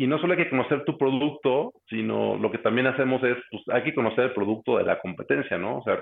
y, 0.00 0.06
no 0.06 0.18
solo 0.18 0.32
hay 0.32 0.44
que 0.44 0.50
conocer 0.50 0.84
tu 0.84 0.96
producto, 0.96 1.72
sino 1.88 2.36
lo 2.36 2.50
que 2.50 2.58
también 2.58 2.86
hacemos 2.86 3.22
es, 3.22 3.36
pues 3.50 3.62
hay 3.68 3.82
que 3.82 3.94
conocer 3.94 4.24
el 4.24 4.32
producto 4.32 4.78
de 4.78 4.84
la 4.84 4.98
competencia, 4.98 5.58
¿no? 5.58 5.78
O 5.78 5.82
sea, 5.82 5.98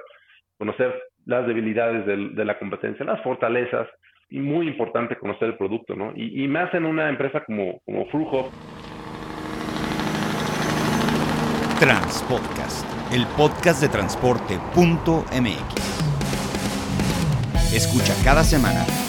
conocer 0.57 0.95
las 1.27 1.47
debilidades 1.47 2.07
de 2.07 2.45
la 2.45 2.59
competencia, 2.59 3.05
las 3.05 3.23
fortalezas, 3.23 3.89
y 4.31 4.41
muy 4.41 4.69
importante 4.69 5.17
conocer 5.17 5.49
el 5.49 5.57
producto, 5.57 5.97
¿no? 5.97 6.13
Y, 6.15 6.45
y 6.45 6.49
más 6.49 6.73
una 6.75 7.09
empresa 7.09 7.45
como, 7.45 7.81
como 7.85 8.07
Frujo. 8.07 8.51
Transpodcast, 11.81 12.87
el 13.13 13.27
podcast 13.37 13.83
de 13.83 13.89
transporte.mx. 13.89 15.35
Escucha 17.75 18.15
cada 18.25 18.43
semana 18.43 18.85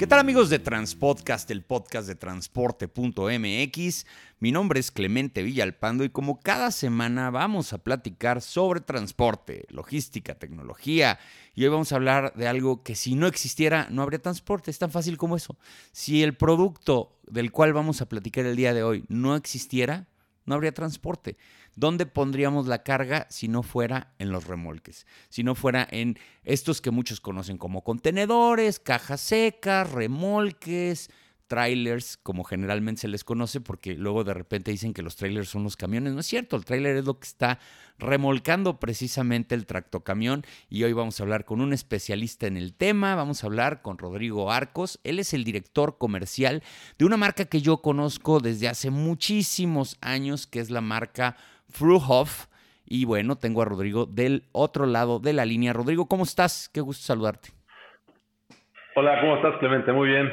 ¿Qué 0.00 0.06
tal 0.06 0.18
amigos 0.18 0.48
de 0.48 0.58
Transpodcast, 0.58 1.50
el 1.50 1.62
podcast 1.62 2.08
de 2.08 2.14
transporte.mx? 2.14 4.06
Mi 4.38 4.50
nombre 4.50 4.80
es 4.80 4.90
Clemente 4.90 5.42
Villalpando 5.42 6.04
y 6.04 6.08
como 6.08 6.40
cada 6.40 6.70
semana 6.70 7.28
vamos 7.28 7.74
a 7.74 7.84
platicar 7.84 8.40
sobre 8.40 8.80
transporte, 8.80 9.66
logística, 9.68 10.36
tecnología 10.36 11.18
y 11.54 11.64
hoy 11.64 11.68
vamos 11.68 11.92
a 11.92 11.96
hablar 11.96 12.32
de 12.34 12.48
algo 12.48 12.82
que 12.82 12.94
si 12.94 13.14
no 13.14 13.26
existiera 13.26 13.88
no 13.90 14.00
habría 14.00 14.22
transporte, 14.22 14.70
es 14.70 14.78
tan 14.78 14.90
fácil 14.90 15.18
como 15.18 15.36
eso. 15.36 15.58
Si 15.92 16.22
el 16.22 16.34
producto 16.34 17.18
del 17.26 17.52
cual 17.52 17.74
vamos 17.74 18.00
a 18.00 18.08
platicar 18.08 18.46
el 18.46 18.56
día 18.56 18.72
de 18.72 18.82
hoy 18.82 19.04
no 19.08 19.36
existiera, 19.36 20.06
no 20.46 20.54
habría 20.54 20.72
transporte. 20.72 21.36
¿Dónde 21.76 22.06
pondríamos 22.06 22.66
la 22.66 22.82
carga 22.82 23.26
si 23.30 23.48
no 23.48 23.62
fuera 23.62 24.12
en 24.18 24.30
los 24.30 24.46
remolques? 24.46 25.06
Si 25.28 25.42
no 25.42 25.54
fuera 25.54 25.86
en 25.90 26.18
estos 26.42 26.80
que 26.80 26.90
muchos 26.90 27.20
conocen 27.20 27.58
como 27.58 27.82
contenedores, 27.82 28.80
cajas 28.80 29.20
secas, 29.20 29.90
remolques, 29.90 31.10
trailers, 31.50 32.16
como 32.16 32.44
generalmente 32.44 33.00
se 33.00 33.08
les 33.08 33.24
conoce, 33.24 33.60
porque 33.60 33.94
luego 33.94 34.22
de 34.22 34.34
repente 34.34 34.70
dicen 34.70 34.94
que 34.94 35.02
los 35.02 35.16
trailers 35.16 35.48
son 35.48 35.64
los 35.64 35.76
camiones. 35.76 36.12
No 36.14 36.20
es 36.20 36.26
cierto, 36.26 36.54
el 36.54 36.64
trailer 36.64 36.96
es 36.96 37.04
lo 37.04 37.18
que 37.18 37.26
está 37.26 37.58
remolcando 37.98 38.78
precisamente 38.78 39.56
el 39.56 39.66
tractocamión 39.66 40.44
y 40.68 40.84
hoy 40.84 40.92
vamos 40.92 41.18
a 41.18 41.24
hablar 41.24 41.44
con 41.44 41.60
un 41.60 41.72
especialista 41.72 42.46
en 42.46 42.56
el 42.56 42.72
tema, 42.72 43.16
vamos 43.16 43.42
a 43.42 43.48
hablar 43.48 43.82
con 43.82 43.98
Rodrigo 43.98 44.52
Arcos, 44.52 45.00
él 45.02 45.18
es 45.18 45.34
el 45.34 45.42
director 45.42 45.98
comercial 45.98 46.62
de 46.98 47.04
una 47.04 47.16
marca 47.16 47.44
que 47.44 47.60
yo 47.60 47.82
conozco 47.82 48.38
desde 48.38 48.68
hace 48.68 48.90
muchísimos 48.90 49.98
años, 50.00 50.46
que 50.46 50.60
es 50.60 50.70
la 50.70 50.80
marca 50.80 51.36
Fruhoff. 51.70 52.46
Y 52.84 53.04
bueno, 53.04 53.36
tengo 53.36 53.62
a 53.62 53.64
Rodrigo 53.64 54.06
del 54.06 54.44
otro 54.52 54.86
lado 54.86 55.20
de 55.20 55.32
la 55.32 55.44
línea. 55.44 55.72
Rodrigo, 55.72 56.06
¿cómo 56.06 56.24
estás? 56.24 56.68
Qué 56.72 56.80
gusto 56.80 57.04
saludarte. 57.04 57.50
Hola, 58.96 59.20
¿cómo 59.20 59.36
estás, 59.36 59.56
Clemente? 59.60 59.92
Muy 59.92 60.08
bien. 60.08 60.32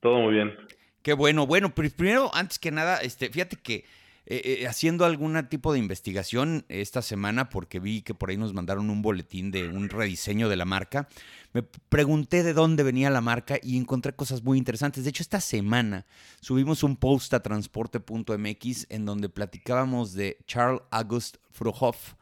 Todo 0.00 0.20
muy 0.20 0.32
bien. 0.32 0.56
Qué 1.02 1.12
bueno. 1.12 1.46
Bueno, 1.46 1.74
primero, 1.74 2.30
antes 2.34 2.58
que 2.58 2.70
nada, 2.70 2.98
este, 3.02 3.28
fíjate 3.28 3.56
que 3.56 3.84
eh, 4.30 4.60
eh, 4.60 4.66
haciendo 4.66 5.06
algún 5.06 5.42
tipo 5.48 5.72
de 5.72 5.78
investigación 5.78 6.66
esta 6.68 7.00
semana, 7.00 7.48
porque 7.48 7.80
vi 7.80 8.02
que 8.02 8.12
por 8.12 8.28
ahí 8.28 8.36
nos 8.36 8.52
mandaron 8.52 8.90
un 8.90 9.00
boletín 9.00 9.50
de 9.50 9.68
un 9.68 9.88
rediseño 9.88 10.50
de 10.50 10.56
la 10.56 10.66
marca, 10.66 11.08
me 11.54 11.62
pregunté 11.62 12.42
de 12.42 12.52
dónde 12.52 12.82
venía 12.82 13.08
la 13.08 13.22
marca 13.22 13.56
y 13.62 13.78
encontré 13.78 14.12
cosas 14.12 14.42
muy 14.42 14.58
interesantes. 14.58 15.04
De 15.04 15.10
hecho, 15.10 15.22
esta 15.22 15.40
semana 15.40 16.04
subimos 16.40 16.82
un 16.82 16.96
post 16.96 17.32
a 17.32 17.42
transporte.mx 17.42 18.86
en 18.90 19.06
donde 19.06 19.30
platicábamos 19.30 20.12
de 20.12 20.36
Charles 20.46 20.82
August 20.90 21.38
Frohoff 21.50 22.12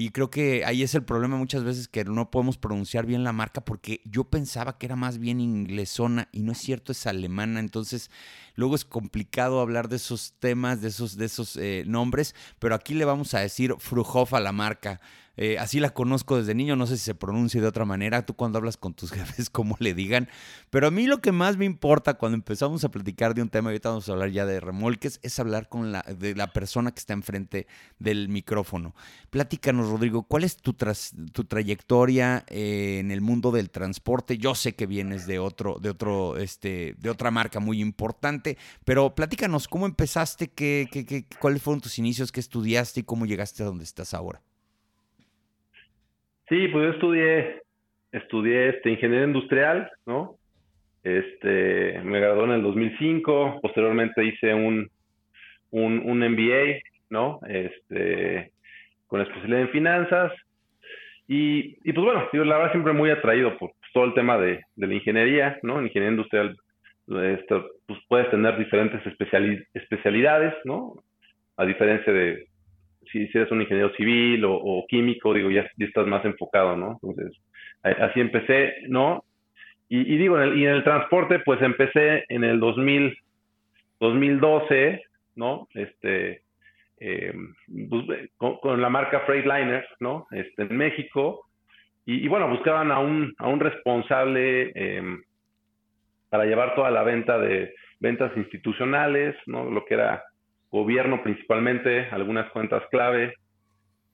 y 0.00 0.10
creo 0.10 0.30
que 0.30 0.64
ahí 0.64 0.84
es 0.84 0.94
el 0.94 1.02
problema 1.02 1.38
muchas 1.38 1.64
veces 1.64 1.88
que 1.88 2.04
no 2.04 2.30
podemos 2.30 2.56
pronunciar 2.56 3.04
bien 3.04 3.24
la 3.24 3.32
marca 3.32 3.64
porque 3.64 4.00
yo 4.04 4.22
pensaba 4.22 4.78
que 4.78 4.86
era 4.86 4.94
más 4.94 5.18
bien 5.18 5.40
inglesona 5.40 6.28
y 6.30 6.42
no 6.42 6.52
es 6.52 6.58
cierto, 6.58 6.92
es 6.92 7.04
alemana. 7.08 7.58
Entonces, 7.58 8.08
luego 8.54 8.76
es 8.76 8.84
complicado 8.84 9.60
hablar 9.60 9.88
de 9.88 9.96
esos 9.96 10.34
temas, 10.38 10.80
de 10.80 10.86
esos, 10.90 11.16
de 11.16 11.24
esos 11.24 11.56
eh, 11.56 11.82
nombres, 11.84 12.36
pero 12.60 12.76
aquí 12.76 12.94
le 12.94 13.06
vamos 13.06 13.34
a 13.34 13.40
decir 13.40 13.74
Fruhoff 13.80 14.34
a 14.34 14.40
la 14.40 14.52
marca. 14.52 15.00
Eh, 15.40 15.56
así 15.56 15.78
la 15.78 15.90
conozco 15.90 16.36
desde 16.36 16.52
niño, 16.52 16.74
no 16.74 16.88
sé 16.88 16.96
si 16.96 17.04
se 17.04 17.14
pronuncia 17.14 17.60
de 17.60 17.68
otra 17.68 17.84
manera, 17.84 18.26
tú 18.26 18.34
cuando 18.34 18.58
hablas 18.58 18.76
con 18.76 18.92
tus 18.92 19.12
jefes, 19.12 19.50
cómo 19.50 19.76
le 19.78 19.94
digan. 19.94 20.28
Pero 20.68 20.88
a 20.88 20.90
mí 20.90 21.06
lo 21.06 21.20
que 21.20 21.30
más 21.30 21.56
me 21.56 21.64
importa 21.64 22.14
cuando 22.14 22.34
empezamos 22.34 22.82
a 22.82 22.90
platicar 22.90 23.34
de 23.34 23.42
un 23.42 23.48
tema, 23.48 23.70
ahorita 23.70 23.90
vamos 23.90 24.08
a 24.08 24.12
hablar 24.12 24.30
ya 24.30 24.46
de 24.46 24.58
remolques, 24.58 25.20
es 25.22 25.38
hablar 25.38 25.68
con 25.68 25.92
la, 25.92 26.02
de 26.02 26.34
la 26.34 26.52
persona 26.52 26.90
que 26.90 26.98
está 26.98 27.12
enfrente 27.12 27.68
del 28.00 28.28
micrófono. 28.28 28.96
Platícanos, 29.30 29.88
Rodrigo, 29.88 30.24
¿cuál 30.24 30.42
es 30.42 30.56
tu, 30.56 30.72
tu 30.72 31.44
trayectoria 31.44 32.44
eh, 32.48 32.98
en 32.98 33.12
el 33.12 33.20
mundo 33.20 33.52
del 33.52 33.70
transporte? 33.70 34.38
Yo 34.38 34.56
sé 34.56 34.74
que 34.74 34.86
vienes 34.86 35.28
de 35.28 35.38
otro, 35.38 35.78
de 35.80 35.90
otro, 35.90 36.36
este, 36.36 36.96
de 36.98 37.10
otra 37.10 37.30
marca 37.30 37.60
muy 37.60 37.80
importante, 37.80 38.58
pero 38.84 39.14
platícanos, 39.14 39.68
¿cómo 39.68 39.86
empezaste? 39.86 40.48
¿Qué, 40.48 40.88
qué, 40.90 41.06
qué, 41.06 41.26
¿Cuáles 41.40 41.62
fueron 41.62 41.80
tus 41.80 41.96
inicios? 42.00 42.32
¿Qué 42.32 42.40
estudiaste 42.40 43.00
y 43.00 43.04
cómo 43.04 43.24
llegaste 43.24 43.62
a 43.62 43.66
donde 43.66 43.84
estás 43.84 44.14
ahora? 44.14 44.42
Sí, 46.48 46.68
pues 46.68 46.84
yo 46.84 46.90
estudié, 46.92 47.62
estudié 48.10 48.68
este, 48.70 48.90
ingeniería 48.90 49.26
industrial, 49.26 49.90
¿no? 50.06 50.36
Este, 51.04 52.00
me 52.02 52.20
gradué 52.20 52.44
en 52.44 52.50
el 52.52 52.62
2005, 52.62 53.60
posteriormente 53.60 54.24
hice 54.24 54.54
un, 54.54 54.90
un, 55.70 56.18
MBA, 56.18 56.80
¿no? 57.10 57.40
Este, 57.46 58.52
con 59.06 59.20
especialidad 59.20 59.60
en 59.60 59.68
finanzas. 59.70 60.32
Y, 61.26 61.76
y 61.88 61.92
pues 61.92 62.04
bueno, 62.04 62.26
yo 62.32 62.44
la 62.44 62.56
verdad 62.56 62.72
siempre 62.72 62.94
muy 62.94 63.10
atraído 63.10 63.58
por 63.58 63.72
todo 63.92 64.04
el 64.04 64.14
tema 64.14 64.38
de, 64.38 64.60
de 64.74 64.86
la 64.86 64.94
ingeniería, 64.94 65.58
¿no? 65.62 65.78
En 65.78 65.86
ingeniería 65.86 66.16
industrial, 66.16 66.56
esto, 67.08 67.70
pues 67.86 68.00
puedes 68.08 68.30
tener 68.30 68.56
diferentes 68.58 69.00
especialidades, 69.74 70.54
¿no? 70.64 70.94
A 71.58 71.66
diferencia 71.66 72.12
de, 72.12 72.47
si, 73.12 73.28
eres 73.34 73.50
un 73.50 73.62
ingeniero 73.62 73.92
civil 73.94 74.44
o, 74.46 74.84
químico, 74.88 75.34
digo, 75.34 75.50
ya, 75.50 75.68
estás 75.78 76.06
más 76.06 76.24
enfocado, 76.24 76.76
¿no? 76.76 76.98
Entonces, 77.02 77.36
así 77.82 78.20
empecé, 78.20 78.74
¿no? 78.88 79.24
Y, 79.90 80.18
digo, 80.18 80.36
en 80.36 80.42
el, 80.42 80.58
y 80.58 80.66
en 80.66 80.74
el 80.74 80.84
transporte, 80.84 81.38
pues 81.40 81.62
empecé 81.62 82.24
en 82.28 82.44
el 82.44 82.60
2000, 82.60 83.16
2012, 84.00 85.02
¿no? 85.36 85.66
Este, 85.72 86.42
eh, 87.00 87.32
pues, 87.88 88.30
con, 88.36 88.82
la 88.82 88.90
marca 88.90 89.20
Freightliner, 89.20 89.86
¿no? 90.00 90.26
Este, 90.30 90.62
en 90.64 90.76
México. 90.76 91.46
Y, 92.04 92.26
bueno, 92.28 92.48
buscaban 92.48 92.90
a 92.90 92.98
un, 93.00 93.34
a 93.38 93.48
un 93.48 93.60
responsable 93.60 94.72
em, 94.74 95.22
para 96.30 96.44
llevar 96.44 96.74
toda 96.74 96.90
la 96.90 97.02
venta 97.02 97.38
de 97.38 97.74
ventas 98.00 98.34
institucionales, 98.36 99.36
¿no? 99.46 99.70
Lo 99.70 99.84
que 99.84 99.94
era 99.94 100.24
gobierno 100.70 101.22
principalmente, 101.22 102.08
algunas 102.10 102.50
cuentas 102.50 102.82
clave. 102.90 103.34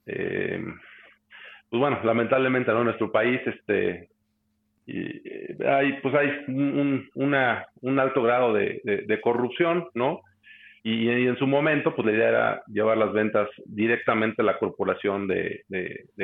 Eh, 0.06 0.62
pues 1.70 1.80
bueno, 1.80 1.98
lamentablemente 2.04 2.70
en 2.70 2.84
nuestro 2.84 3.10
país 3.10 3.40
este, 3.46 4.08
eh, 4.86 5.56
hay, 5.66 5.94
pues 6.02 6.14
hay 6.14 6.30
un, 6.48 7.98
alto 7.98 8.22
grado 8.22 8.52
de, 8.52 9.20
corrupción, 9.22 9.88
¿no? 9.94 10.20
Y, 10.82 11.08
en 11.08 11.36
su 11.38 11.46
momento, 11.46 11.94
pues 11.96 12.06
la 12.06 12.12
idea 12.12 12.28
era 12.28 12.62
llevar 12.66 12.98
las 12.98 13.12
ventas 13.12 13.48
directamente 13.64 14.42
a 14.42 14.44
la 14.44 14.58
corporación 14.58 15.26
de, 15.26 15.64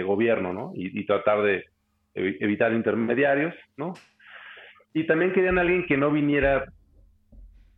gobierno, 0.05 0.53
¿no? 0.53 0.73
Y, 0.75 1.01
y, 1.01 1.07
tratar 1.07 1.43
de 1.43 1.65
evitar 2.15 2.73
intermediarios, 2.73 3.55
¿no? 3.77 3.95
Y 4.93 5.05
también 5.05 5.33
querían 5.33 5.59
alguien 5.59 5.87
que 5.87 5.97
no 5.97 6.11
viniera 6.11 6.67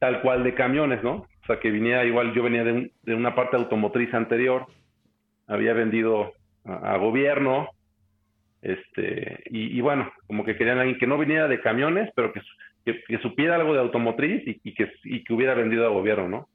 tal 0.01 0.21
cual 0.23 0.43
de 0.43 0.55
camiones, 0.55 1.03
¿no? 1.05 1.27
O 1.43 1.47
sea, 1.47 1.59
que 1.59 1.71
viniera 1.71 2.05
igual, 2.05 2.33
yo 2.35 2.43
venía 2.43 2.63
de, 2.63 2.93
de 3.03 3.15
una 3.15 3.35
parte 3.35 3.57
automotriz 3.57 4.13
anterior, 4.15 4.67
había 5.49 5.73
vendido 5.73 6.33
a, 6.65 6.97
gobierno, 6.99 7.69
este, 8.63 9.43
y, 9.47 9.81
bueno, 9.81 10.13
como 10.29 10.45
que 10.45 10.57
querían 10.57 10.79
alguien 10.79 10.99
que 10.99 11.09
no 11.09 11.19
viniera 11.19 11.49
de 11.49 11.61
camiones, 11.61 12.11
pero 12.15 12.33
que, 12.33 12.41
que, 12.85 13.19
supiera 13.19 13.57
algo 13.57 13.75
de 13.75 13.81
automotriz 13.81 14.43
y, 14.47 14.73
que, 14.73 14.93
y 15.03 15.25
que 15.25 15.33
hubiera 15.33 15.55
vendido 15.55 15.85
a 15.85 15.91
gobierno, 15.91 16.29
¿no? 16.29 16.49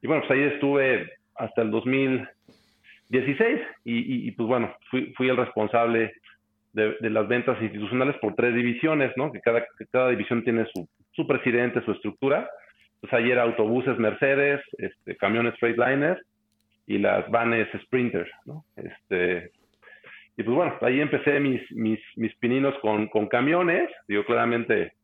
Y 0.00 0.06
bueno, 0.06 0.22
pues 0.26 0.38
ahí 0.38 0.44
estuve 0.54 1.12
hasta 1.34 1.60
el 1.60 1.70
2016 1.70 3.60
y, 3.84 4.28
y 4.28 4.30
pues 4.30 4.48
bueno, 4.48 4.74
fui, 4.90 5.12
fui 5.16 5.28
el 5.28 5.36
responsable 5.36 6.14
de, 6.72 6.96
de, 6.98 7.10
las 7.10 7.28
ventas 7.28 7.60
institucionales 7.60 8.16
por 8.22 8.34
tres 8.34 8.54
divisiones, 8.54 9.12
¿no? 9.16 9.30
Que 9.30 9.40
cada, 9.40 9.60
que 9.78 9.86
cada 9.92 10.08
división 10.08 10.42
tiene 10.44 10.66
su, 10.72 10.88
su 11.12 11.26
presidente, 11.26 11.84
su 11.84 11.92
estructura 11.92 12.48
pues 13.04 13.22
ayer 13.22 13.38
autobuses 13.38 13.98
Mercedes, 13.98 14.62
este, 14.78 15.14
camiones 15.16 15.54
Freightliner 15.58 16.18
y 16.86 16.96
las 16.96 17.30
vanes 17.30 17.68
Sprinter, 17.82 18.26
¿no? 18.46 18.64
Este, 18.76 19.50
y 20.38 20.42
pues 20.42 20.56
bueno, 20.56 20.74
ahí 20.80 21.02
empecé 21.02 21.38
mis, 21.38 21.60
mis, 21.72 22.00
mis 22.16 22.34
pininos 22.36 22.74
con, 22.80 23.08
con 23.08 23.28
camiones, 23.28 23.90
digo 24.08 24.24
claramente, 24.24 24.94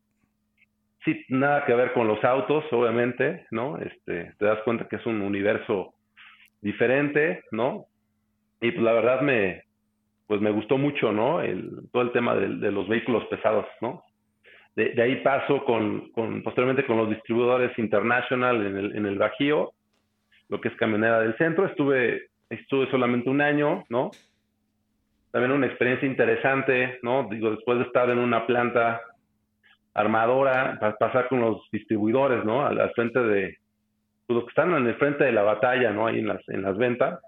sí, 1.05 1.26
nada 1.29 1.67
que 1.67 1.75
ver 1.75 1.93
con 1.93 2.08
los 2.08 2.25
autos, 2.25 2.64
obviamente, 2.73 3.44
¿no? 3.50 3.76
Este, 3.76 4.32
te 4.38 4.47
das 4.47 4.61
cuenta 4.62 4.88
que 4.88 4.97
es 4.97 5.05
un 5.05 5.20
universo 5.20 5.93
diferente, 6.62 7.44
¿no? 7.52 7.85
Y 8.62 8.70
pues 8.70 8.82
la 8.82 8.94
verdad 8.94 9.20
me, 9.20 9.64
pues 10.26 10.41
me 10.41 10.50
gustó 10.52 10.79
mucho, 10.79 11.12
¿no? 11.12 11.43
El, 11.43 11.70
todo 11.93 12.05
el 12.05 12.12
tema 12.12 12.35
de, 12.35 12.49
los 12.73 12.88
vehículos 12.88 13.26
pesados, 13.26 13.67
¿no? 13.82 14.05
De, 14.77 15.03
ahí 15.03 15.17
paso 15.17 15.65
con, 15.65 16.11
con, 16.13 16.43
posteriormente 16.43 16.87
con 16.87 16.97
los 16.97 17.11
distribuidores 17.11 17.77
International 17.79 18.65
en 18.65 18.77
el, 18.77 18.97
en 18.97 19.07
el 19.07 19.19
Bajío, 19.19 19.73
lo 20.49 20.61
que 20.61 20.69
es 20.69 20.77
camionera 20.77 21.21
del 21.21 21.37
centro. 21.37 21.67
Estuve, 21.67 22.29
estuve 22.49 22.91
solamente 22.91 23.29
un 23.31 23.41
año, 23.41 23.85
¿no? 23.89 24.11
También 25.33 25.53
una 25.53 25.67
experiencia 25.67 26.09
interesante, 26.09 26.99
¿no? 27.03 27.29
Digo, 27.31 27.51
después 27.51 27.79
de 27.79 27.85
estar 27.85 28.11
en 28.11 28.19
una 28.19 28.47
planta 28.47 29.01
armadora, 29.95 30.79
pasar 30.99 31.29
con 31.29 31.41
los 31.41 31.69
distribuidores, 31.71 32.45
¿no? 32.45 32.67
Al, 32.67 32.91
frente 32.93 33.21
de, 33.21 33.57
pues, 34.27 34.35
los 34.35 34.45
que 34.45 34.51
están 34.51 34.75
en 34.75 34.87
el 34.87 34.95
frente 34.97 35.25
de 35.25 35.33
la 35.33 35.43
batalla, 35.43 35.91
¿no? 35.93 36.07
Ahí 36.07 36.19
en 36.19 36.29
las, 36.29 36.49
en 36.49 36.63
las 36.63 36.77
ventas, 36.77 37.21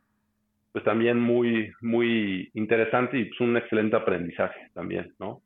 pues 0.73 0.85
también 0.85 1.21
muy, 1.21 1.71
muy 1.81 2.51
interesante 2.55 3.19
y 3.19 3.25
pues 3.27 3.41
un 3.41 3.57
excelente 3.57 3.97
aprendizaje 3.97 4.71
también, 4.75 5.13
¿no? 5.19 5.43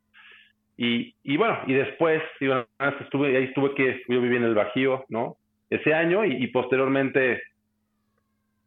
Y, 0.76 1.14
y 1.23 1.37
bueno, 1.37 1.58
y 1.67 1.73
después, 1.73 2.23
estuve, 2.38 3.37
ahí 3.37 3.44
estuve 3.44 3.75
que 3.75 4.02
yo 4.08 4.20
viví 4.20 4.37
en 4.37 4.44
el 4.44 4.55
Bajío, 4.55 5.05
¿no? 5.08 5.37
Ese 5.70 5.94
año 5.94 6.25
y, 6.25 6.46
posteriormente, 6.49 7.43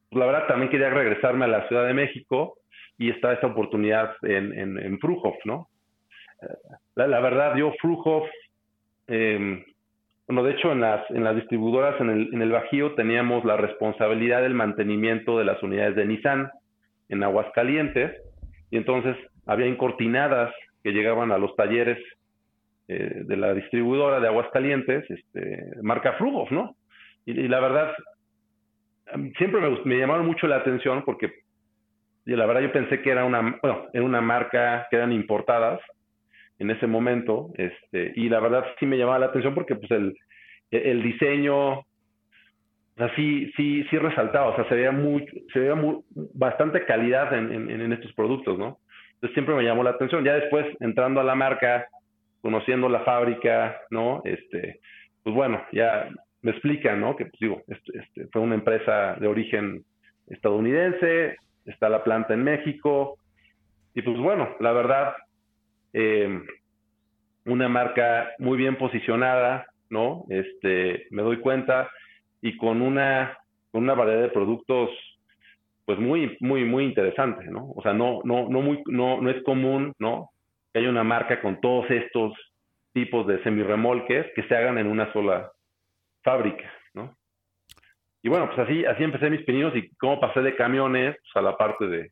pues 0.10 0.20
la 0.20 0.26
verdad 0.26 0.48
también 0.48 0.72
quería 0.72 0.90
regresarme 0.90 1.46
a 1.46 1.50
la 1.50 1.68
Ciudad 1.68 1.86
de 1.86 1.94
México 1.94 2.56
y 2.98 3.10
está 3.10 3.34
esta 3.34 3.48
oportunidad 3.48 4.16
en, 4.24 4.58
en, 4.58 4.78
en 4.78 5.00
Fruhoff, 5.00 5.38
¿no? 5.46 5.68
La, 6.96 7.20
verdad, 7.20 7.56
yo 7.56 7.74
Fruhoff, 7.80 8.28
eh, 9.08 9.64
bueno, 10.28 10.44
de 10.44 10.52
hecho 10.52 10.72
en 10.72 10.82
las, 10.82 11.10
en 11.12 11.24
las 11.24 11.36
distribuidoras 11.36 12.00
en 12.02 12.10
el, 12.10 12.34
en 12.34 12.42
el 12.42 12.52
Bajío 12.52 12.96
teníamos 12.96 13.46
la 13.46 13.58
responsabilidad 13.58 14.42
del 14.42 14.54
mantenimiento 14.54 15.38
de 15.38 15.46
las 15.46 15.62
unidades 15.64 15.96
de 15.96 16.06
Nissan 16.06 16.50
en 17.10 17.24
Aguascalientes 17.24 18.22
y 18.72 18.78
entonces 18.78 19.16
había 19.46 19.68
incortinadas 19.68 20.54
que 20.84 20.92
llegaban 20.92 21.32
a 21.32 21.38
los 21.38 21.56
talleres 21.56 21.98
eh, 22.88 23.22
de 23.26 23.38
la 23.38 23.54
distribuidora 23.54 24.20
de 24.20 24.28
Aguascalientes, 24.28 25.10
este, 25.10 25.76
marca 25.82 26.14
Fruhoff, 26.14 26.52
¿no? 26.52 26.76
Y, 27.26 27.48
la 27.48 27.60
verdad, 27.60 27.94
siempre 29.38 29.62
me, 29.62 29.78
me, 29.86 30.00
llamaron 30.00 30.26
mucho 30.26 30.48
la 30.48 30.56
atención 30.56 31.04
porque 31.06 31.32
y 32.26 32.36
la 32.36 32.46
verdad 32.46 32.62
yo 32.62 32.72
pensé 32.72 33.02
que 33.02 33.10
era 33.10 33.26
una, 33.26 33.58
bueno, 33.62 33.88
era 33.92 34.04
una 34.04 34.22
marca 34.22 34.88
que 34.90 34.98
eran 34.98 35.12
importadas 35.12 35.80
en 36.60 36.70
ese 36.70 36.88
momento, 36.88 37.52
este, 37.56 38.12
y 38.16 38.30
la 38.30 38.40
verdad 38.40 38.66
sí 38.80 38.86
me 38.86 38.98
llamaba 38.98 39.20
la 39.20 39.26
atención 39.28 39.56
porque 39.56 39.76
pues 39.76 39.90
el, 39.92 40.16
el 40.70 41.02
diseño, 41.02 41.80
o 41.80 41.86
sea, 42.98 43.16
sí, 43.16 43.52
sí, 43.56 43.84
sí 43.90 43.98
resaltaba, 43.98 44.50
o 44.50 44.56
sea, 44.56 44.68
se 44.68 44.76
veía 44.76 44.92
muy, 44.92 45.26
se 45.54 45.60
veía 45.60 45.76
muy, 45.76 46.02
bastante 46.34 46.86
calidad 46.86 47.34
en, 47.34 47.52
en, 47.52 47.82
en 47.82 47.94
estos 47.94 48.14
productos, 48.14 48.60
¿no? 48.60 48.78
Entonces 49.20 49.34
siempre 49.34 49.54
me 49.54 49.64
llamó 49.64 49.84
la 49.84 49.90
atención. 49.90 50.24
Ya 50.24 50.36
después, 50.36 50.66
entrando 50.80 51.20
a 51.20 51.26
la 51.26 51.36
marca, 51.36 51.88
conociendo 52.42 52.88
la 52.88 53.02
fábrica, 53.02 53.82
¿no? 53.90 54.22
Este, 54.24 54.80
pues 55.24 55.36
bueno, 55.36 55.62
ya 55.74 56.10
me 56.42 56.52
explican, 56.52 57.02
¿no? 57.02 57.18
Que 57.18 57.26
pues 57.26 57.40
digo, 57.42 57.62
este, 57.68 58.00
este, 58.00 58.28
fue 58.32 58.42
una 58.42 58.56
empresa 58.56 59.16
de 59.20 59.28
origen 59.28 59.84
estadounidense, 60.28 61.36
está 61.66 61.90
la 61.90 62.04
planta 62.04 62.34
en 62.34 62.44
México, 62.44 63.18
y 63.94 64.02
pues 64.02 64.18
bueno, 64.18 64.56
la 64.62 64.72
verdad, 64.72 65.16
eh, 65.92 66.42
una 67.46 67.68
marca 67.68 68.30
muy 68.40 68.58
bien 68.58 68.78
posicionada, 68.78 69.68
¿no? 69.90 70.24
Este, 70.30 71.08
me 71.10 71.24
doy 71.24 71.40
cuenta, 71.40 71.90
y 72.42 72.56
con 72.56 72.82
una, 72.82 73.38
con 73.72 73.84
una 73.84 73.96
variedad 73.96 74.22
de 74.22 74.30
productos, 74.30 74.90
pues 75.90 75.98
muy, 75.98 76.38
muy, 76.40 76.66
muy 76.66 76.84
interesante, 76.84 77.46
¿no? 77.46 77.72
O 77.76 77.82
sea, 77.82 77.94
no, 77.94 78.20
no, 78.24 78.48
no, 78.48 78.62
muy, 78.62 78.84
no, 78.86 79.20
no 79.20 79.32
es 79.32 79.42
común, 79.42 79.92
¿no? 79.98 80.30
Que 80.72 80.78
haya 80.78 80.90
una 80.92 81.04
marca 81.04 81.42
con 81.42 81.60
todos 81.62 81.90
estos 81.90 82.32
tipos 82.94 83.26
de 83.26 83.42
semirremolques 83.42 84.28
que 84.36 84.44
se 84.44 84.56
hagan 84.56 84.78
en 84.78 84.86
una 84.86 85.12
sola 85.14 85.52
fábrica, 86.22 86.72
¿no? 86.94 87.18
Y 88.22 88.30
bueno, 88.30 88.52
pues 88.54 88.60
así, 88.60 88.86
así 88.86 89.04
empecé 89.04 89.32
mis 89.32 89.44
pininos 89.46 89.76
y 89.76 89.90
cómo 89.96 90.20
pasé 90.20 90.42
de 90.42 90.56
camiones 90.56 91.16
pues, 91.24 91.36
a 91.38 91.42
la 91.42 91.58
parte 91.58 91.88
de, 91.88 92.12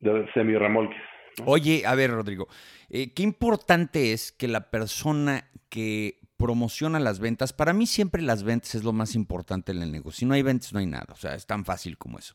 de 0.00 0.30
semirremolques. 0.34 1.00
Oye, 1.46 1.84
a 1.86 1.94
ver, 1.94 2.10
Rodrigo, 2.10 2.46
eh, 2.90 3.14
qué 3.14 3.22
importante 3.22 4.12
es 4.12 4.32
que 4.32 4.48
la 4.48 4.70
persona 4.70 5.44
que 5.70 6.17
promociona 6.38 6.98
las 7.00 7.18
ventas, 7.18 7.52
para 7.52 7.74
mí 7.74 7.86
siempre 7.86 8.22
las 8.22 8.44
ventas 8.44 8.74
es 8.76 8.84
lo 8.84 8.94
más 8.94 9.14
importante 9.14 9.72
en 9.72 9.82
el 9.82 9.92
negocio. 9.92 10.20
Si 10.20 10.24
no 10.24 10.34
hay 10.34 10.42
ventas, 10.42 10.72
no 10.72 10.78
hay 10.78 10.86
nada. 10.86 11.08
O 11.12 11.16
sea, 11.16 11.34
es 11.34 11.44
tan 11.44 11.66
fácil 11.66 11.98
como 11.98 12.18
eso. 12.18 12.34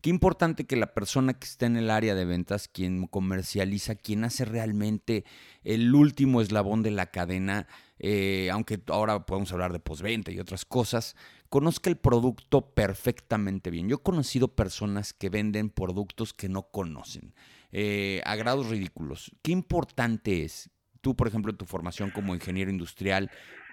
Qué 0.00 0.10
importante 0.10 0.64
que 0.64 0.74
la 0.74 0.94
persona 0.94 1.34
que 1.34 1.46
está 1.46 1.66
en 1.66 1.76
el 1.76 1.88
área 1.88 2.16
de 2.16 2.24
ventas, 2.24 2.66
quien 2.66 3.06
comercializa, 3.06 3.94
quien 3.94 4.24
hace 4.24 4.44
realmente 4.44 5.24
el 5.62 5.94
último 5.94 6.40
eslabón 6.40 6.82
de 6.82 6.90
la 6.90 7.12
cadena, 7.12 7.68
eh, 8.00 8.48
aunque 8.52 8.80
ahora 8.88 9.26
podemos 9.26 9.52
hablar 9.52 9.72
de 9.72 9.78
postventa 9.78 10.32
y 10.32 10.40
otras 10.40 10.64
cosas, 10.64 11.14
conozca 11.48 11.88
el 11.88 11.98
producto 11.98 12.74
perfectamente 12.74 13.70
bien. 13.70 13.88
Yo 13.88 13.96
he 13.96 14.02
conocido 14.02 14.48
personas 14.48 15.12
que 15.12 15.28
venden 15.28 15.70
productos 15.70 16.32
que 16.32 16.48
no 16.48 16.62
conocen. 16.62 17.32
Eh, 17.70 18.22
a 18.24 18.34
grados 18.34 18.70
ridículos. 18.70 19.30
¿Qué 19.40 19.52
importante 19.52 20.42
es 20.42 20.68
tú, 21.02 21.14
por 21.14 21.28
ejemplo, 21.28 21.54
tu 21.54 21.66
formación 21.66 22.10
como 22.10 22.34
ingeniero 22.34 22.70
industrial, 22.70 23.30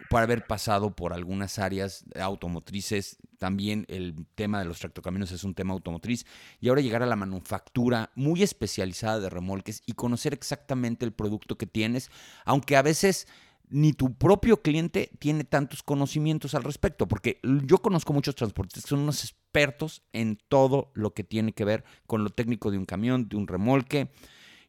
por 0.09 0.21
haber 0.21 0.45
pasado 0.45 0.95
por 0.95 1.13
algunas 1.13 1.59
áreas 1.59 2.03
automotrices, 2.19 3.17
también 3.37 3.85
el 3.87 4.25
tema 4.35 4.59
de 4.59 4.65
los 4.65 4.79
tractocaminos 4.79 5.31
es 5.31 5.43
un 5.43 5.53
tema 5.53 5.73
automotriz, 5.73 6.25
y 6.59 6.67
ahora 6.67 6.81
llegar 6.81 7.03
a 7.03 7.05
la 7.05 7.15
manufactura 7.15 8.11
muy 8.15 8.43
especializada 8.43 9.19
de 9.19 9.29
remolques 9.29 9.83
y 9.85 9.93
conocer 9.93 10.33
exactamente 10.33 11.05
el 11.05 11.13
producto 11.13 11.57
que 11.57 11.67
tienes, 11.67 12.09
aunque 12.43 12.75
a 12.75 12.81
veces 12.81 13.27
ni 13.69 13.93
tu 13.93 14.15
propio 14.15 14.63
cliente 14.63 15.11
tiene 15.19 15.43
tantos 15.43 15.83
conocimientos 15.83 16.55
al 16.55 16.63
respecto, 16.63 17.07
porque 17.07 17.39
yo 17.43 17.77
conozco 17.77 18.13
muchos 18.13 18.35
transportistas 18.35 18.83
que 18.83 18.89
son 18.89 18.99
unos 18.99 19.23
expertos 19.23 20.01
en 20.11 20.39
todo 20.47 20.91
lo 20.95 21.13
que 21.13 21.23
tiene 21.23 21.53
que 21.53 21.65
ver 21.65 21.83
con 22.07 22.23
lo 22.23 22.31
técnico 22.31 22.71
de 22.71 22.79
un 22.79 22.85
camión, 22.85 23.29
de 23.29 23.37
un 23.37 23.47
remolque, 23.47 24.09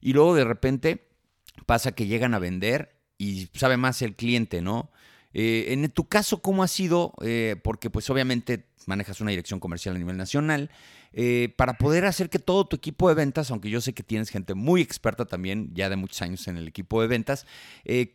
y 0.03 0.13
luego 0.13 0.35
de 0.35 0.45
repente 0.45 1.10
pasa 1.67 1.93
que 1.93 2.07
llegan 2.07 2.35
a 2.35 2.39
vender 2.39 2.97
y 3.19 3.49
sabe 3.55 3.77
más 3.77 4.03
el 4.03 4.17
cliente, 4.17 4.63
¿no? 4.63 4.91
Eh, 5.33 5.67
en 5.69 5.89
tu 5.91 6.09
caso, 6.09 6.43
¿cómo 6.43 6.63
ha 6.63 6.69
sido? 6.69 7.15
Eh, 7.23 7.57
porque 7.63 7.91
pues 7.91 8.11
obviamente 8.11 8.67
manejas 8.87 9.21
una 9.21 9.31
dirección 9.31 9.61
comercial 9.61 9.95
a 9.95 9.99
nivel 9.99 10.17
nacional, 10.17 10.71
eh, 11.13 11.53
para 11.57 11.75
poder 11.75 12.07
hacer 12.07 12.31
que 12.31 12.39
todo 12.39 12.67
tu 12.67 12.77
equipo 12.77 13.09
de 13.09 13.15
ventas, 13.15 13.51
aunque 13.51 13.69
yo 13.69 13.81
sé 13.81 13.93
que 13.93 14.03
tienes 14.03 14.31
gente 14.31 14.55
muy 14.55 14.81
experta 14.81 15.27
también, 15.27 15.71
ya 15.75 15.89
de 15.89 15.97
muchos 15.97 16.23
años 16.23 16.49
en 16.49 16.57
el 16.57 16.67
equipo 16.67 17.01
de 17.01 17.09
ventas, 17.09 17.47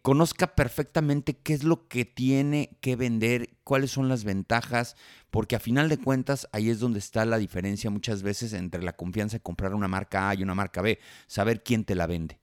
conozca 0.01 0.55
perfectamente 0.55 1.37
qué 1.37 1.53
es 1.53 1.63
lo 1.63 1.87
que 1.87 2.03
tiene 2.03 2.77
que 2.81 2.95
vender, 2.95 3.51
cuáles 3.63 3.91
son 3.91 4.09
las 4.09 4.23
ventajas, 4.23 4.95
porque 5.29 5.55
a 5.55 5.59
final 5.59 5.87
de 5.87 5.97
cuentas 5.97 6.47
ahí 6.51 6.69
es 6.69 6.79
donde 6.79 6.99
está 6.99 7.25
la 7.25 7.37
diferencia 7.37 7.89
muchas 7.89 8.23
veces 8.23 8.53
entre 8.53 8.81
la 8.81 8.93
confianza 8.93 9.37
de 9.37 9.43
comprar 9.43 9.75
una 9.75 9.87
marca 9.87 10.29
A 10.29 10.35
y 10.35 10.43
una 10.43 10.55
marca 10.55 10.81
B, 10.81 10.99
saber 11.27 11.63
quién 11.63 11.85
te 11.85 11.95
la 11.95 12.07
vende. 12.07 12.39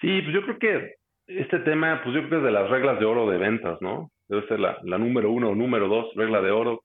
Sí, 0.00 0.22
pues 0.22 0.34
yo 0.34 0.42
creo 0.42 0.58
que 0.58 0.94
este 1.26 1.58
tema, 1.60 2.00
pues 2.02 2.14
yo 2.14 2.20
creo 2.22 2.30
que 2.30 2.36
es 2.38 2.42
de 2.42 2.50
las 2.50 2.70
reglas 2.70 2.98
de 2.98 3.04
oro 3.04 3.30
de 3.30 3.38
ventas, 3.38 3.80
¿no? 3.80 4.10
Debe 4.28 4.46
ser 4.48 4.60
la, 4.60 4.78
número 4.82 5.30
uno 5.30 5.50
o 5.50 5.54
número 5.54 5.88
dos, 5.88 6.12
regla 6.14 6.40
de 6.40 6.50
oro. 6.50 6.82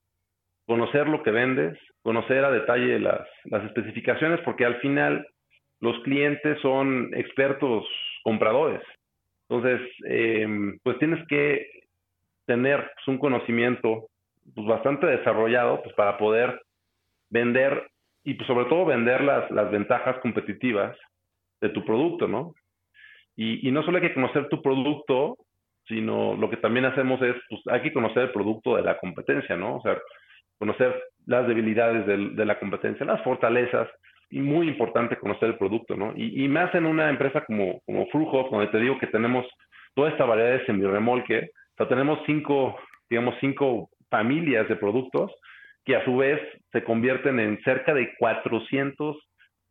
Conocer 0.65 1.07
lo 1.07 1.23
que 1.23 1.31
vendes, 1.31 1.77
conocer 2.01 2.43
a 2.43 2.51
detalle 2.51 2.99
las, 2.99 3.27
las 3.45 3.63
especificaciones, 3.65 4.39
porque 4.41 4.65
al 4.65 4.77
final 4.77 5.25
los 5.79 5.97
clientes 6.03 6.59
son 6.61 7.11
expertos 7.13 7.85
compradores. 8.23 8.81
Entonces, 9.47 9.81
em, 10.05 10.77
pues 10.83 10.97
tienes 10.97 11.25
que 11.27 11.67
tener 12.45 12.79
pues, 12.95 13.07
un 13.07 13.19
conocimiento 13.19 14.07
pues, 14.53 14.67
bastante 14.67 15.05
desarrollado 15.05 15.81
pues, 15.83 15.95
para 15.95 16.17
poder 16.17 16.61
vender 17.29 17.89
y 18.23 18.33
pues, 18.33 18.47
sobre 18.47 18.65
todo 18.65 18.85
vender 18.85 19.21
las, 19.21 19.49
las 19.51 19.69
ventajas 19.71 20.17
competitivas 20.19 20.97
de 21.61 21.69
tu 21.69 21.85
producto, 21.85 22.27
¿no? 22.27 22.55
Y, 23.35 23.69
no 23.71 23.83
solo 23.83 23.97
hay 23.97 24.07
que 24.07 24.13
conocer 24.13 24.47
tu 24.47 24.61
producto, 24.61 25.37
sino 25.87 26.35
lo 26.35 26.49
que 26.49 26.57
también 26.57 26.85
hacemos 26.85 27.21
es, 27.21 27.35
pues 27.49 27.61
hay 27.67 27.81
que 27.81 27.93
conocer 27.93 28.23
el 28.23 28.31
producto 28.31 28.75
de 28.75 28.81
la 28.81 28.97
competencia, 28.97 29.57
¿no? 29.57 29.77
O 29.77 29.81
sea, 29.81 29.97
conocer 30.57 30.95
las 31.25 31.47
debilidades 31.47 32.05
de, 32.07 32.45
la 32.45 32.59
competencia, 32.59 33.05
las 33.05 33.23
fortalezas, 33.23 33.89
y 34.29 34.39
muy 34.39 34.67
importante 34.67 35.17
conocer 35.17 35.49
el 35.49 35.57
producto, 35.57 35.95
¿no? 35.95 36.13
Y, 36.15 36.47
más 36.47 36.73
en 36.73 36.85
una 36.85 37.09
empresa 37.09 37.43
como, 37.45 37.81
como 37.85 38.07
Frujo, 38.07 38.47
donde 38.51 38.67
te 38.67 38.79
digo 38.79 38.97
que 38.97 39.07
tenemos 39.07 39.45
toda 39.93 40.09
esta 40.09 40.25
variedad 40.25 40.59
de 40.59 40.65
semirremolque, 40.65 41.49
o 41.73 41.77
sea, 41.77 41.87
tenemos 41.87 42.19
cinco, 42.25 42.77
digamos, 43.09 43.35
cinco 43.41 43.89
familias 44.09 44.67
de 44.69 44.75
productos 44.77 45.31
que 45.83 45.95
a 45.95 46.03
su 46.03 46.17
vez 46.17 46.41
se 46.71 46.83
convierten 46.83 47.39
en 47.39 47.61
cerca 47.63 47.93
de 47.93 48.15
400, 48.17 49.17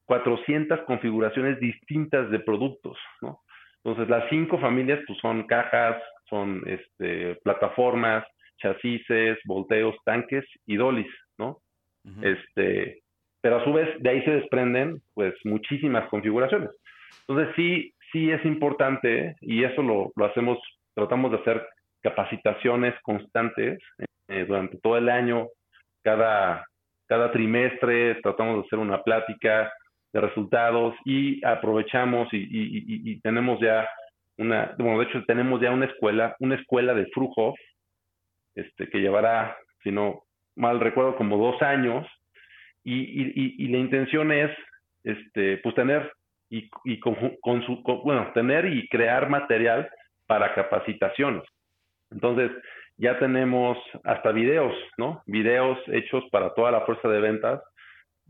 400 0.04 0.80
configuraciones 0.82 1.58
distintas 1.58 2.30
de 2.30 2.38
productos, 2.38 2.96
¿no? 3.20 3.40
Entonces, 3.84 4.08
las 4.08 4.28
cinco 4.30 4.58
familias 4.58 5.00
pues, 5.06 5.18
son 5.20 5.46
cajas, 5.46 6.02
son 6.28 6.62
este, 6.66 7.36
plataformas, 7.44 8.24
chasis, 8.58 9.02
volteos, 9.44 9.94
tanques 10.04 10.44
y 10.66 10.76
dolis, 10.76 11.10
¿no? 11.38 11.58
este, 12.22 13.02
pero 13.40 13.56
a 13.56 13.64
su 13.64 13.72
vez 13.72 13.88
de 14.02 14.10
ahí 14.10 14.22
se 14.24 14.32
desprenden 14.32 15.00
pues 15.14 15.34
muchísimas 15.44 16.08
configuraciones. 16.08 16.70
Entonces 17.26 17.54
sí, 17.56 17.94
sí 18.12 18.30
es 18.30 18.44
importante 18.44 19.36
y 19.40 19.64
eso 19.64 19.82
lo, 19.82 20.12
lo 20.16 20.24
hacemos, 20.26 20.58
tratamos 20.94 21.30
de 21.30 21.38
hacer 21.38 21.66
capacitaciones 22.02 22.94
constantes 23.02 23.78
eh, 24.28 24.44
durante 24.46 24.78
todo 24.78 24.96
el 24.98 25.08
año, 25.08 25.48
cada, 26.02 26.66
cada 27.06 27.32
trimestre 27.32 28.16
tratamos 28.16 28.56
de 28.56 28.66
hacer 28.66 28.78
una 28.78 29.02
plática 29.02 29.72
de 30.14 30.20
resultados 30.20 30.94
y 31.04 31.44
aprovechamos 31.44 32.28
y, 32.32 33.20
tenemos 33.20 33.58
ya 33.60 33.86
una, 34.38 34.74
bueno, 34.78 35.00
de 35.00 35.06
hecho 35.06 35.24
tenemos 35.26 35.60
ya 35.60 35.72
una 35.72 35.86
escuela, 35.86 36.36
una 36.38 36.54
escuela 36.54 36.94
de 36.94 37.06
Frujo, 37.06 37.54
este, 38.54 38.88
que 38.88 39.00
llevará, 39.00 39.56
si 39.82 39.90
no 39.90 40.22
mal 40.56 40.78
recuerdo, 40.78 41.16
como 41.16 41.36
dos 41.36 41.60
años, 41.62 42.06
y, 42.84 43.68
la 43.68 43.78
intención 43.78 44.30
es, 44.30 44.50
este, 45.02 45.58
pues 45.58 45.74
tener 45.74 46.12
y, 46.48 46.70
con, 47.00 47.16
su, 47.66 47.82
bueno, 48.04 48.30
tener 48.34 48.66
y 48.66 48.86
crear 48.88 49.28
material 49.28 49.90
para 50.28 50.54
capacitaciones. 50.54 51.42
Entonces, 52.12 52.52
ya 52.96 53.18
tenemos 53.18 53.76
hasta 54.04 54.30
videos, 54.30 54.74
¿no? 54.96 55.22
Videos 55.26 55.76
hechos 55.88 56.22
para 56.30 56.54
toda 56.54 56.70
la 56.70 56.82
fuerza 56.82 57.08
de 57.08 57.20
ventas 57.20 57.60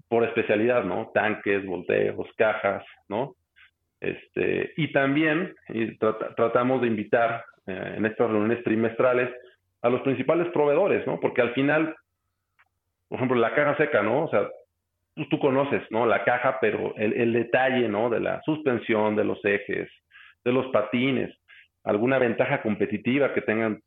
por 0.09 0.25
especialidad, 0.25 0.85
¿no? 0.85 1.11
Tanques, 1.15 1.65
volteos, 1.65 2.29
cajas, 2.37 2.85
¿no? 3.09 3.35
Este, 4.01 4.73
y 4.77 4.93
también 4.93 5.55
tratamos 6.37 6.83
de 6.83 6.89
invitar 6.89 7.45
eh, 7.67 7.95
en 7.97 8.07
estas 8.07 8.31
reuniones 8.31 8.63
trimestrales 8.63 9.31
a 9.83 9.89
los 9.89 10.03
principales 10.03 10.49
proveedores, 10.53 11.07
¿no? 11.07 11.19
Porque 11.21 11.43
al 11.43 11.55
final, 11.55 11.95
por 13.09 13.17
ejemplo, 13.17 13.39
la 13.39 13.55
caja 13.55 13.77
seca, 13.77 14.03
¿no? 14.03 14.25
O 14.25 14.29
sea, 14.29 14.49
pues 15.15 15.29
tú 15.29 15.39
conoces, 15.39 15.83
¿no? 15.91 16.07
La 16.07 16.25
caja, 16.25 16.59
pero 16.61 16.95
el, 16.97 17.13
el 17.15 17.33
detalle, 17.33 17.89
¿no? 17.89 18.11
De 18.11 18.21
la 18.21 18.43
suspensión, 18.43 19.17
de 19.17 19.25
los 19.25 19.43
ejes, 19.45 19.89
de 20.45 20.53
los 20.53 20.67
patines, 20.67 21.35
alguna 21.85 22.19
ventaja 22.19 22.63
competitiva 22.63 23.33
que 23.33 23.43
tengan 23.43 23.81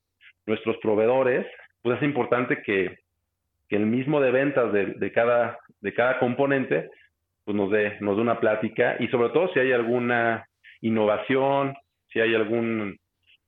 nuestros 0.45 0.77
proveedores, 0.77 1.45
pues 1.81 1.97
es 1.97 2.03
importante 2.03 2.61
que, 2.63 2.97
el 3.75 3.85
mismo 3.85 4.21
de 4.21 4.31
ventas 4.31 4.71
de, 4.71 5.11
cada, 5.11 5.57
de 5.81 5.93
cada 5.93 6.19
componente 6.19 6.89
pues 7.43 7.55
nos 7.55 7.71
dé, 7.71 7.97
nos 8.01 8.15
dé 8.15 8.21
una 8.21 8.39
plática 8.39 8.97
y 8.99 9.07
sobre 9.07 9.29
todo 9.29 9.47
si 9.53 9.59
hay 9.59 9.71
alguna 9.71 10.47
innovación, 10.81 11.75
si 12.11 12.19
hay 12.19 12.35
algún, 12.35 12.97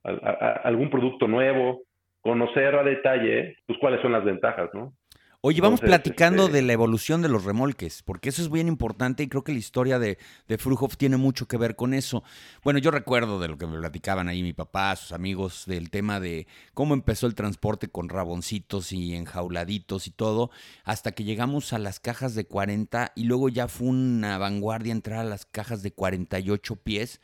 algún 0.04 0.90
producto 0.90 1.28
nuevo, 1.28 1.82
conocer 2.22 2.76
a 2.76 2.84
detalle 2.84 3.58
pues 3.66 3.78
cuáles 3.80 4.02
son 4.02 4.12
las 4.12 4.24
ventajas, 4.24 4.70
¿no? 4.74 4.94
Oye, 5.42 5.62
vamos 5.62 5.80
platicando 5.80 6.48
este 6.48 6.58
de 6.58 6.62
la 6.64 6.74
evolución 6.74 7.22
de 7.22 7.30
los 7.30 7.46
remolques, 7.46 8.04
porque 8.04 8.28
eso 8.28 8.42
es 8.42 8.52
bien 8.52 8.68
importante 8.68 9.24
y 9.24 9.30
creo 9.30 9.46
que 9.46 9.54
la 9.54 9.60
historia 9.60 9.98
de, 9.98 10.18
de 10.50 10.60
tiene 10.98 11.16
mucho 11.16 11.48
que 11.48 11.56
ver 11.56 11.78
con 11.78 11.94
eso. 11.94 12.26
Bueno, 12.62 12.78
yo 12.78 12.92
recuerdo 12.92 13.40
de 13.40 13.48
lo 13.48 13.58
que 13.58 13.66
me 13.66 13.80
platicaban 13.80 14.28
ahí 14.28 14.44
mi 14.44 14.52
papá, 14.52 14.94
sus 14.98 15.14
amigos, 15.14 15.64
del 15.66 15.92
tema 15.92 16.20
de 16.20 16.46
cómo 16.74 16.94
empezó 16.94 17.26
el 17.26 17.36
transporte 17.36 17.88
con 17.88 18.10
raboncitos 18.10 18.92
y 18.92 19.16
enjauladitos 19.16 20.08
y 20.08 20.12
todo, 20.12 20.52
hasta 20.84 21.14
que 21.14 21.24
llegamos 21.24 21.72
a 21.72 21.80
las 21.80 22.02
cajas 22.02 22.36
de 22.36 22.46
40 22.46 23.14
y 23.16 23.24
luego 23.24 23.48
ya 23.48 23.70
fue 23.70 23.88
una 23.88 24.38
vanguardia 24.40 24.92
entrar 24.92 25.20
a 25.20 25.30
las 25.30 25.46
cajas 25.46 25.82
de 25.84 25.94
48 25.94 26.76
pies 26.76 27.22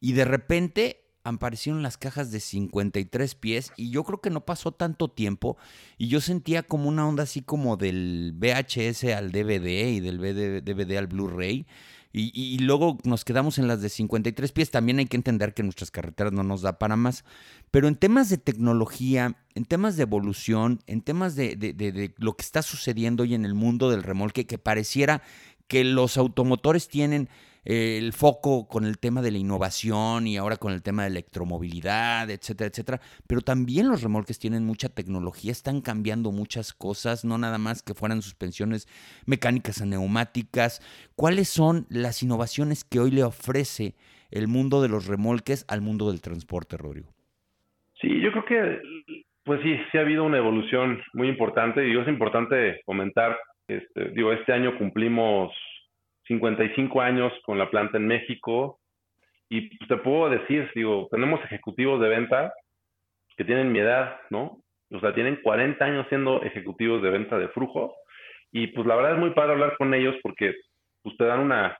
y 0.00 0.12
de 0.12 0.24
repente 0.24 1.07
aparecieron 1.24 1.82
las 1.82 1.96
cajas 1.96 2.30
de 2.30 2.40
53 2.40 3.34
pies 3.34 3.72
y 3.76 3.90
yo 3.90 4.04
creo 4.04 4.20
que 4.20 4.30
no 4.30 4.44
pasó 4.44 4.72
tanto 4.72 5.08
tiempo 5.08 5.56
y 5.98 6.08
yo 6.08 6.20
sentía 6.20 6.62
como 6.62 6.88
una 6.88 7.06
onda 7.06 7.24
así 7.24 7.42
como 7.42 7.76
del 7.76 8.32
VHS 8.34 9.04
al 9.04 9.32
DVD 9.32 9.88
y 9.88 10.00
del 10.00 10.18
DVD 10.64 10.96
al 10.98 11.06
Blu-ray. 11.06 11.66
Y, 12.10 12.58
luego 12.60 12.98
nos 13.04 13.24
quedamos 13.24 13.58
en 13.58 13.68
las 13.68 13.82
de 13.82 13.90
53 13.90 14.50
pies. 14.52 14.70
También 14.70 14.98
hay 14.98 15.06
que 15.06 15.16
entender 15.16 15.52
que 15.52 15.62
nuestras 15.62 15.90
carreteras 15.90 16.32
no 16.32 16.42
nos 16.42 16.62
da 16.62 16.78
para 16.78 16.96
más. 16.96 17.22
Pero 17.70 17.86
en 17.86 17.96
temas 17.96 18.30
de 18.30 18.38
tecnología, 18.38 19.36
en 19.54 19.66
temas 19.66 19.96
de 19.96 20.04
evolución, 20.04 20.80
en 20.86 21.02
temas 21.02 21.36
de, 21.36 21.54
de 21.54 22.14
lo 22.16 22.34
que 22.34 22.42
está 22.42 22.62
sucediendo 22.62 23.22
hoy 23.22 23.34
en 23.34 23.44
el 23.44 23.54
mundo 23.54 23.90
del 23.90 24.02
remolque, 24.02 24.46
que 24.46 24.58
pareciera 24.58 25.22
que 25.68 25.84
los 25.84 26.16
automotores 26.16 26.88
tienen 26.88 27.28
el 27.64 28.12
foco 28.12 28.66
con 28.66 28.84
el 28.84 28.98
tema 28.98 29.22
de 29.22 29.30
la 29.30 29.38
innovación 29.38 30.26
y 30.26 30.36
ahora 30.36 30.56
con 30.56 30.72
el 30.72 30.82
tema 30.82 31.02
de 31.02 31.08
electromovilidad, 31.08 32.30
etcétera, 32.30 32.68
etcétera. 32.68 33.00
Pero 33.26 33.40
también 33.40 33.88
los 33.88 34.02
remolques 34.02 34.38
tienen 34.38 34.64
mucha 34.64 34.88
tecnología, 34.88 35.52
están 35.52 35.80
cambiando 35.80 36.32
muchas 36.32 36.72
cosas, 36.72 37.24
no 37.24 37.38
nada 37.38 37.58
más 37.58 37.82
que 37.82 37.94
fueran 37.94 38.22
suspensiones 38.22 38.88
mecánicas 39.26 39.82
a 39.82 39.86
neumáticas. 39.86 40.80
¿Cuáles 41.14 41.48
son 41.48 41.86
las 41.90 42.22
innovaciones 42.22 42.84
que 42.84 43.00
hoy 43.00 43.10
le 43.10 43.24
ofrece 43.24 43.94
el 44.30 44.48
mundo 44.48 44.82
de 44.82 44.88
los 44.88 45.06
remolques 45.06 45.64
al 45.68 45.80
mundo 45.80 46.10
del 46.10 46.20
transporte, 46.20 46.76
Rodrigo? 46.76 47.12
Sí, 48.00 48.20
yo 48.20 48.30
creo 48.30 48.44
que, 48.44 48.82
pues 49.44 49.60
sí, 49.62 49.76
sí 49.90 49.98
ha 49.98 50.02
habido 50.02 50.24
una 50.24 50.38
evolución 50.38 51.02
muy 51.14 51.28
importante 51.28 51.86
y 51.86 51.98
es 51.98 52.08
importante 52.08 52.80
comentar, 52.84 53.36
este, 53.66 54.10
digo, 54.10 54.32
este 54.32 54.52
año 54.52 54.78
cumplimos 54.78 55.52
55 56.28 57.00
años 57.00 57.32
con 57.44 57.58
la 57.58 57.70
planta 57.70 57.96
en 57.96 58.06
México 58.06 58.78
y 59.48 59.76
te 59.86 59.96
puedo 59.96 60.30
decir, 60.30 60.70
digo, 60.74 61.08
tenemos 61.10 61.42
ejecutivos 61.44 62.00
de 62.00 62.08
venta 62.08 62.52
que 63.36 63.44
tienen 63.44 63.72
mi 63.72 63.80
edad, 63.80 64.16
¿no? 64.30 64.60
O 64.90 65.00
sea, 65.00 65.14
tienen 65.14 65.40
40 65.42 65.84
años 65.84 66.06
siendo 66.08 66.42
ejecutivos 66.42 67.02
de 67.02 67.10
venta 67.10 67.38
de 67.38 67.48
flujo 67.48 67.94
y 68.52 68.68
pues 68.68 68.86
la 68.86 68.96
verdad 68.96 69.14
es 69.14 69.18
muy 69.18 69.30
padre 69.30 69.52
hablar 69.52 69.76
con 69.76 69.92
ellos 69.94 70.14
porque 70.22 70.54
pues 71.02 71.16
te 71.16 71.24
dan 71.24 71.40
una, 71.40 71.78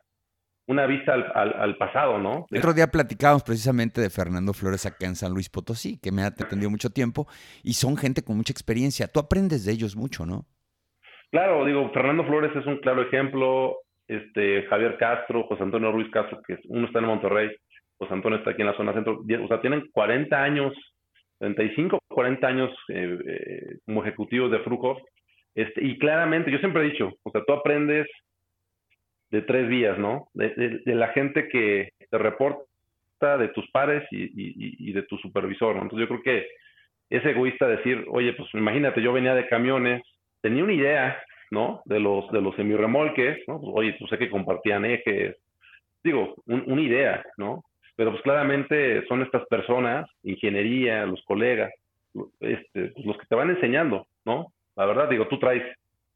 una 0.66 0.86
vista 0.86 1.14
al, 1.14 1.54
al, 1.54 1.76
pasado, 1.76 2.18
¿no? 2.18 2.46
El 2.50 2.58
otro 2.58 2.74
día 2.74 2.86
platicábamos 2.86 3.42
precisamente 3.42 4.00
de 4.00 4.10
Fernando 4.10 4.52
Flores 4.52 4.84
acá 4.84 5.06
en 5.06 5.16
San 5.16 5.32
Luis 5.32 5.48
Potosí, 5.48 5.98
que 5.98 6.12
me 6.12 6.22
ha 6.22 6.26
atendido 6.26 6.70
mucho 6.70 6.90
tiempo, 6.90 7.26
y 7.62 7.72
son 7.72 7.96
gente 7.96 8.22
con 8.22 8.36
mucha 8.36 8.52
experiencia. 8.52 9.08
Tú 9.08 9.18
aprendes 9.18 9.64
de 9.64 9.72
ellos 9.72 9.96
mucho, 9.96 10.26
¿no? 10.26 10.46
Claro, 11.30 11.64
digo, 11.64 11.90
Fernando 11.92 12.24
Flores 12.24 12.54
es 12.54 12.66
un 12.66 12.78
claro 12.78 13.02
ejemplo, 13.02 13.76
este, 14.08 14.62
Javier 14.64 14.96
Castro, 14.96 15.44
José 15.44 15.62
Antonio 15.62 15.92
Ruiz 15.92 16.10
Castro, 16.10 16.40
que 16.46 16.58
uno 16.68 16.86
está 16.86 16.98
en 16.98 17.04
Monterrey, 17.04 17.50
José 17.98 18.14
Antonio 18.14 18.38
está 18.38 18.50
aquí 18.50 18.62
en 18.62 18.68
la 18.68 18.76
zona 18.76 18.94
centro, 18.94 19.20
o 19.20 19.48
sea, 19.48 19.60
tienen 19.60 19.86
40 19.92 20.42
años, 20.42 20.72
35, 21.38 22.00
40 22.08 22.46
años 22.46 22.70
eh, 22.88 23.18
eh, 23.26 23.76
como 23.84 24.02
ejecutivos 24.02 24.50
de 24.50 24.60
Fruco, 24.60 25.00
este, 25.54 25.84
y 25.84 25.98
claramente, 25.98 26.50
yo 26.50 26.58
siempre 26.58 26.82
he 26.82 26.90
dicho, 26.90 27.10
o 27.22 27.30
sea, 27.30 27.42
tú 27.44 27.52
aprendes 27.52 28.06
de 29.30 29.42
tres 29.42 29.68
vías, 29.68 29.98
¿no? 29.98 30.28
De, 30.34 30.80
la 30.86 31.08
gente 31.08 31.48
que 31.48 31.90
te 32.10 32.18
reporta, 32.18 33.36
de 33.36 33.48
tus 33.48 33.68
pares 33.72 34.06
y, 34.12 34.92
de 34.92 35.02
tu 35.02 35.18
supervisor, 35.18 35.74
¿no? 35.74 35.82
Entonces 35.82 36.08
yo 36.08 36.08
creo 36.08 36.22
que 36.22 36.48
es 37.10 37.24
egoísta 37.24 37.66
decir, 37.66 38.04
oye, 38.08 38.32
pues 38.34 38.48
imagínate, 38.54 39.02
yo 39.02 39.12
venía 39.12 39.34
de 39.34 39.48
camiones, 39.48 40.02
tenía 40.40 40.62
una 40.62 40.72
idea, 40.72 41.20
¿no? 41.50 41.82
De 41.84 42.00
los, 42.00 42.30
de 42.30 42.40
los 42.40 42.54
semirremolques, 42.56 43.46
¿no? 43.46 43.60
Pues, 43.60 43.72
oye, 43.74 43.96
pues 43.98 44.10
sé 44.10 44.18
que 44.18 44.30
compartían 44.30 44.84
ejes, 44.84 45.36
digo, 46.02 46.34
una 46.46 46.80
idea, 46.80 47.24
¿no? 47.36 47.64
Pero 47.96 48.12
pues 48.12 48.22
claramente 48.22 49.04
son 49.08 49.22
estas 49.22 49.46
personas, 49.46 50.08
ingeniería, 50.22 51.04
los 51.04 51.22
colegas, 51.24 51.72
este, 52.40 52.88
pues, 52.88 53.06
los 53.06 53.18
que 53.18 53.26
te 53.26 53.34
van 53.34 53.50
enseñando, 53.50 54.06
¿no? 54.24 54.52
La 54.76 54.86
verdad, 54.86 55.08
digo, 55.08 55.26
tú 55.28 55.38
traes 55.38 55.64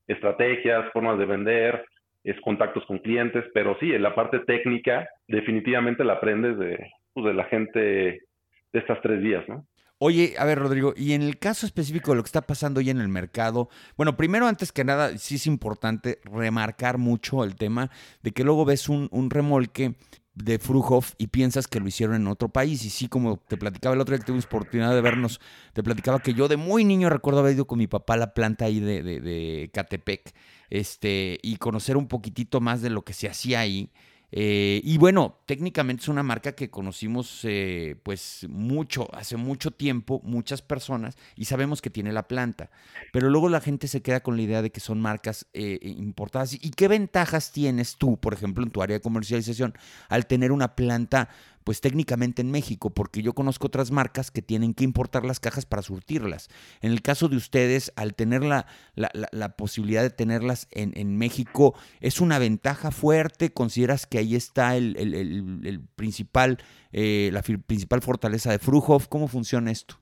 estrategias, 0.07 0.93
formas 0.93 1.19
de 1.19 1.27
vender, 1.27 1.85
es 2.25 2.41
contactos 2.41 2.85
con 2.87 2.99
clientes, 2.99 3.45
pero 3.53 3.77
sí, 3.81 3.93
en 3.93 4.03
la 4.03 4.15
parte 4.15 4.39
técnica 4.41 5.09
definitivamente 5.27 6.05
la 6.05 6.15
aprendes 6.15 6.59
de, 6.59 6.91
pues, 7.13 7.27
de 7.27 7.35
la 7.35 7.45
gente 7.45 7.81
de 7.81 8.79
estas 8.79 9.01
tres 9.03 9.21
vías, 9.21 9.47
¿no? 9.49 9.65
Oye, 10.05 10.35
a 10.37 10.45
ver, 10.45 10.59
Rodrigo, 10.59 10.95
y 10.97 11.13
en 11.13 11.23
el 11.23 11.39
caso 11.39 11.65
específico 11.65 12.11
de 12.11 12.17
lo 12.17 12.25
que 12.25 12.27
está 12.27 12.43
pasando 12.43 12.81
hoy 12.81 12.91
en 12.91 13.01
el 13.01 13.07
mercado, 13.07 13.69
bueno, 13.97 14.17
primero, 14.17 14.49
antes 14.49 14.73
que 14.73 14.83
nada, 14.83 15.17
sí 15.17 15.37
es 15.37 15.47
importante 15.47 16.19
remarcar 16.25 16.99
mucho 16.99 17.45
el 17.45 17.55
tema 17.55 17.89
de 18.21 18.33
que 18.33 18.43
luego 18.43 18.65
ves 18.65 18.89
un, 18.89 19.31
remolque 19.31 19.95
de 20.35 20.59
Fruhoff 20.59 21.13
y 21.19 21.29
piensas 21.29 21.69
que 21.69 21.79
lo 21.79 21.87
hicieron 21.87 22.17
en 22.17 22.27
otro 22.27 22.49
país. 22.49 22.85
Y 22.85 22.91
sí, 22.91 23.07
como 23.07 23.37
te 23.37 23.57
platicaba 23.57 23.95
el 23.95 24.01
otro 24.01 24.17
día 24.17 24.25
que 24.25 24.33
tuve 24.33 24.41
oportunidad 24.41 24.93
de 24.93 25.03
vernos, 25.03 25.41
te 25.73 25.85
platicaba 25.85 26.19
que 26.19 26.35
yo 26.35 26.49
de 26.49 26.57
muy 26.57 26.85
niño 26.85 27.09
recuerdo 27.09 27.39
haber 27.39 27.55
ido 27.55 27.69
con 27.69 27.79
mi 27.79 27.87
papá 27.87 28.15
a 28.15 28.17
la 28.17 28.35
planta 28.35 28.65
ahí 28.65 28.81
de, 28.81 29.05
de, 29.05 29.21
de 29.21 29.71
Catepec 29.73 30.35
este, 30.69 31.39
y 31.45 31.59
conocer 31.59 31.97
un 31.97 32.09
poquitito 32.09 32.61
más 32.61 32.83
de 32.83 32.91
lo 32.91 33.03
que 33.03 33.13
se 33.13 33.29
hacía 33.29 33.61
ahí. 33.61 33.93
Eh, 34.35 34.81
y 34.83 34.97
bueno, 34.97 35.39
técnicamente 35.45 36.03
es 36.03 36.09
una 36.09 36.23
marca 36.23 36.53
que 36.53 36.71
conocimos 36.71 37.41
eh, 37.45 37.97
pues 38.03 38.47
mucho, 38.49 39.15
hace 39.15 39.37
mucho 39.37 39.71
tiempo, 39.71 40.23
muchas 40.25 40.63
personas, 40.63 41.19
y 41.37 41.45
sabemos 41.45 41.83
que 41.83 41.91
tiene 41.91 42.13
la 42.13 42.27
planta. 42.27 42.71
Pero 43.13 43.29
luego 43.29 43.51
la 43.51 43.61
gente 43.61 43.89
se 43.89 44.01
queda 44.01 44.21
con 44.21 44.37
la 44.37 44.43
idea 44.43 44.63
de 44.63 44.73
que 44.73 44.81
son 44.81 45.01
marcas 45.01 45.47
eh, 45.53 45.79
importadas. 45.83 46.55
¿Y 46.55 46.71
qué 46.71 46.89
ventajas 46.89 47.53
tienes 47.53 47.97
tú, 47.97 48.19
por 48.19 48.33
ejemplo, 48.33 48.65
en 48.65 48.71
tu 48.71 48.83
área 48.83 48.97
de 48.97 49.03
comercialización, 49.03 49.75
al 50.09 50.27
tener 50.27 50.51
una 50.51 50.75
planta 50.75 51.29
pues 51.65 51.81
técnicamente 51.81 52.43
en 52.43 52.51
México, 52.51 52.91
porque 52.91 53.23
yo 53.23 53.33
conozco 53.33 53.67
otras 53.67 53.91
marcas 53.91 54.31
que 54.31 54.43
tienen 54.43 54.75
que 54.75 54.85
importar 54.85 55.25
las 55.25 55.41
cajas 55.41 55.67
para 55.67 55.83
surtirlas. 55.83 56.49
En 56.81 56.93
el 56.93 57.03
caso 57.03 57.29
de 57.29 57.37
ustedes, 57.37 57.93
al 57.97 58.15
tener 58.15 58.43
la, 58.43 58.67
la, 58.95 59.57
posibilidad 59.57 60.03
de 60.03 60.11
tenerlas 60.11 60.69
en, 60.73 60.93
en, 60.97 61.17
México, 61.17 61.75
¿es 62.01 62.21
una 62.21 62.39
ventaja 62.39 62.91
fuerte? 62.91 63.53
¿Consideras 63.53 64.07
que 64.07 64.19
ahí 64.19 64.35
está 64.35 64.77
el, 64.77 64.97
el, 64.99 65.15
el, 65.15 65.81
principal, 65.97 66.59
eh, 66.93 67.31
la 67.33 67.43
principal 67.43 68.03
fortaleza 68.03 68.51
de 68.51 68.59
Fruhoff? 68.59 69.09
¿Cómo 69.09 69.29
funciona 69.29 69.71
esto? 69.71 69.97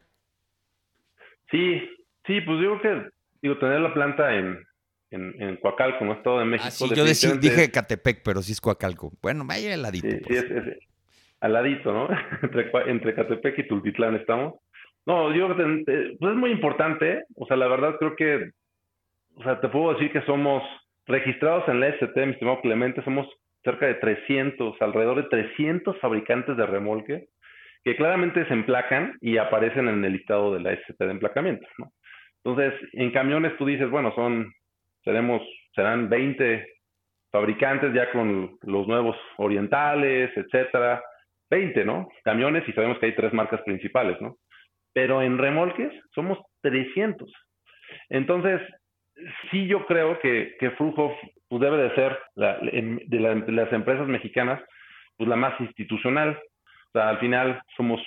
Sí, 1.51 1.81
sí, 2.27 2.41
pues 2.43 2.61
digo 2.61 2.81
que 2.81 3.11
digo, 3.43 3.59
tener 3.59 3.81
la 3.81 3.93
planta 3.93 4.35
en, 4.35 4.65
en, 5.11 5.43
en 5.43 5.57
Coacalco, 5.57 6.05
no 6.05 6.15
Estado 6.15 6.39
de 6.39 6.45
México. 6.45 6.69
Ah, 6.69 6.71
sí, 6.71 6.89
yo 6.95 7.37
dije 7.37 7.71
Catepec, 7.71 8.23
pero 8.23 8.43
sí 8.43 8.53
es 8.53 8.61
Coacalco. 8.61 9.13
Bueno, 9.21 9.45
vaya 9.47 9.75
al 9.75 9.83
ladito. 9.83 10.09
Sí, 10.09 10.21
sí 10.29 10.37
es, 10.37 10.45
al 11.41 11.53
ladito, 11.53 11.93
¿no? 11.93 12.09
entre, 12.43 12.71
entre 12.87 13.15
Catepec 13.15 13.59
y 13.59 13.69
Tultitlán 13.69 14.17
estamos. 14.17 14.55
No, 15.07 15.35
yo 15.35 15.55
pues 15.55 15.89
es 15.89 16.37
muy 16.37 16.51
importante, 16.51 17.25
o 17.37 17.47
sea, 17.47 17.57
la 17.57 17.69
verdad 17.69 17.97
creo 17.99 18.15
que, 18.17 18.51
o 19.37 19.43
sea, 19.43 19.61
te 19.61 19.69
puedo 19.69 19.95
decir 19.95 20.13
que 20.13 20.23
somos 20.23 20.63
registrados 21.07 21.67
en 21.69 21.81
la 21.81 21.89
ST, 21.89 22.27
mi 22.27 22.33
estimado 22.33 22.61
Clemente, 22.61 23.03
somos 23.03 23.27
cerca 23.65 23.87
de 23.87 23.95
300, 23.95 24.81
alrededor 24.81 25.17
de 25.23 25.29
300 25.29 25.99
fabricantes 26.01 26.57
de 26.57 26.67
remolque 26.67 27.29
que 27.83 27.97
claramente 27.97 28.47
se 28.47 28.53
emplacan 28.53 29.17
y 29.21 29.39
aparecen 29.39 29.89
en 29.89 30.05
el 30.05 30.13
listado 30.13 30.53
de 30.53 30.61
la 30.61 30.73
ST 30.73 31.03
de 31.03 31.11
emplacamiento, 31.11 31.67
¿no? 31.79 31.91
Entonces, 32.45 32.75
en 32.93 33.11
camiones 33.11 33.57
tú 33.57 33.67
dices, 33.67 33.91
bueno, 33.91 34.13
son, 34.15 34.53
seremos, 35.05 35.43
serán 35.75 36.09
20 36.09 36.67
fabricantes 37.31 37.93
ya 37.95 38.11
con 38.13 38.57
los 38.63 38.87
nuevos 38.87 39.17
orientales, 39.37 40.31
etcétera. 40.37 41.03
20, 41.51 41.85
¿no? 41.85 42.09
Camiones 42.25 42.69
y 42.69 42.73
sabemos 42.73 42.99
que 42.99 43.07
hay 43.07 43.15
tres 43.15 43.33
marcas 43.33 43.61
principales, 43.63 44.21
¿no? 44.21 44.37
Pero 44.93 45.23
en 45.23 45.39
remolques 45.39 45.93
somos 46.15 46.39
300. 46.63 47.31
Entonces, 48.09 48.61
sí 49.51 49.67
yo 49.67 49.87
creo 49.87 50.19
que, 50.21 50.57
que 50.59 50.71
Fruhoff 50.73 51.13
pues, 51.49 51.61
debe 51.61 51.77
de 51.79 51.95
ser 51.95 52.19
de, 52.37 53.53
las 53.53 53.73
empresas 53.73 54.07
mexicanas 54.07 54.63
pues 55.17 55.29
la 55.29 55.37
más 55.37 55.61
institucional. 55.61 56.39
O 56.89 56.93
sea, 56.93 57.11
al 57.11 57.19
final 57.19 57.61
somos 57.77 58.01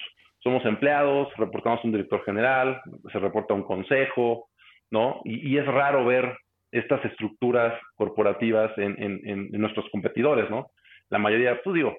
somos 0.44 0.66
empleados, 0.66 1.30
reportamos 1.38 1.84
un 1.86 1.94
director 1.94 2.22
general, 2.26 2.82
se 3.14 3.18
reporta 3.18 3.54
un 3.54 3.64
consejo, 3.64 4.50
¿no? 4.92 5.22
Y, 5.24 5.58
es 5.58 5.66
raro 5.66 6.06
ver 6.06 6.38
estas 6.70 7.04
estructuras 7.06 7.80
corporativas 7.96 8.72
en, 8.78 9.50
nuestros 9.54 9.90
competidores, 9.90 10.50
¿no? 10.50 10.68
La 11.10 11.18
mayoría, 11.18 11.62
pues 11.64 11.76
digo, 11.76 11.96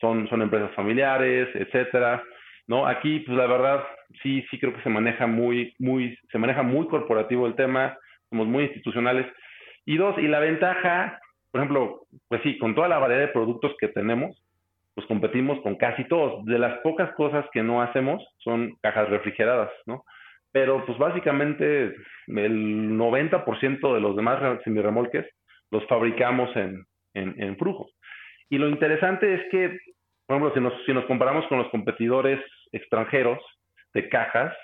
son, 0.00 0.28
son 0.28 0.42
empresas 0.42 0.74
familiares, 0.74 1.48
etcétera, 1.54 2.22
¿no? 2.66 2.86
Aquí, 2.86 3.20
pues 3.20 3.36
la 3.36 3.46
verdad, 3.46 3.84
sí, 4.22 4.44
sí 4.50 4.58
creo 4.58 4.74
que 4.74 4.82
se 4.82 4.90
maneja 4.90 5.26
muy, 5.26 5.74
muy, 5.78 6.16
se 6.30 6.38
maneja 6.38 6.62
muy 6.62 6.86
corporativo 6.88 7.46
el 7.46 7.54
tema, 7.54 7.96
somos 8.30 8.46
muy 8.46 8.64
institucionales. 8.64 9.26
Y 9.84 9.96
dos, 9.96 10.16
y 10.18 10.26
la 10.28 10.40
ventaja, 10.40 11.20
por 11.50 11.60
ejemplo, 11.60 12.00
pues 12.28 12.42
sí, 12.42 12.58
con 12.58 12.74
toda 12.74 12.88
la 12.88 12.98
variedad 12.98 13.20
de 13.20 13.32
productos 13.32 13.74
que 13.78 13.88
tenemos, 13.88 14.36
pues 14.94 15.06
competimos 15.06 15.60
con 15.60 15.76
casi 15.76 16.04
todos. 16.04 16.44
De 16.46 16.58
las 16.58 16.78
pocas 16.80 17.12
cosas 17.14 17.44
que 17.52 17.62
no 17.62 17.82
hacemos 17.82 18.26
son 18.38 18.76
cajas 18.82 19.08
refrigeradas, 19.10 19.70
¿no? 19.86 20.04
Pero 20.52 20.84
pues 20.86 20.96
básicamente 20.98 21.94
el 22.28 22.90
90% 22.98 23.94
de 23.94 24.00
los 24.00 24.16
demás 24.16 24.40
semirremolques 24.64 25.26
los 25.70 25.86
fabricamos 25.86 26.54
en, 26.56 26.84
en, 27.12 27.34
en 27.42 27.56
Y 28.48 28.58
lo 28.58 28.68
interesante 28.68 29.34
es 29.34 29.42
que, 29.50 29.78
por 30.26 30.36
ejemplo, 30.36 30.54
si 30.54 30.60
nos, 30.60 30.86
si 30.86 30.92
nos 30.92 31.04
comparamos 31.06 31.46
con 31.48 31.58
los 31.58 31.68
competidores 31.70 32.40
extranjeros 32.72 33.38
de 33.94 34.08
cajas, 34.08 34.54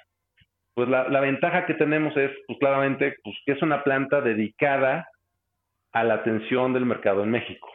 pues 0.74 0.88
la, 0.88 1.08
la 1.08 1.20
ventaja 1.20 1.66
que 1.66 1.74
tenemos 1.74 2.16
es, 2.16 2.30
pues 2.46 2.58
claramente, 2.58 3.16
pues 3.22 3.36
que 3.44 3.52
es 3.52 3.62
una 3.62 3.82
planta 3.82 4.20
dedicada 4.20 5.06
a 5.92 6.04
la 6.04 6.14
atención 6.14 6.72
del 6.72 6.86
mercado 6.86 7.22
en 7.22 7.30
México. 7.30 7.68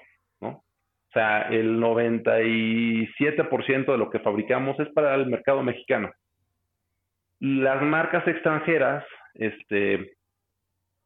O 1.10 1.14
sea, 1.14 1.44
el 1.44 1.80
97% 1.80 3.92
de 3.92 3.98
lo 3.98 4.10
que 4.10 4.20
fabricamos 4.20 4.78
es 4.80 4.90
para 4.90 5.16
el 5.16 5.28
mercado 5.28 5.64
mexicano. 5.64 6.12
Las 7.40 7.82
marcas 7.82 8.28
extranjeras, 8.28 9.06
este, 9.34 10.18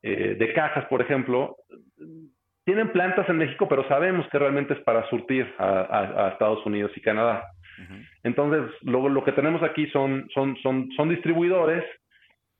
eh, 0.01 0.35
de 0.39 0.53
cajas, 0.53 0.85
por 0.85 1.01
ejemplo, 1.01 1.55
tienen 2.73 2.93
plantas 2.93 3.27
en 3.27 3.37
México, 3.37 3.67
pero 3.67 3.85
sabemos 3.89 4.25
que 4.29 4.39
realmente 4.39 4.73
es 4.73 4.79
para 4.81 5.07
surtir 5.09 5.45
a, 5.57 6.29
Estados 6.31 6.65
Unidos 6.65 6.91
y 6.95 7.01
Canadá. 7.01 7.43
Entonces, 8.23 8.71
lo, 8.83 9.09
lo, 9.09 9.23
que 9.23 9.33
tenemos 9.33 9.61
aquí 9.61 9.87
son, 9.87 10.29
son, 10.33 10.55
son, 10.63 10.89
son 10.95 11.09
distribuidores 11.09 11.83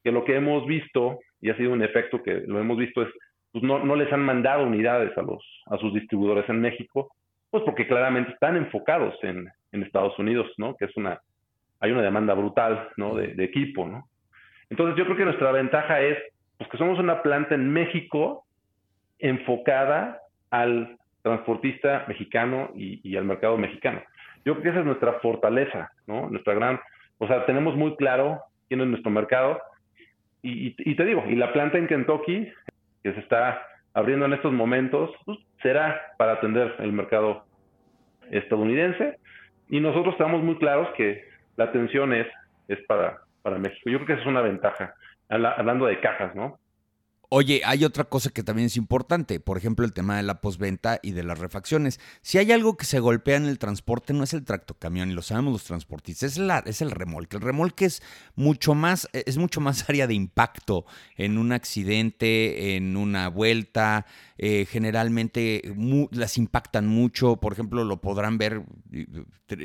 que 0.03 0.11
lo 0.11 0.25
que 0.25 0.35
hemos 0.35 0.65
visto, 0.65 1.19
y 1.39 1.49
ha 1.49 1.55
sido 1.57 1.71
un 1.71 1.83
efecto 1.83 2.21
que 2.21 2.41
lo 2.45 2.59
hemos 2.59 2.77
visto, 2.77 3.03
es 3.03 3.09
pues 3.51 3.63
no, 3.63 3.79
no 3.79 3.95
les 3.95 4.11
han 4.11 4.21
mandado 4.21 4.65
unidades 4.65 5.15
a, 5.17 5.21
los, 5.21 5.43
a 5.67 5.77
sus 5.77 5.93
distribuidores 5.93 6.49
en 6.49 6.59
México 6.59 7.11
pues 7.51 7.63
porque 7.65 7.85
claramente 7.85 8.31
están 8.31 8.55
enfocados 8.57 9.13
en, 9.23 9.51
Estados 9.71 10.17
Unidos, 10.19 10.47
¿no? 10.57 10.75
Que 10.75 10.85
es 10.85 10.97
una, 10.97 11.19
hay 11.79 11.91
una 11.91 12.01
demanda 12.01 12.33
brutal, 12.33 12.89
¿no? 12.97 13.15
De, 13.15 13.43
equipo, 13.43 13.87
¿no? 13.87 14.05
Entonces 14.69 14.97
yo 14.97 15.05
creo 15.05 15.17
que 15.17 15.25
nuestra 15.25 15.51
ventaja 15.51 16.01
es, 16.01 16.17
pues 16.57 16.69
que 16.69 16.77
somos 16.77 16.97
una 16.99 17.21
planta 17.21 17.55
en 17.55 17.71
México 17.71 18.45
enfocada 19.21 20.19
al 20.49 20.97
transportista 21.21 22.05
mexicano 22.07 22.71
y, 22.75 23.15
al 23.15 23.25
mercado 23.25 23.57
mexicano. 23.57 24.01
Yo 24.43 24.53
creo 24.53 24.63
que 24.63 24.69
esa 24.69 24.79
es 24.79 24.85
nuestra 24.85 25.13
fortaleza, 25.19 25.91
¿no? 26.07 26.29
Nuestra 26.29 26.55
gran, 26.55 26.79
o 27.19 27.27
sea, 27.27 27.45
tenemos 27.45 27.75
muy 27.75 27.95
claro 27.95 28.41
quién 28.67 28.81
es 28.81 28.87
nuestro 28.87 29.11
mercado. 29.11 29.61
Y, 30.41 30.95
te 30.95 31.05
digo, 31.05 31.23
y 31.27 31.35
la 31.35 31.53
planta 31.53 31.77
en 31.77 31.87
Kentucky, 31.87 32.51
que 33.03 33.13
se 33.13 33.19
está 33.19 33.61
abriendo 33.93 34.25
en 34.25 34.33
estos 34.33 34.51
momentos, 34.51 35.11
pues, 35.25 35.37
será 35.61 36.01
para 36.17 36.33
atender 36.33 36.73
el 36.79 36.91
mercado 36.91 37.45
estadounidense. 38.31 39.19
Y 39.69 39.79
nosotros 39.79 40.15
estamos 40.15 40.41
muy 40.41 40.57
claros 40.57 40.89
que 40.97 41.23
la 41.57 41.65
atención 41.65 42.13
es, 42.13 42.27
es 42.67 42.79
para, 42.87 43.19
para 43.43 43.59
México. 43.59 43.89
Yo 43.91 43.99
creo 43.99 44.07
que 44.07 44.13
esa 44.13 44.23
es 44.23 44.27
una 44.27 44.41
ventaja, 44.41 44.95
hablando 45.29 45.85
de 45.85 45.99
cajas, 45.99 46.33
¿no? 46.35 46.57
Oye, 47.33 47.61
hay 47.63 47.85
otra 47.85 48.03
cosa 48.03 48.29
que 48.29 48.43
también 48.43 48.65
es 48.65 48.75
importante, 48.75 49.39
por 49.39 49.57
ejemplo, 49.57 49.85
el 49.85 49.93
tema 49.93 50.17
de 50.17 50.23
la 50.23 50.41
posventa 50.41 50.99
y 51.01 51.11
de 51.11 51.23
las 51.23 51.39
refacciones. 51.39 51.97
Si 52.21 52.39
hay 52.39 52.51
algo 52.51 52.75
que 52.75 52.83
se 52.83 52.99
golpea 52.99 53.37
en 53.37 53.45
el 53.45 53.57
transporte, 53.57 54.11
no 54.11 54.25
es 54.25 54.33
el 54.33 54.43
tractocamión, 54.43 55.09
y 55.09 55.13
lo 55.13 55.21
sabemos 55.21 55.53
los 55.53 55.63
transportistas, 55.63 56.37
es, 56.37 56.41
es 56.65 56.81
el 56.81 56.91
remolque. 56.91 57.37
El 57.37 57.41
remolque 57.41 57.85
es 57.85 58.03
mucho 58.35 58.75
más, 58.75 59.07
es 59.13 59.37
mucho 59.37 59.61
más 59.61 59.85
área 59.89 60.07
de 60.07 60.13
impacto 60.13 60.85
en 61.15 61.37
un 61.37 61.53
accidente, 61.53 62.75
en 62.75 62.97
una 62.97 63.29
vuelta. 63.29 64.05
Eh, 64.37 64.65
generalmente 64.69 65.61
las 66.11 66.37
impactan 66.37 66.85
mucho. 66.85 67.37
Por 67.37 67.53
ejemplo, 67.53 67.85
lo 67.85 68.01
podrán 68.01 68.39
ver 68.39 68.63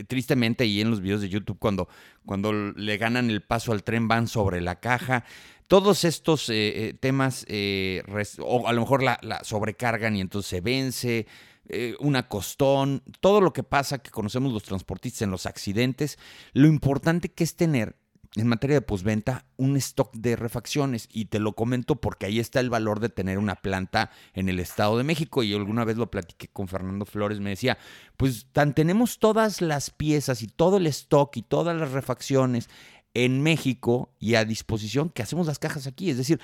tristemente 0.07 0.63
ahí 0.63 0.81
en 0.81 0.91
los 0.91 1.01
videos 1.01 1.21
de 1.21 1.31
YouTube 1.31 1.59
cuando, 1.59 1.89
cuando 2.25 2.53
le 2.53 2.97
ganan 2.97 3.29
el 3.29 3.43
paso 3.43 3.73
al 3.73 3.83
tren, 3.83 4.07
van 4.07 4.29
sobre 4.29 4.61
la 4.61 4.79
caja 4.79 5.25
todos 5.69 6.05
estos 6.05 6.49
eh, 6.49 6.89
eh, 6.89 6.95
temas, 6.95 7.45
eh, 7.49 8.03
o 8.41 8.69
a 8.69 8.73
lo 8.73 8.81
mejor 8.83 9.03
la, 9.03 9.19
sobrecargan 9.43 10.17
y 10.17 10.21
entonces 10.21 10.49
se 10.49 10.61
vence, 10.61 11.27
una 11.99 12.29
costón, 12.29 13.03
todo 13.19 13.41
lo 13.41 13.53
que 13.53 13.65
pasa 13.65 13.99
que 13.99 14.13
conocemos 14.13 14.53
los 14.53 14.63
transportistas 14.63 15.23
en 15.23 15.33
los 15.33 15.47
accidentes, 15.47 16.17
lo 16.53 16.69
importante 16.69 17.29
que 17.29 17.43
es 17.43 17.57
tener 17.57 17.97
en 18.37 18.47
materia 18.47 18.77
de 18.77 18.83
posventa 18.83 19.47
un 19.57 19.77
stock 19.77 20.13
de 20.15 20.37
refacciones. 20.37 21.09
Y 21.11 21.27
te 21.27 21.39
lo 21.39 21.55
comento 21.55 21.97
porque 21.97 22.27
ahí 22.27 22.39
está 22.39 22.61
el 22.61 22.71
valor 22.71 23.01
de 23.01 23.09
tener 23.09 23.39
una 23.39 23.57
planta 23.57 24.11
en 24.35 24.49
el 24.49 24.61
Estado 24.61 24.99
de 24.99 25.05
México. 25.05 25.43
Y 25.43 25.55
alguna 25.55 25.85
vez 25.85 25.97
lo 25.97 26.11
platiqué 26.11 26.49
con 26.49 26.69
Fernando 26.69 27.07
Flores, 27.07 27.41
me 27.41 27.51
decía, 27.51 27.79
pues 28.17 28.47
tan 28.53 28.75
tenemos 28.75 29.19
todas 29.19 29.63
las 29.63 29.91
piezas 29.91 30.43
y 30.43 30.49
todo 30.49 30.77
el 30.77 30.87
stock 30.87 31.37
y 31.37 31.43
todas 31.43 31.77
las 31.77 31.93
refacciones 31.93 32.69
en 33.25 33.43
México 33.43 34.11
y 34.21 34.35
a 34.35 34.45
disposición 34.45 35.09
que 35.09 35.23
hacemos 35.23 35.47
las 35.47 35.59
cajas 35.59 35.87
aquí. 35.87 36.11
Es 36.11 36.19
decir, 36.19 36.39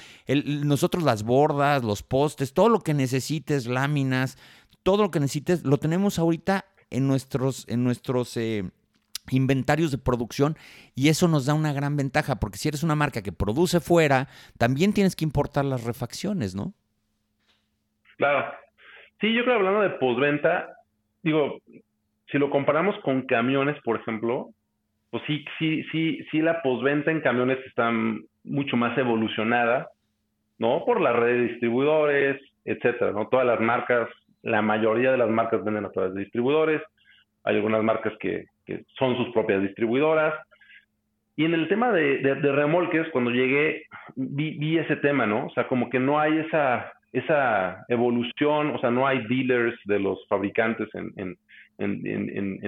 nosotros 0.64 1.02
las 1.04 1.22
bordas, 1.22 1.84
los 1.84 2.02
postes, 2.02 2.54
todo 2.54 2.70
lo 2.70 2.80
que 2.80 2.94
necesites, 2.94 3.66
láminas, 3.66 4.38
todo 4.82 5.02
lo 5.02 5.10
que 5.10 5.20
necesites, 5.20 5.64
lo 5.64 5.76
tenemos 5.76 6.18
ahorita 6.18 6.64
en 6.88 7.06
nuestros, 7.06 7.68
en 7.68 7.84
nuestros 7.84 8.38
eh, 8.38 8.64
inventarios 9.30 9.90
de 9.90 9.98
producción 9.98 10.56
y 10.94 11.10
eso 11.10 11.28
nos 11.28 11.44
da 11.44 11.52
una 11.52 11.74
gran 11.74 11.98
ventaja, 11.98 12.36
porque 12.36 12.56
si 12.56 12.68
eres 12.68 12.82
una 12.82 12.94
marca 12.94 13.20
que 13.20 13.32
produce 13.32 13.78
fuera, 13.80 14.28
también 14.56 14.94
tienes 14.94 15.14
que 15.14 15.26
importar 15.26 15.66
las 15.66 15.84
refacciones, 15.84 16.54
¿no? 16.54 16.72
Claro. 18.16 18.50
Sí, 19.20 19.34
yo 19.34 19.44
creo 19.44 19.56
hablando 19.56 19.82
de 19.82 19.90
postventa, 19.90 20.68
digo, 21.22 21.58
si 22.30 22.38
lo 22.38 22.48
comparamos 22.48 22.96
con 23.04 23.26
camiones, 23.26 23.76
por 23.84 24.00
ejemplo, 24.00 24.54
pues 25.12 25.22
sí, 25.26 25.44
sí, 25.58 25.84
sí, 25.92 26.26
sí 26.30 26.40
la 26.40 26.62
posventa 26.62 27.10
en 27.10 27.20
camiones 27.20 27.58
está 27.66 27.92
mucho 28.44 28.78
más 28.78 28.96
evolucionada, 28.96 29.90
¿no? 30.58 30.86
Por 30.86 31.02
la 31.02 31.12
red 31.12 31.34
de 31.34 31.48
distribuidores, 31.48 32.40
etcétera, 32.64 33.12
¿no? 33.12 33.28
Todas 33.28 33.44
las 33.44 33.60
marcas, 33.60 34.08
la 34.40 34.62
mayoría 34.62 35.12
de 35.12 35.18
las 35.18 35.28
marcas 35.28 35.62
venden 35.62 35.84
a 35.84 35.90
través 35.90 36.14
de 36.14 36.20
distribuidores. 36.20 36.80
Hay 37.44 37.56
algunas 37.56 37.82
marcas 37.82 38.14
que, 38.20 38.46
son 38.98 39.18
sus 39.18 39.28
propias 39.34 39.60
distribuidoras. 39.60 40.32
Y 41.36 41.44
en 41.44 41.52
el 41.52 41.68
tema 41.68 41.92
de, 41.92 42.34
remolques, 42.34 43.06
cuando 43.10 43.30
llegué, 43.30 43.84
vi, 44.16 44.78
ese 44.78 44.96
tema, 44.96 45.26
¿no? 45.26 45.48
O 45.48 45.50
sea, 45.50 45.68
como 45.68 45.90
que 45.90 46.00
no 46.00 46.20
hay 46.20 46.38
esa, 47.12 47.84
evolución, 47.88 48.70
o 48.70 48.78
sea, 48.78 48.90
no 48.90 49.06
hay 49.06 49.26
dealers 49.26 49.78
de 49.84 49.98
los 49.98 50.26
fabricantes 50.26 50.88
en, 50.94 51.36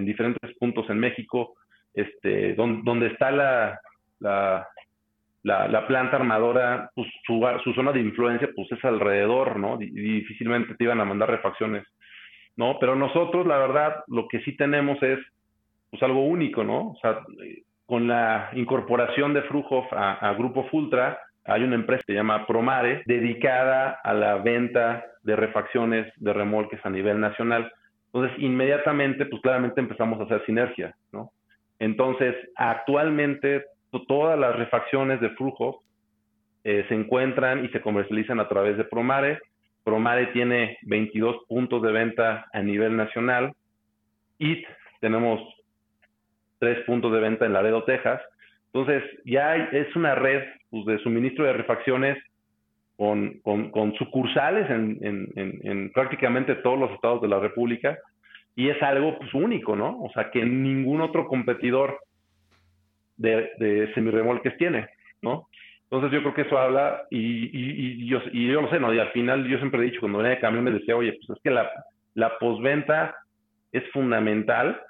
diferentes 0.04 0.54
puntos 0.58 0.90
en 0.90 0.98
México, 0.98 1.54
este, 1.94 2.54
donde, 2.54 3.06
está 3.06 3.30
la, 3.30 3.80
la, 4.18 4.66
la, 5.42 5.86
planta 5.86 6.16
armadora, 6.16 6.90
pues 6.94 7.08
su, 7.24 7.40
su, 7.62 7.72
zona 7.72 7.92
de 7.92 8.00
influencia 8.00 8.48
pues 8.54 8.70
es 8.72 8.84
alrededor, 8.84 9.58
¿no? 9.58 9.80
Y, 9.80 9.90
difícilmente 9.90 10.74
te 10.74 10.84
iban 10.84 11.00
a 11.00 11.04
mandar 11.04 11.30
refacciones, 11.30 11.86
¿no? 12.56 12.78
Pero 12.80 12.96
nosotros, 12.96 13.46
la 13.46 13.58
verdad, 13.58 14.04
lo 14.08 14.26
que 14.28 14.40
sí 14.40 14.56
tenemos 14.56 15.00
es 15.02 15.20
pues 15.90 16.02
algo 16.02 16.24
único, 16.24 16.64
¿no? 16.64 16.90
O 16.90 16.98
sea, 17.00 17.20
con 17.86 18.08
la 18.08 18.50
incorporación 18.54 19.34
de 19.34 19.42
Frujof 19.42 19.86
a, 19.92 20.34
Grupo 20.36 20.64
Fultra, 20.68 21.18
hay 21.44 21.62
una 21.62 21.76
empresa 21.76 22.02
que 22.06 22.14
se 22.14 22.16
llama 22.16 22.46
Promare, 22.46 23.02
dedicada 23.06 24.00
a 24.02 24.14
la 24.14 24.36
venta 24.36 25.04
de 25.22 25.36
refacciones 25.36 26.12
de 26.16 26.32
remolques 26.32 26.84
a 26.84 26.90
nivel 26.90 27.20
nacional. 27.20 27.70
Entonces, 28.06 28.36
inmediatamente, 28.38 29.26
pues 29.26 29.42
claramente 29.42 29.80
empezamos 29.80 30.18
a 30.18 30.24
hacer 30.24 30.44
sinergia, 30.46 30.96
¿no? 31.12 31.30
Entonces, 31.78 32.34
actualmente 32.56 33.64
todas 34.08 34.38
las 34.38 34.56
refacciones 34.56 35.20
de 35.20 35.30
flujo 35.30 35.82
eh, 36.64 36.84
se 36.88 36.94
encuentran 36.94 37.64
y 37.64 37.68
se 37.68 37.80
comercializan 37.80 38.40
a 38.40 38.48
través 38.48 38.76
de 38.76 38.84
Promare. 38.84 39.40
Promare 39.84 40.26
tiene 40.28 40.78
22 40.82 41.44
puntos 41.46 41.82
de 41.82 41.92
venta 41.92 42.46
a 42.52 42.62
nivel 42.62 42.96
nacional 42.96 43.52
y 44.38 44.64
tenemos 45.00 45.40
tres 46.58 46.84
puntos 46.86 47.12
de 47.12 47.20
venta 47.20 47.44
en 47.46 47.52
Laredo, 47.52 47.84
Texas. 47.84 48.20
Entonces, 48.72 49.04
ya 49.24 49.56
es 49.56 49.94
una 49.94 50.14
red 50.14 50.42
pues, 50.70 50.86
de 50.86 50.98
suministro 51.00 51.44
de 51.44 51.52
refacciones 51.52 52.18
con, 52.96 53.40
sucursales 53.98 54.70
en, 54.70 55.90
prácticamente 55.92 56.54
todos 56.56 56.78
los 56.78 56.90
estados 56.92 57.20
de 57.20 57.28
la 57.28 57.40
República 57.40 57.98
y 58.56 58.68
es 58.68 58.82
algo 58.82 59.18
pues, 59.18 59.32
único, 59.34 59.76
¿no? 59.76 60.00
O 60.02 60.10
sea, 60.12 60.30
que 60.30 60.44
ningún 60.44 61.00
otro 61.00 61.26
competidor 61.26 61.98
de, 63.16 63.50
de 63.58 63.92
semirremolques 63.94 64.56
tiene, 64.56 64.88
¿no? 65.22 65.48
Entonces 65.84 66.12
yo 66.12 66.22
creo 66.22 66.34
que 66.34 66.42
eso 66.42 66.58
habla, 66.58 67.02
y, 67.10 67.50
y, 67.52 68.06
yo, 68.08 68.20
y 68.32 68.48
yo 68.48 68.62
lo 68.62 68.70
sé, 68.70 68.80
¿no? 68.80 68.92
Y 68.92 68.98
al 68.98 69.10
final 69.10 69.46
yo 69.46 69.58
siempre 69.58 69.80
he 69.80 69.84
dicho, 69.84 70.00
cuando 70.00 70.18
venía 70.18 70.34
de 70.34 70.40
camión 70.40 70.64
me 70.64 70.72
decía, 70.72 70.96
oye, 70.96 71.12
pues 71.12 71.36
es 71.36 71.42
que 71.42 71.50
la, 71.50 71.70
la 72.14 72.38
posventa 72.38 73.14
es 73.70 73.88
fundamental 73.92 74.80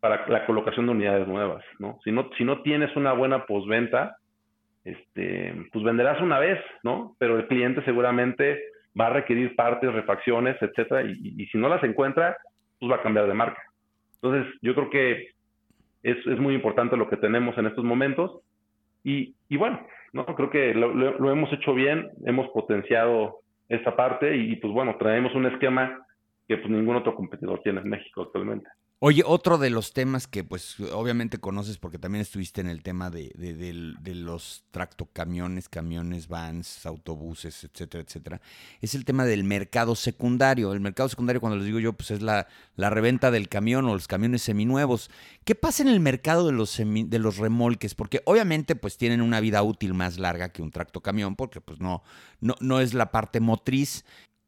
para 0.00 0.26
la 0.28 0.46
colocación 0.46 0.86
de 0.86 0.92
unidades 0.92 1.28
nuevas, 1.28 1.64
¿no? 1.78 1.98
Si 2.04 2.12
no, 2.12 2.30
si 2.36 2.44
no 2.44 2.62
tienes 2.62 2.94
una 2.96 3.12
buena 3.12 3.44
posventa, 3.44 4.16
este, 4.84 5.54
pues 5.72 5.84
venderás 5.84 6.20
una 6.20 6.38
vez, 6.38 6.60
¿no? 6.82 7.16
Pero 7.18 7.36
el 7.36 7.46
cliente 7.48 7.84
seguramente 7.84 8.60
va 8.98 9.08
a 9.08 9.10
requerir 9.10 9.54
partes, 9.56 9.92
refacciones, 9.92 10.56
etcétera, 10.60 11.02
y, 11.02 11.34
y 11.36 11.46
si 11.46 11.58
no 11.58 11.68
las 11.68 11.82
encuentra, 11.84 12.36
pues 12.78 12.90
va 12.90 12.96
a 12.96 13.02
cambiar 13.02 13.26
de 13.26 13.34
marca. 13.34 13.62
Entonces, 14.22 14.52
yo 14.62 14.74
creo 14.74 14.90
que 14.90 15.28
es, 16.02 16.16
es 16.26 16.38
muy 16.38 16.54
importante 16.54 16.96
lo 16.96 17.08
que 17.08 17.16
tenemos 17.16 17.56
en 17.58 17.66
estos 17.66 17.84
momentos. 17.84 18.40
Y, 19.02 19.34
y 19.48 19.56
bueno, 19.56 19.80
¿no? 20.12 20.24
creo 20.24 20.50
que 20.50 20.74
lo, 20.74 21.30
hemos 21.30 21.52
hecho 21.52 21.74
bien, 21.74 22.10
hemos 22.24 22.48
potenciado 22.50 23.40
esta 23.68 23.96
parte 23.96 24.36
y, 24.36 24.56
pues 24.56 24.72
bueno, 24.72 24.96
traemos 24.98 25.34
un 25.34 25.46
esquema 25.46 26.06
que 26.46 26.56
pues 26.58 26.70
ningún 26.70 26.96
otro 26.96 27.14
competidor 27.14 27.60
tiene 27.62 27.80
en 27.80 27.88
México 27.88 28.22
actualmente. 28.22 28.68
Oye, 28.98 29.22
otro 29.26 29.58
de 29.58 29.68
los 29.68 29.92
temas 29.92 30.26
que 30.26 30.42
pues 30.42 30.80
obviamente 30.80 31.36
conoces 31.36 31.76
porque 31.76 31.98
también 31.98 32.22
estuviste 32.22 32.62
en 32.62 32.68
el 32.70 32.82
tema 32.82 33.10
de, 33.10 33.30
de, 33.36 34.14
los 34.14 34.64
tractocamiones, 34.70 35.68
camiones, 35.68 36.28
vans, 36.28 36.86
autobuses, 36.86 37.62
etcétera, 37.64 38.02
etcétera, 38.02 38.40
es 38.80 38.94
el 38.94 39.04
tema 39.04 39.26
del 39.26 39.44
mercado 39.44 39.96
secundario. 39.96 40.72
El 40.72 40.80
mercado 40.80 41.10
secundario, 41.10 41.42
cuando 41.42 41.58
les 41.58 41.66
digo 41.66 41.78
yo, 41.78 41.92
pues 41.92 42.10
es 42.10 42.22
la, 42.22 42.48
la 42.74 42.88
reventa 42.88 43.30
del 43.30 43.50
camión 43.50 43.84
o 43.84 43.92
los 43.92 44.08
camiones 44.08 44.40
seminuevos. 44.40 45.10
¿Qué 45.44 45.54
pasa 45.54 45.82
en 45.82 45.90
el 45.90 46.00
mercado 46.00 46.46
de 46.46 46.52
los, 46.52 46.78
de 46.78 47.18
los 47.18 47.36
remolques? 47.36 47.94
Porque 47.94 48.22
obviamente 48.24 48.76
pues 48.76 48.96
tienen 48.96 49.20
una 49.20 49.40
vida 49.40 49.62
útil 49.62 49.92
más 49.92 50.16
larga 50.16 50.48
que 50.48 50.62
un 50.62 50.70
tractocamión 50.70 51.36
porque 51.36 51.60
pues 51.60 51.80
no, 51.80 52.02
no, 52.40 52.54
no 52.60 52.80
es 52.80 52.94
la 52.94 53.10
parte 53.10 53.40
motriz 53.40 54.06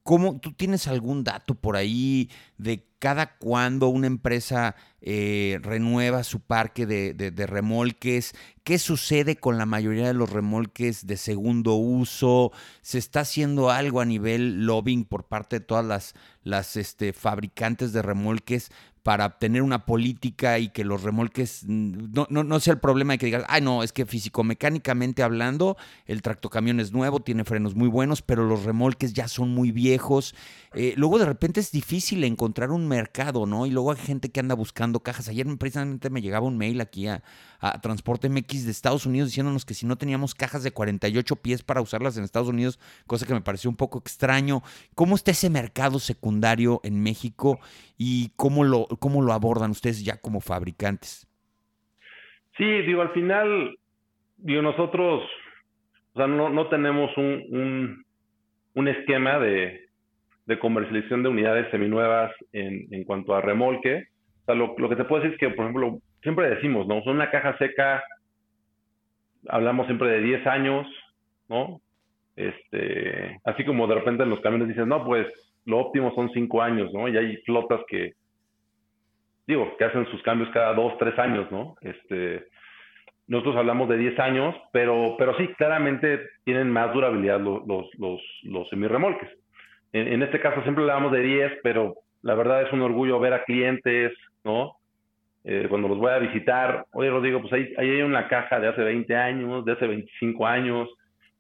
¿Cómo, 0.09 0.41
¿Tú 0.41 0.55
tienes 0.55 0.89
algún 0.89 1.23
dato 1.23 1.55
por 1.55 1.77
ahí 1.77 2.31
de 2.57 2.89
cada 2.99 3.37
cuándo 3.37 3.89
una 3.89 4.07
empresa 4.07 4.75
eh, 5.03 5.59
renueva 5.61 6.25
su 6.25 6.41
parque 6.41 6.87
de, 6.87 7.47
remolques? 7.47 8.35
¿Qué 8.65 8.79
sucede 8.79 9.37
con 9.37 9.59
la 9.59 9.67
mayoría 9.67 10.07
de 10.07 10.15
los 10.15 10.31
remolques 10.31 11.07
de 11.07 11.19
segundo 11.19 11.75
uso? 11.75 12.53
¿Se 12.81 12.97
está 12.97 13.21
haciendo 13.21 13.69
algo 13.69 14.01
a 14.01 14.07
nivel 14.07 14.65
lobbying 14.65 15.05
por 15.05 15.25
parte 15.25 15.59
de 15.59 15.67
todas 15.67 15.85
las, 15.85 16.15
las 16.43 16.77
este, 16.77 17.13
fabricantes 17.13 17.93
de 17.93 18.01
remolques 18.01 18.71
para 19.09 19.39
tener 19.39 19.63
una 19.63 19.87
política 19.87 20.59
y 20.59 20.69
que 20.69 20.85
los 20.85 21.03
remolques 21.03 21.65
mm, 21.67 22.13
no, 22.13 22.27
no, 22.29 22.45
no 22.45 22.61
sea 22.61 22.75
el 22.75 22.79
problema 22.79 23.15
de 23.15 23.19
que 23.19 23.25
digas, 23.25 23.43
ay 23.49 23.63
no, 23.63 23.83
es 23.83 23.91
que 23.91 24.05
físico-mecánicamente 24.05 25.23
hablando, 25.23 25.79
el 26.05 26.21
tractocamión 26.21 26.79
es 26.79 26.93
nuevo, 26.93 27.21
tiene 27.21 27.45
frenos 27.45 27.75
muy 27.75 27.89
buenos, 27.89 28.21
pero 28.21 28.47
los 28.47 28.65
remolques 28.65 29.15
ya 29.15 29.27
son 29.27 29.55
muy 29.55 29.73
viejos. 29.73 30.35
Eh, 30.75 30.93
luego 30.99 31.19
de 31.19 31.25
repente 31.25 31.59
es 31.59 31.73
difícil 31.73 32.23
encontrar 32.23 32.71
un 32.71 32.87
mercado, 32.87 33.47
¿no? 33.47 33.65
Y 33.65 33.71
luego 33.71 33.93
hay 33.93 33.97
gente 33.97 34.29
que 34.29 34.41
anda 34.41 34.55
buscando 34.55 35.01
cajas. 35.01 35.29
Ayer 35.29 35.47
precisamente 35.57 36.11
me 36.11 36.21
llegaba 36.21 36.47
un 36.47 36.59
mail 36.59 36.79
aquí 36.83 37.07
a, 37.07 37.23
a 37.61 37.81
Transporte 37.81 38.29
MX 38.29 38.67
de 38.67 38.71
Estados 38.71 39.07
Unidos 39.07 39.31
diciéndonos 39.31 39.65
que 39.65 39.73
si 39.73 39.87
no 39.87 39.97
teníamos 39.97 40.35
cajas 40.35 40.63
de 40.63 40.71
48 40.71 41.37
pies 41.37 41.63
para 41.63 41.81
usarlas 41.81 42.19
en 42.19 42.25
Estados 42.25 42.49
Unidos, 42.49 42.79
cosa 43.07 43.25
que 43.25 43.33
me 43.33 43.41
pareció 43.41 43.71
un 43.71 43.77
poco 43.77 43.99
extraño. 43.99 44.63
¿Cómo 44.95 45.15
está 45.15 45.31
ese 45.31 45.49
mercado 45.49 45.99
secundario 45.99 46.83
en 46.85 47.03
México 47.03 47.59
y 47.97 48.31
cómo 48.37 48.63
lo, 48.63 48.87
cómo 48.99 49.23
lo 49.23 49.33
abordan 49.33 49.71
ustedes 49.71 50.05
ya 50.05 50.21
como 50.21 50.41
fabricantes? 50.41 51.27
Sí, 52.59 52.65
digo, 52.83 53.03
al 53.03 53.13
final, 53.13 53.77
digo, 54.37 54.63
nosotros, 54.63 55.23
o 56.13 56.19
sea, 56.19 56.27
no, 56.27 56.51
no 56.51 56.69
tenemos 56.69 57.17
un, 57.17 58.05
un, 58.75 58.89
esquema 58.89 59.39
de, 59.39 59.87
de, 60.47 60.59
comercialización 60.59 61.23
de 61.23 61.29
unidades 61.29 61.71
seminuevas 61.71 62.33
en, 62.53 62.93
en 62.93 63.05
cuanto 63.05 63.35
a 63.35 63.41
remolque. 63.41 64.09
O 64.43 64.45
sea, 64.47 64.55
lo, 64.57 64.75
que 64.75 64.97
te 64.97 65.05
puedo 65.05 65.23
decir 65.23 65.35
es 65.35 65.41
que, 65.41 65.55
por 65.55 65.67
ejemplo, 65.67 65.99
siempre 66.23 66.51
decimos, 66.51 66.89
¿no? 66.89 67.01
Son 67.03 67.15
una 67.15 67.31
caja 67.31 67.57
seca, 67.59 68.03
hablamos 69.49 69.87
siempre 69.87 70.09
de 70.09 70.21
10 70.21 70.47
años, 70.49 70.87
¿no? 71.49 71.81
Este, 72.35 73.39
así 73.45 73.65
como 73.65 73.87
de 73.87 73.95
repente 73.95 74.25
en 74.25 74.31
los 74.31 74.41
camiones 74.41 74.69
dicen, 74.69 74.89
no, 74.89 75.05
pues 75.05 75.27
lo 75.65 75.79
óptimo 75.79 76.13
son 76.15 76.31
cinco 76.31 76.61
años, 76.61 76.93
¿no? 76.93 77.09
Y 77.09 77.17
hay 77.17 77.37
flotas 77.39 77.81
que, 77.89 78.15
digo, 79.49 79.77
que 79.79 79.85
hacen 79.85 80.07
sus 80.11 80.23
cambios 80.23 80.51
cada 80.51 80.75
dos, 80.75 80.97
tres 80.99 81.19
años, 81.19 81.51
¿no? 81.51 81.75
Este, 81.81 82.47
nosotros 83.27 83.57
hablamos 83.57 83.89
de 83.89 83.97
10 83.97 84.19
años, 84.21 84.55
pero, 84.73 85.17
pero 85.19 85.37
sí, 85.39 85.49
claramente 85.57 86.21
tienen 86.45 86.71
más 86.71 86.93
durabilidad 86.93 87.41
los, 87.41 87.67
los, 87.67 87.87
los, 87.99 88.21
los 88.45 88.69
semirremolques. 88.69 89.29
En, 89.93 90.23
este 90.23 90.39
caso 90.39 90.63
siempre 90.63 90.83
hablamos 90.85 91.13
de 91.13 91.23
10, 91.23 91.53
pero 91.63 91.95
la 92.21 92.35
verdad 92.35 92.63
es 92.63 92.73
un 92.75 92.83
orgullo 92.83 93.19
ver 93.19 93.33
a 93.33 93.45
clientes, 93.45 94.13
¿no? 94.45 94.77
Eh, 95.45 95.67
cuando 95.71 95.89
los 95.89 95.97
voy 95.97 96.13
a 96.13 96.19
visitar, 96.19 96.85
oye 96.93 97.09
Rodrigo, 97.09 97.41
pues 97.41 97.53
ahí, 97.55 97.75
ahí 97.79 97.89
hay 97.89 98.03
una 98.03 98.29
caja 98.29 98.61
de 98.61 98.69
hace 98.69 98.83
20 98.83 99.17
años, 99.17 99.65
de 99.65 99.73
hace 99.73 99.87
25 99.87 100.47
años, 100.47 100.91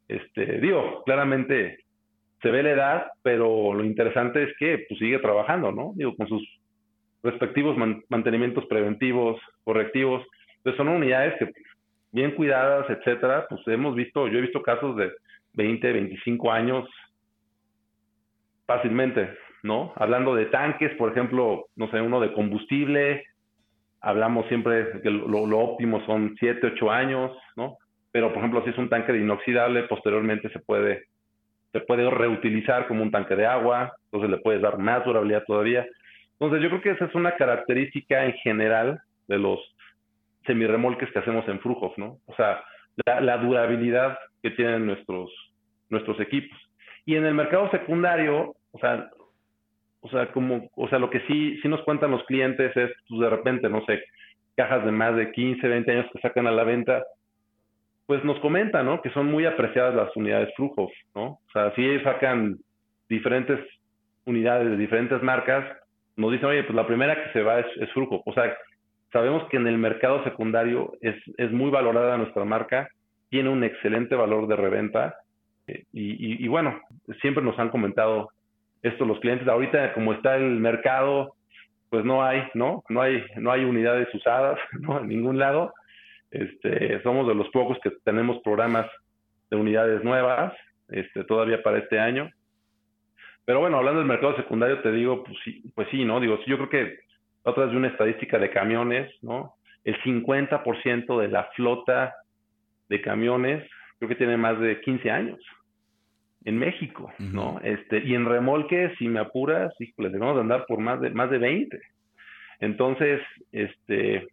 este, 0.09 0.61
digo, 0.61 1.03
claramente 1.05 1.81
se 2.41 2.51
ve 2.51 2.63
la 2.63 2.71
edad, 2.71 3.07
pero 3.23 3.75
lo 3.75 3.85
interesante 3.85 4.45
es 4.45 4.57
que 4.59 4.87
pues, 4.89 4.99
sigue 4.99 5.19
trabajando, 5.19 5.73
¿no? 5.73 5.93
Digo, 5.95 6.17
con 6.17 6.27
sus 6.27 6.58
respectivos 7.23 7.77
mantenimientos 8.09 8.67
preventivos, 8.67 9.41
correctivos. 9.65 10.25
Entonces 10.59 10.77
son 10.77 10.89
unidades 10.89 11.35
que 11.39 11.53
bien 12.13 12.33
cuidadas, 12.33 12.89
etcétera, 12.89 13.47
pues 13.49 13.61
hemos 13.67 13.95
visto, 13.95 14.29
yo 14.29 14.39
he 14.39 14.43
visto 14.43 14.63
casos 14.63 14.97
de 14.97 15.13
20, 15.55 15.93
25 15.93 16.51
años 16.51 16.89
fácilmente, 18.67 19.31
¿no? 19.63 19.93
Hablando 19.97 20.35
de 20.35 20.47
tanques, 20.47 20.95
por 20.97 21.11
ejemplo, 21.11 21.67
no 21.77 21.91
sé, 21.91 22.01
uno 22.01 22.21
de 22.21 22.33
combustible, 22.33 23.25
hablamos 24.01 24.47
siempre 24.49 25.01
que 25.03 25.11
lo, 25.11 25.47
lo 25.47 25.59
óptimo 25.59 26.05
son 26.07 26.37
7, 26.39 26.67
8 26.75 26.91
años, 26.91 27.33
¿no? 27.57 27.77
Pero, 28.11 28.29
por 28.29 28.39
ejemplo, 28.39 28.63
si 28.65 28.71
es 28.71 28.79
un 28.79 28.89
tanque 28.89 29.13
de 29.13 29.21
inoxidable, 29.21 29.83
posteriormente 29.85 30.49
se 30.51 30.61
puede 30.61 31.05
se 31.73 31.81
puede 31.81 32.09
reutilizar 32.11 32.89
como 32.89 33.03
un 33.03 33.11
tanque 33.11 33.37
de 33.37 33.47
agua, 33.47 33.93
entonces 34.05 34.31
le 34.31 34.39
puedes 34.39 34.63
dar 34.63 34.79
más 34.79 35.05
durabilidad 35.05 35.45
todavía. 35.47 35.87
Entonces 36.41 36.63
yo 36.63 36.69
creo 36.69 36.81
que 36.83 36.91
esa 36.91 37.07
es 37.07 37.15
una 37.15 37.37
característica 37.37 38.25
en 38.25 38.33
general 38.35 39.01
de 39.27 39.39
los 39.39 39.59
semirremolques 40.47 41.11
que 41.13 41.19
hacemos 41.19 41.47
en 41.49 41.61
Frujof, 41.61 41.97
¿no? 41.99 42.19
O 42.27 42.35
sea, 42.37 42.63
la, 43.05 43.37
durabilidad 43.39 44.19
que 44.43 44.51
tienen 44.53 44.87
nuestros, 44.87 45.31
nuestros 45.91 46.19
equipos. 46.21 46.59
Y 47.05 47.17
en 47.17 47.25
el 47.25 47.35
mercado 47.35 47.71
secundario, 47.71 48.55
o 48.73 48.79
sea, 48.79 49.11
o 50.01 50.09
sea, 50.11 50.31
como, 50.33 50.71
o 50.77 50.89
sea, 50.89 50.99
lo 50.99 51.11
que 51.11 51.21
sí, 51.27 51.59
sí 51.61 51.69
nos 51.69 51.83
cuentan 51.83 52.13
los 52.13 52.25
clientes 52.25 52.77
es, 52.77 52.91
pues 53.09 53.21
de 53.21 53.31
repente, 53.31 53.69
no 53.69 53.85
sé, 53.85 54.03
cajas 54.57 54.85
de 54.85 54.93
más 54.93 55.17
de 55.17 55.33
15, 55.33 55.67
20 55.67 55.91
años 55.91 56.07
que 56.13 56.21
sacan 56.21 56.47
a 56.47 56.53
la 56.53 56.65
venta, 56.65 57.05
pues 58.07 58.25
nos 58.25 58.39
comentan, 58.41 58.87
¿no? 58.87 59.03
Que 59.03 59.11
son 59.11 59.27
muy 59.27 59.45
apreciadas 59.45 59.95
las 59.95 60.15
unidades 60.17 60.55
flujos, 60.57 60.91
¿no? 61.15 61.25
O 61.25 61.51
sea, 61.53 61.73
ellos 61.77 62.03
sacan 62.03 62.59
diferentes 63.09 63.61
unidades 64.25 64.71
de 64.71 64.77
diferentes 64.77 65.23
marcas, 65.23 65.65
nos 66.19 66.33
dicen, 66.33 66.49
oye, 66.49 66.65
pues 66.65 66.75
la 66.75 66.87
primera 66.87 67.15
que 67.15 67.33
se 67.33 67.43
va 67.43 67.61
es, 67.61 67.67
es. 67.77 67.89
O 67.97 68.33
sea, 68.35 68.57
sabemos 69.13 69.49
que 69.49 69.57
en 69.57 69.67
el 69.67 69.79
mercado 69.79 70.23
secundario 70.25 70.93
es, 71.01 71.15
es 71.37 71.53
muy 71.53 71.71
valorada 71.71 72.19
nuestra 72.19 72.45
marca, 72.45 72.89
tiene 73.31 73.49
un 73.49 73.63
excelente 73.63 74.17
valor 74.17 74.49
de 74.49 74.57
reventa 74.57 75.17
eh, 75.69 75.85
y, 75.93 76.45
y, 76.45 76.49
bueno, 76.49 76.81
siempre 77.21 77.43
nos 77.43 77.59
han 77.59 77.69
comentado 77.69 78.31
esto 78.83 79.05
los 79.05 79.21
clientes. 79.21 79.47
Ahorita 79.47 79.95
como 79.95 80.13
está 80.13 80.37
el 80.37 80.59
mercado, 80.59 81.35
pues 81.89 82.05
no 82.05 82.25
hay, 82.25 82.43
¿no? 82.55 82.83
No 82.89 83.01
hay, 83.01 83.25
no 83.37 83.53
hay 83.53 83.65
unidades 83.65 84.13
usadas, 84.13 84.59
¿no? 84.81 84.99
En 84.99 85.09
ningún 85.09 85.39
lado. 85.39 85.73
Este, 86.31 87.01
somos 87.03 87.27
de 87.29 87.35
los 87.35 87.49
pocos 87.51 87.79
que 87.83 87.91
tenemos 88.05 88.43
programas 88.43 88.87
de 89.51 89.57
unidades 89.57 90.05
nuevas, 90.05 90.53
este, 90.89 91.25
todavía 91.25 91.63
para 91.63 91.79
este 91.79 91.99
año. 91.99 92.29
Pero 93.49 93.61
bueno, 93.61 93.79
hablando 93.79 94.01
del 94.01 94.09
mercado 94.09 94.37
secundario, 94.37 94.83
te 94.83 94.93
digo, 94.93 95.25
pues 95.25 95.39
sí, 95.43 95.63
pues 95.75 95.89
sí, 95.91 96.05
¿no? 96.05 96.21
Digo, 96.21 96.39
yo 96.45 96.59
creo 96.59 96.69
que 96.69 96.99
otra 97.45 97.63
vez 97.63 97.73
de 97.73 97.79
una 97.79 97.89
estadística 97.89 98.39
de 98.39 98.51
camiones, 98.51 99.11
¿no? 99.23 99.55
El 99.85 99.99
50% 100.03 101.19
de 101.19 101.29
la 101.29 101.45
flota 101.57 102.15
de 102.91 103.01
camiones 103.01 103.67
creo 103.97 104.11
que 104.11 104.17
tiene 104.17 104.37
más 104.37 104.61
de 104.61 104.79
15 104.83 105.11
años 105.11 105.39
en 106.45 106.59
México, 106.59 107.11
¿no? 107.19 107.59
Este, 107.65 108.01
y 108.05 108.15
en 108.15 108.27
remolque, 108.27 108.93
si 108.99 109.09
me 109.09 109.21
apuras, 109.21 109.73
les 109.79 109.95
debemos 109.97 110.35
de 110.35 110.43
andar 110.43 110.67
por 110.69 110.81
más 110.81 111.01
de, 111.01 111.09
más 111.09 111.31
de 111.31 111.39
20. 111.39 111.81
Entonces, 112.61 113.23
este, 113.53 114.29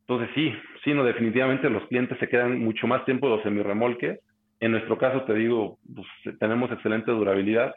entonces 0.00 0.30
sí, 0.34 0.50
sí, 0.82 0.94
no, 0.94 1.04
definitivamente 1.04 1.68
los 1.68 1.86
clientes 1.88 2.18
se 2.18 2.28
quedan 2.28 2.58
mucho 2.58 2.86
más 2.86 3.04
tiempo 3.04 3.28
los 3.28 3.42
semirremolques. 3.42 4.18
En 4.62 4.70
nuestro 4.70 4.96
caso, 4.96 5.22
te 5.22 5.34
digo, 5.34 5.78
pues, 5.92 6.38
tenemos 6.38 6.70
excelente 6.70 7.10
durabilidad. 7.10 7.74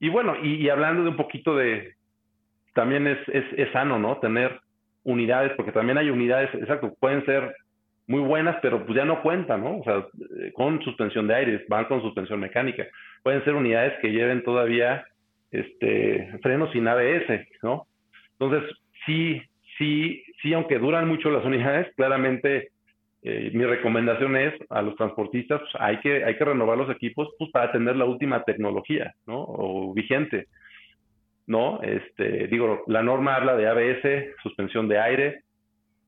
Y 0.00 0.08
bueno, 0.08 0.34
y, 0.42 0.66
hablando 0.70 1.02
de 1.02 1.10
un 1.10 1.16
poquito 1.16 1.54
de, 1.54 1.92
también 2.72 3.06
es, 3.06 3.18
es, 3.28 3.44
es 3.54 3.70
sano, 3.72 3.98
¿no? 3.98 4.16
Tener 4.16 4.58
unidades, 5.04 5.52
porque 5.56 5.72
también 5.72 5.98
hay 5.98 6.08
unidades, 6.08 6.48
exacto, 6.54 6.94
pueden 6.98 7.22
ser 7.26 7.54
muy 8.06 8.22
buenas, 8.22 8.56
pero 8.62 8.86
pues 8.86 8.96
ya 8.96 9.04
no 9.04 9.20
cuentan, 9.20 9.62
¿no? 9.62 9.80
O 9.80 9.84
sea, 9.84 10.06
eh, 10.40 10.52
con 10.54 10.82
suspensión 10.82 11.28
de 11.28 11.34
aire, 11.34 11.66
van 11.68 11.84
con 11.84 12.00
suspensión 12.00 12.40
mecánica. 12.40 12.86
Pueden 13.22 13.44
ser 13.44 13.54
unidades 13.54 13.92
que 14.00 14.10
lleven 14.10 14.42
todavía 14.42 15.04
este, 15.50 16.38
frenos 16.42 16.72
sin 16.72 16.88
ABS, 16.88 17.46
¿no? 17.62 17.86
Entonces, 18.38 18.74
sí, 19.04 19.42
sí, 19.76 20.24
sí, 20.40 20.54
aunque 20.54 20.78
duran 20.78 21.06
mucho 21.06 21.30
las 21.30 21.44
unidades, 21.50 21.94
claramente 21.94 22.70
eh, 23.28 23.50
mi 23.52 23.64
recomendación 23.64 24.36
es 24.36 24.54
a 24.70 24.82
los 24.82 24.94
transportistas, 24.94 25.60
pues, 25.60 25.72
hay, 25.80 25.98
que, 25.98 26.22
hay 26.22 26.36
que 26.36 26.44
renovar 26.44 26.78
los 26.78 26.88
equipos 26.88 27.28
pues, 27.40 27.50
para 27.50 27.72
tener 27.72 27.96
la 27.96 28.04
última 28.04 28.44
tecnología, 28.44 29.14
¿no? 29.26 29.44
O 29.48 29.92
vigente, 29.92 30.46
¿no? 31.48 31.82
Este, 31.82 32.46
digo, 32.46 32.84
la 32.86 33.02
norma 33.02 33.34
habla 33.34 33.56
de 33.56 33.66
ABS, 33.66 34.36
suspensión 34.44 34.86
de 34.86 35.00
aire, 35.00 35.42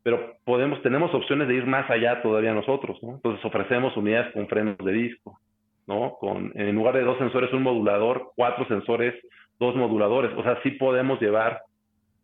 pero 0.04 0.36
podemos, 0.44 0.80
tenemos 0.82 1.12
opciones 1.12 1.48
de 1.48 1.54
ir 1.54 1.66
más 1.66 1.90
allá 1.90 2.22
todavía 2.22 2.54
nosotros, 2.54 3.02
¿no? 3.02 3.16
Entonces 3.16 3.44
ofrecemos 3.44 3.96
unidades 3.96 4.32
con 4.32 4.46
frenos 4.46 4.78
de 4.78 4.92
disco, 4.92 5.40
¿no? 5.88 6.14
Con, 6.20 6.52
en 6.54 6.72
lugar 6.76 6.94
de 6.94 7.02
dos 7.02 7.18
sensores, 7.18 7.52
un 7.52 7.64
modulador, 7.64 8.30
cuatro 8.36 8.64
sensores, 8.68 9.12
dos 9.58 9.74
moduladores. 9.74 10.30
O 10.36 10.44
sea, 10.44 10.62
sí 10.62 10.70
podemos 10.70 11.20
llevar 11.20 11.62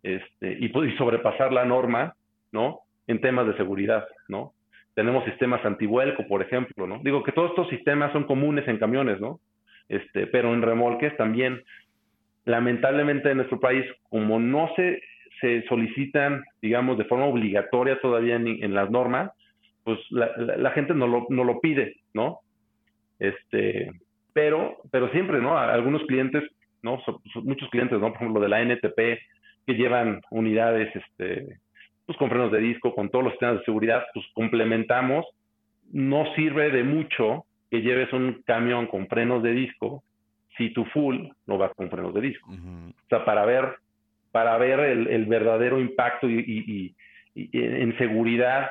este, 0.05 0.57
y, 0.61 0.67
y 0.67 0.97
sobrepasar 0.97 1.53
la 1.53 1.65
norma, 1.65 2.15
¿no? 2.53 2.83
En 3.09 3.21
temas 3.21 3.49
de 3.49 3.57
seguridad, 3.57 4.07
¿no? 4.29 4.53
Tenemos 4.95 5.25
sistemas 5.25 5.65
antivuelco, 5.65 6.27
por 6.27 6.43
ejemplo, 6.43 6.87
¿no? 6.87 7.01
Digo 7.03 7.23
que 7.23 7.33
todos 7.33 7.51
estos 7.51 7.69
sistemas 7.69 8.13
son 8.13 8.25
comunes 8.25 8.67
en 8.69 8.79
camiones, 8.79 9.21
¿no? 9.21 9.41
Este, 9.89 10.27
pero 10.27 10.55
en 10.55 10.63
remolques 10.63 11.17
también, 11.17 11.63
lamentablemente 12.45 13.31
en 13.31 13.39
nuestro 13.39 13.61
país, 13.61 13.85
como 14.09 14.39
no 14.39 14.71
se 14.77 15.01
se 15.41 15.63
solicitan, 15.69 16.45
digamos, 16.63 16.99
de 16.99 17.05
forma 17.05 17.27
obligatoria 17.27 18.01
todavía 18.01 18.37
en, 18.37 18.75
las 18.75 18.91
normas, 18.91 19.31
pues 19.83 19.99
la, 20.11 20.71
gente 20.71 20.95
no 20.95 21.07
lo, 21.07 21.27
no 21.29 21.45
lo 21.45 21.61
pide, 21.61 21.97
¿no? 22.15 22.41
Este, 23.19 23.91
pero, 24.33 24.79
pero 24.91 25.11
siempre, 25.11 25.41
¿no? 25.41 25.59
Algunos 25.59 26.03
clientes, 26.05 26.43
¿no? 26.83 27.03
muchos 27.43 27.69
clientes, 27.71 28.01
¿no? 28.01 28.09
Por 28.09 28.17
ejemplo, 28.17 28.41
de 28.41 28.49
la 28.49 28.63
NTP, 28.63 28.97
que 29.67 29.75
llevan 29.75 30.23
unidades, 30.31 30.95
este, 30.97 31.59
pues 32.07 32.19
con 32.19 32.29
frenos 32.29 32.53
de 32.53 32.59
disco, 32.59 32.95
con 32.95 33.09
todos 33.09 33.25
los 33.25 33.33
sistemas 33.35 33.59
de 33.59 33.65
seguridad, 33.65 34.05
pues 34.13 34.27
complementamos. 34.35 35.27
No 35.93 36.25
sirve 36.35 36.71
de 36.71 36.85
mucho 36.85 37.45
que 37.71 37.83
lleves 37.83 38.13
un 38.13 38.43
camión 38.47 38.87
con 38.87 39.07
frenos 39.09 39.43
de 39.43 39.53
disco 39.53 40.03
si 40.57 40.71
tu 40.71 40.85
full 40.87 41.29
no 41.47 41.59
va 41.59 41.71
con 41.71 41.91
frenos 41.91 42.15
de 42.15 42.21
disco. 42.21 42.51
O 42.51 43.09
sea, 43.09 43.25
para 43.25 43.45
ver 43.45 43.77
para 44.35 44.59
ver 44.59 44.81
el, 44.81 45.27
verdadero 45.27 45.79
impacto 45.79 46.29
y, 46.29 46.93
en 47.37 47.97
seguridad, 47.99 48.69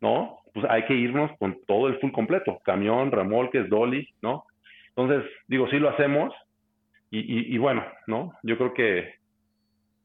¿no? 0.00 0.38
Pues 0.52 0.64
hay 0.70 0.84
que 0.84 0.94
irnos 0.94 1.36
con 1.40 1.58
todo 1.66 1.88
el 1.88 1.98
full 1.98 2.12
completo, 2.12 2.60
camión, 2.64 3.10
remolques, 3.10 3.68
dolly, 3.68 4.08
¿no? 4.22 4.44
Entonces, 4.90 5.28
digo, 5.48 5.68
sí 5.70 5.80
lo 5.80 5.88
hacemos 5.88 6.32
y, 7.10 7.58
bueno, 7.58 7.84
¿no? 8.06 8.32
Yo 8.44 8.56
creo 8.56 8.74
que 8.74 9.14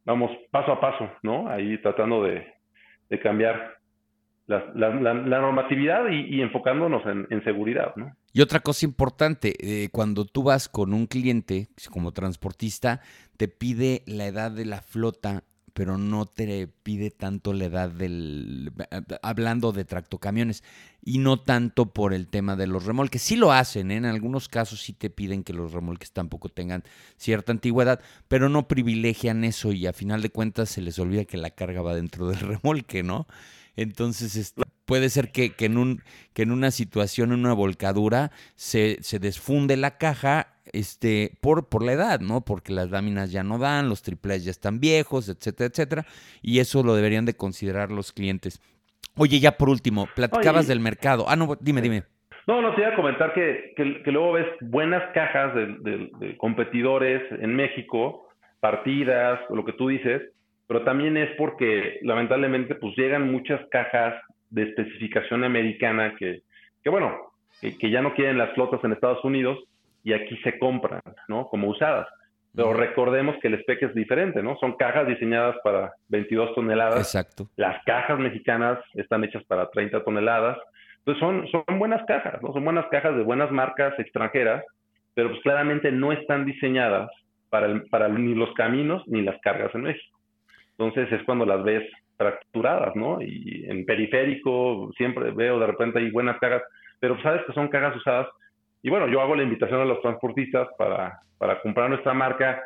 vamos 0.06 0.32
paso 0.52 0.72
a 0.72 0.80
paso, 0.80 1.10
¿no? 1.24 1.50
Ahí 1.50 1.78
tratando 1.82 2.24
de, 2.24 2.46
cambiar 3.22 3.78
la, 4.48 4.60
normatividad 5.14 6.10
y, 6.10 6.42
enfocándonos 6.42 7.04
en, 7.06 7.44
seguridad, 7.44 7.96
¿no? 7.96 8.16
Y 8.32 8.42
otra 8.42 8.60
cosa 8.60 8.86
importante, 8.86 9.54
eh, 9.60 9.90
cuando 9.92 10.26
tú 10.26 10.44
vas 10.44 10.70
con 10.70 10.94
un 10.94 11.08
cliente 11.08 11.68
como 11.92 12.12
transportista, 12.12 13.02
te 13.38 13.48
pide 13.48 14.04
la 14.06 14.28
edad 14.28 14.52
de 14.52 14.66
la 14.66 14.82
flota, 14.82 15.44
pero 15.80 15.98
no 15.98 16.26
te 16.26 16.68
pide 16.68 17.10
tanto 17.10 17.54
la 17.54 17.63
edad 17.63 17.89
del... 17.89 18.74
hablando 19.22 19.72
de 19.72 19.86
tractocamiones, 19.86 20.62
y 21.02 21.20
no 21.20 21.39
tanto 21.39 21.94
por 21.94 22.13
el 22.13 22.28
tema 22.28 22.58
de 22.58 22.68
los 22.68 22.84
remolques. 22.84 23.22
Sí 23.22 23.38
lo 23.38 23.54
hacen, 23.54 23.89
¿eh? 23.89 23.96
en 23.96 24.04
algunos 24.04 24.50
casos 24.50 24.82
sí 24.82 24.92
te 24.92 25.10
piden 25.10 25.42
que 25.42 25.54
los 25.54 25.72
remolques 25.72 26.12
tampoco 26.12 26.50
tengan 26.50 26.84
cierta 27.15 27.54
antigüedad, 27.54 28.02
pero 28.28 28.50
no 28.50 28.68
privilegian 28.68 29.46
eso 29.46 29.72
y 29.72 29.88
a 29.88 29.94
final 29.94 30.22
de 30.22 30.32
cuentas 30.32 30.68
se 30.68 30.82
les 30.82 31.00
olvida 31.00 31.24
que 31.24 31.38
la 31.38 31.52
carga 31.52 31.82
va 31.82 31.96
dentro 31.96 32.28
del 32.28 32.39
remolque, 32.62 33.02
¿no? 33.02 33.26
Entonces, 33.78 34.54
puede 34.84 35.10
ser 35.10 35.32
que, 35.32 35.56
en 35.60 35.78
un, 35.78 36.04
que 36.34 36.42
en 36.42 36.52
una 36.52 36.72
situación, 36.72 37.32
en 37.32 37.39
una 37.39 37.54
volcadura, 37.54 38.34
se, 38.58 38.98
se 39.00 39.20
desfunde 39.20 39.78
la 39.78 39.98
caja 39.98 40.59
este, 40.74 41.32
por, 41.42 41.70
por 41.70 41.84
la 41.84 41.94
edad, 41.94 42.20
¿no? 42.20 42.42
Porque 42.42 42.74
las 42.74 42.90
láminas 42.90 43.32
ya 43.32 43.44
no 43.44 43.58
dan, 43.58 43.90
los 43.90 44.02
triples 44.02 44.46
ya 44.46 44.52
están 44.52 44.80
viejos, 44.80 45.30
etcétera, 45.30 45.70
etcétera. 45.70 46.06
Y 46.42 46.60
eso 46.60 46.84
lo 46.84 46.96
deberían 46.96 47.26
de 47.26 47.36
considerar 47.36 47.92
los 47.92 48.12
clientes. 48.12 48.62
Oye, 49.16 49.40
ya 49.40 49.58
por 49.58 49.70
último, 49.70 50.08
platicabas 50.16 50.68
del 50.68 50.80
mercado. 50.80 51.26
Ah, 51.28 51.36
no, 51.36 51.58
dime, 51.60 51.82
dime. 51.82 52.04
No, 52.48 52.62
no, 52.62 52.74
te 52.74 52.82
iba 52.82 52.92
a 52.92 52.96
comentar 52.96 53.34
que, 53.34 53.74
que, 53.76 54.12
luego 54.12 54.34
ves 54.34 54.48
buenas 54.62 55.04
cajas 55.14 55.54
de, 55.54 56.10
de, 56.20 56.38
competidores 56.38 57.22
en 57.40 57.56
México, 57.56 58.28
partidas, 58.60 59.40
lo 59.52 59.64
que 59.64 59.74
tú 59.74 59.90
dices, 59.90 60.22
pero 60.66 60.84
también 60.84 61.16
es 61.18 61.30
porque 61.38 62.00
lamentablemente 62.02 62.76
pues 62.76 62.96
llegan 62.98 63.32
muchas 63.32 63.62
cajas 63.70 64.16
de 64.50 64.64
especificación 64.64 65.44
americana 65.44 66.16
que, 66.18 66.42
que 66.84 66.90
bueno, 66.90 67.16
que, 67.62 67.92
ya 67.92 68.02
no 68.02 68.14
quieren 68.14 68.38
las 68.38 68.54
flotas 68.54 68.84
en 68.84 68.94
Estados 68.94 69.24
Unidos 69.24 69.60
y 70.04 70.14
aquí 70.14 70.38
se 70.44 70.58
compran, 70.58 71.02
¿no? 71.28 71.48
Como 71.48 71.70
usadas. 71.70 72.08
Pero 72.56 72.74
recordemos 72.74 73.36
que 73.42 73.48
el 73.48 73.54
spec 73.56 73.84
es 73.84 73.94
diferente, 73.94 74.42
¿no? 74.42 74.58
Son 74.58 74.76
cajas 74.76 75.08
diseñadas 75.08 75.56
para 75.64 75.94
22 76.10 76.56
toneladas. 76.56 77.00
Exacto. 77.00 77.48
Las 77.56 77.84
cajas 77.86 78.20
mexicanas 78.20 78.80
están 78.96 79.24
hechas 79.24 79.44
para 79.44 79.70
30 79.70 80.04
toneladas. 80.04 80.58
Entonces 81.00 81.20
son, 81.20 81.48
son 81.48 81.80
buenas 81.80 82.04
cajas, 82.06 82.42
¿no? 82.42 82.52
Son 82.52 82.66
buenas 82.66 82.88
cajas 82.88 83.16
de 83.16 83.24
buenas 83.24 83.52
marcas 83.52 83.98
extranjeras, 84.00 84.64
pero 85.14 85.30
pues 85.30 85.42
claramente 85.42 85.92
no 85.92 86.12
están 86.12 86.46
diseñadas 86.46 87.10
para, 87.50 87.82
para 87.90 88.10
ni 88.10 88.34
los 88.36 88.54
caminos 88.56 89.04
ni 89.08 89.22
las 89.22 89.40
cargas 89.42 89.74
en 89.76 89.84
México. 89.84 90.18
Entonces 90.78 91.12
es 91.12 91.24
cuando 91.24 91.46
las 91.46 91.64
ves 91.64 91.84
fracturadas, 92.18 92.96
¿no? 92.96 93.22
Y 93.22 93.66
en 93.70 93.86
periférico 93.86 94.92
siempre 94.98 95.32
veo 95.32 95.60
de 95.60 95.68
repente 95.68 96.00
hay 96.00 96.12
buenas 96.12 96.38
cajas, 96.40 96.64
pero 97.00 97.22
sabes 97.22 97.44
que 97.46 97.54
son 97.54 97.70
cajas 97.70 97.96
usadas. 97.96 98.28
Y 98.82 98.89
bueno, 98.89 99.08
yo 99.08 99.22
hago 99.22 99.36
la 99.36 99.44
invitación 99.44 99.82
a 99.82 99.86
los 99.86 100.02
transportistas 100.02 100.68
para, 100.78 101.20
para 101.38 101.62
comprar 101.62 101.89
nuestra 101.89 102.13
marca 102.13 102.62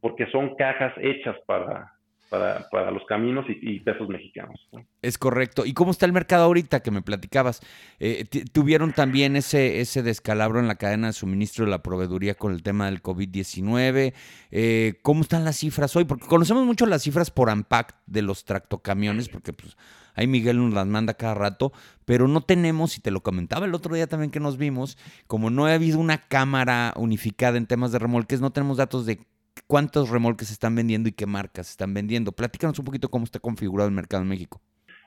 porque 0.00 0.26
son 0.26 0.54
cajas 0.56 0.92
hechas 0.98 1.36
para, 1.46 1.95
para, 2.28 2.68
para 2.70 2.90
los 2.90 3.04
caminos 3.06 3.44
y, 3.48 3.80
pesos 3.80 4.08
mexicanos. 4.08 4.58
Es 5.02 5.18
correcto. 5.18 5.64
¿Y 5.64 5.72
cómo 5.72 5.90
está 5.90 6.06
el 6.06 6.12
mercado 6.12 6.44
ahorita 6.44 6.80
que 6.80 6.90
me 6.90 7.02
platicabas? 7.02 7.60
Eh, 8.00 8.24
¿Tuvieron 8.52 8.92
también 8.92 9.36
ese, 9.36 9.80
ese 9.80 10.02
descalabro 10.02 10.58
en 10.58 10.68
la 10.68 10.76
cadena 10.76 11.08
de 11.08 11.12
suministro 11.12 11.64
de 11.64 11.70
la 11.70 11.82
proveeduría 11.82 12.34
con 12.34 12.52
el 12.52 12.62
tema 12.62 12.86
del 12.86 13.02
COVID-19? 13.02 14.12
Eh, 14.50 14.94
¿Cómo 15.02 15.22
están 15.22 15.44
las 15.44 15.56
cifras 15.58 15.94
hoy? 15.96 16.04
Porque 16.04 16.26
conocemos 16.26 16.64
mucho 16.64 16.86
las 16.86 17.02
cifras 17.02 17.30
por 17.30 17.50
AMPAC 17.50 17.94
de 18.06 18.22
los 18.22 18.44
tractocamiones, 18.44 19.28
porque 19.28 19.52
pues 19.52 19.76
ahí 20.14 20.26
Miguel 20.26 20.58
nos 20.58 20.74
las 20.74 20.86
manda 20.86 21.14
cada 21.14 21.34
rato, 21.34 21.72
pero 22.04 22.26
no 22.26 22.40
tenemos, 22.40 22.96
y 22.96 23.00
te 23.00 23.10
lo 23.10 23.22
comentaba 23.22 23.66
el 23.66 23.74
otro 23.74 23.94
día 23.94 24.06
también 24.06 24.30
que 24.30 24.40
nos 24.40 24.56
vimos, 24.56 24.98
como 25.26 25.50
no 25.50 25.66
ha 25.66 25.74
habido 25.74 25.98
una 25.98 26.18
cámara 26.18 26.92
unificada 26.96 27.58
en 27.58 27.66
temas 27.66 27.92
de 27.92 27.98
remolques, 27.98 28.40
no 28.40 28.50
tenemos 28.50 28.78
datos 28.78 29.06
de 29.06 29.20
cuántos 29.66 30.10
remolques 30.10 30.48
se 30.48 30.54
están 30.54 30.74
vendiendo 30.74 31.08
y 31.08 31.12
qué 31.12 31.26
marcas 31.26 31.66
se 31.66 31.72
están 31.72 31.94
vendiendo. 31.94 32.32
Platícanos 32.32 32.78
un 32.78 32.84
poquito 32.84 33.08
cómo 33.08 33.24
está 33.24 33.38
configurado 33.38 33.88
el 33.88 33.94
mercado 33.94 34.22
en 34.22 34.28
México. 34.28 34.60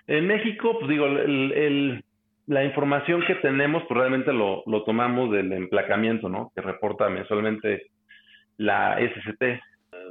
En 0.08 0.28
México, 0.28 0.76
pues 0.80 0.90
digo, 0.90 1.08
la 2.48 2.64
información 2.64 3.24
que 3.28 3.36
tenemos, 3.36 3.84
pues 3.88 4.00
realmente 4.00 4.34
lo, 4.34 4.64
tomamos 4.84 5.32
del 5.32 5.54
emplacamiento, 5.54 6.30
¿no? 6.30 6.52
Que 6.56 6.62
reporta 6.62 7.10
mensualmente 7.10 7.88
la 8.58 8.98
SCT. 8.98 9.62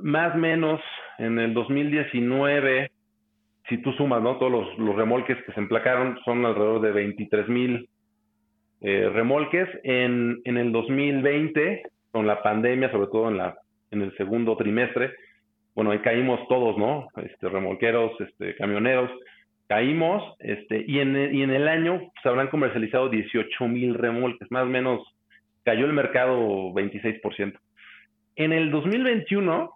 Más 0.03 0.35
o 0.35 0.39
menos 0.39 0.81
en 1.19 1.39
el 1.41 1.53
2019, 1.53 2.93
si 3.69 3.79
tú 3.79 3.93
sumas, 3.95 4.23
¿no? 4.23 4.37
Todos 4.39 4.79
los, 4.79 4.97
remolques 4.97 5.37
que 5.45 5.53
se 5.53 5.61
emplacaron 5.61 6.19
son 6.25 6.47
alrededor 6.47 6.81
de 6.81 6.93
23 6.93 7.49
mil 7.49 7.89
eh, 8.81 9.11
remolques. 9.13 9.69
En, 9.83 10.41
en 10.45 10.59
el 10.59 10.71
2020, 10.71 11.83
con 12.13 12.27
la 12.27 12.41
pandemia, 12.41 12.93
sobre 12.93 13.09
todo 13.09 13.31
en 13.31 13.39
la 13.39 13.57
en 13.91 14.03
el 14.03 14.17
segundo 14.17 14.57
trimestre. 14.57 15.13
Bueno, 15.75 15.91
ahí 15.91 16.01
caímos 16.01 16.47
todos, 16.49 16.77
¿no? 16.77 17.09
Este, 17.23 17.49
remolqueros, 17.49 18.13
este, 18.21 18.57
camioneros, 18.57 19.11
caímos, 19.69 20.35
este, 20.41 20.85
y 20.87 20.99
en, 20.99 21.35
y 21.35 21.43
en 21.43 21.51
el 21.51 21.69
año 21.69 22.01
se 22.23 22.29
habrán 22.29 22.49
comercializado 22.49 23.09
18 23.09 23.69
mil 23.69 23.95
remolques, 23.95 24.51
más 24.51 24.65
o 24.65 24.67
menos 24.67 25.01
cayó 25.65 25.87
el 25.87 25.93
mercado 25.93 26.39
26%. 26.73 27.59
En 28.37 28.53
el 28.53 28.71
2021 28.71 29.71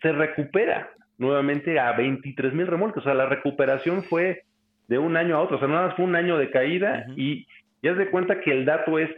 se 0.00 0.12
recupera 0.12 0.90
nuevamente 1.18 1.80
a 1.80 1.92
23 1.92 2.52
mil 2.52 2.66
remolques, 2.66 3.02
o 3.02 3.04
sea, 3.04 3.14
la 3.14 3.26
recuperación 3.26 4.04
fue 4.04 4.42
de 4.88 4.98
un 4.98 5.16
año 5.16 5.36
a 5.36 5.40
otro, 5.40 5.56
o 5.56 5.58
sea, 5.58 5.68
nada 5.68 5.88
más 5.88 5.96
fue 5.96 6.04
un 6.04 6.14
año 6.14 6.38
de 6.38 6.50
caída 6.50 7.06
y 7.16 7.46
ya 7.82 7.92
se 7.92 8.00
de 8.00 8.10
cuenta 8.10 8.40
que 8.40 8.52
el 8.52 8.64
dato 8.64 8.98
es, 8.98 9.10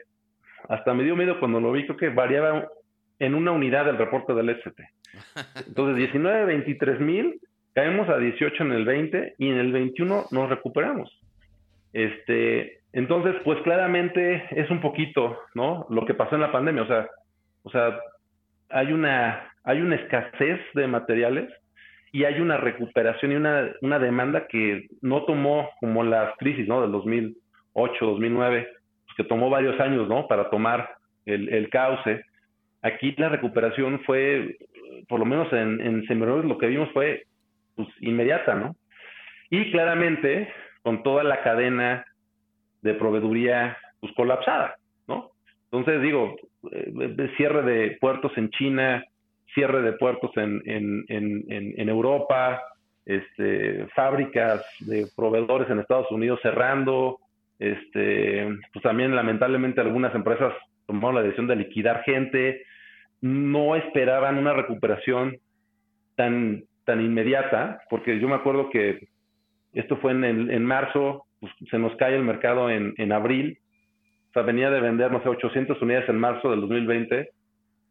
hasta 0.68 0.94
me 0.94 1.04
dio 1.04 1.16
miedo 1.16 1.38
cuando 1.38 1.60
lo 1.60 1.72
vi, 1.72 1.84
creo 1.84 1.96
que 1.96 2.08
variaba 2.08 2.68
en 3.18 3.34
una 3.34 3.52
unidad 3.52 3.86
del 3.86 3.98
reporte 3.98 4.34
del 4.34 4.50
ST. 4.50 4.82
Entonces, 5.66 5.96
19, 5.96 6.44
23 6.46 7.00
mil, 7.00 7.40
caemos 7.74 8.08
a 8.08 8.18
18 8.18 8.62
en 8.64 8.72
el 8.72 8.84
20 8.84 9.34
y 9.38 9.48
en 9.48 9.58
el 9.58 9.72
21 9.72 10.26
nos 10.30 10.48
recuperamos. 10.48 11.10
Este, 11.92 12.80
entonces, 12.92 13.34
pues 13.44 13.60
claramente 13.62 14.44
es 14.50 14.70
un 14.70 14.80
poquito, 14.80 15.38
¿no? 15.54 15.86
Lo 15.90 16.04
que 16.06 16.14
pasó 16.14 16.34
en 16.34 16.42
la 16.42 16.52
pandemia, 16.52 16.82
o 16.82 16.86
sea, 16.86 17.08
o 17.62 17.70
sea, 17.70 17.98
hay 18.70 18.92
una, 18.92 19.52
hay 19.64 19.80
una 19.80 19.96
escasez 19.96 20.60
de 20.74 20.86
materiales 20.86 21.50
y 22.12 22.24
hay 22.24 22.40
una 22.40 22.56
recuperación 22.56 23.32
y 23.32 23.36
una, 23.36 23.70
una 23.82 23.98
demanda 23.98 24.46
que 24.46 24.86
no 25.02 25.24
tomó 25.24 25.70
como 25.80 26.04
la 26.04 26.34
crisis, 26.38 26.66
¿no? 26.66 26.80
Del 26.82 26.92
2008, 26.92 28.06
2009, 28.06 28.68
pues 29.04 29.16
que 29.16 29.24
tomó 29.24 29.50
varios 29.50 29.78
años, 29.80 30.08
¿no? 30.08 30.26
Para 30.26 30.48
tomar 30.50 30.96
el, 31.26 31.48
el 31.48 31.68
cauce 31.68 32.24
Aquí 32.82 33.14
la 33.18 33.28
recuperación 33.28 34.00
fue, 34.04 34.56
por 35.08 35.18
lo 35.18 35.26
menos 35.26 35.52
en, 35.52 35.80
en 35.80 36.48
lo 36.48 36.58
que 36.58 36.66
vimos 36.66 36.90
fue 36.92 37.24
pues, 37.74 37.88
inmediata, 38.00 38.54
¿no? 38.54 38.76
Y 39.50 39.70
claramente 39.72 40.48
con 40.82 41.02
toda 41.02 41.24
la 41.24 41.42
cadena 41.42 42.04
de 42.82 42.94
proveeduría 42.94 43.76
pues, 44.00 44.12
colapsada, 44.14 44.76
¿no? 45.06 45.30
Entonces 45.70 46.02
digo, 46.02 46.36
eh, 46.72 47.30
cierre 47.36 47.62
de 47.62 47.96
puertos 48.00 48.32
en 48.36 48.50
China, 48.50 49.04
cierre 49.54 49.82
de 49.82 49.92
puertos 49.92 50.30
en, 50.36 50.62
en, 50.64 51.04
en, 51.08 51.44
en, 51.48 51.88
Europa, 51.88 52.62
este, 53.04 53.86
fábricas 53.94 54.64
de 54.80 55.06
proveedores 55.16 55.68
en 55.70 55.80
Estados 55.80 56.10
Unidos 56.10 56.40
cerrando, 56.42 57.18
este, 57.58 58.48
pues 58.72 58.82
también 58.82 59.14
lamentablemente 59.14 59.80
algunas 59.80 60.14
empresas 60.14 60.54
tomaron 60.88 61.16
la 61.16 61.22
decisión 61.22 61.46
de 61.46 61.56
liquidar 61.56 62.02
gente, 62.02 62.62
no 63.20 63.76
esperaban 63.76 64.38
una 64.38 64.54
recuperación 64.54 65.36
tan, 66.16 66.64
tan 66.84 67.00
inmediata, 67.00 67.82
porque 67.90 68.18
yo 68.18 68.26
me 68.28 68.34
acuerdo 68.34 68.70
que 68.70 69.08
esto 69.74 69.98
fue 69.98 70.12
en, 70.12 70.24
en 70.24 70.64
marzo, 70.64 71.26
pues, 71.38 71.52
se 71.70 71.78
nos 71.78 71.94
cae 71.96 72.16
el 72.16 72.24
mercado 72.24 72.70
en, 72.70 72.94
en 72.96 73.12
abril, 73.12 73.58
o 74.30 74.32
sea, 74.32 74.42
venía 74.42 74.70
de 74.70 74.80
vender, 74.80 75.12
no 75.12 75.22
sé, 75.22 75.28
800 75.28 75.80
unidades 75.80 76.08
en 76.08 76.18
marzo 76.18 76.50
del 76.50 76.62
2020, 76.62 77.30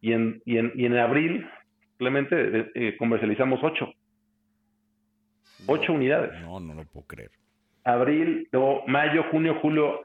y 0.01 0.13
en, 0.13 0.41
y 0.45 0.57
en, 0.57 0.71
y 0.75 0.85
en 0.85 0.97
abril 0.97 1.47
simplemente 1.91 2.59
eh, 2.59 2.71
eh, 2.75 2.97
comercializamos 2.97 3.59
8. 3.63 3.93
8 5.65 5.93
unidades. 5.93 6.39
No, 6.41 6.59
no 6.59 6.73
lo 6.73 6.83
puedo 6.85 7.07
creer. 7.07 7.31
Abril, 7.83 8.47
luego 8.51 8.83
mayo, 8.87 9.23
junio, 9.31 9.57
julio, 9.61 10.03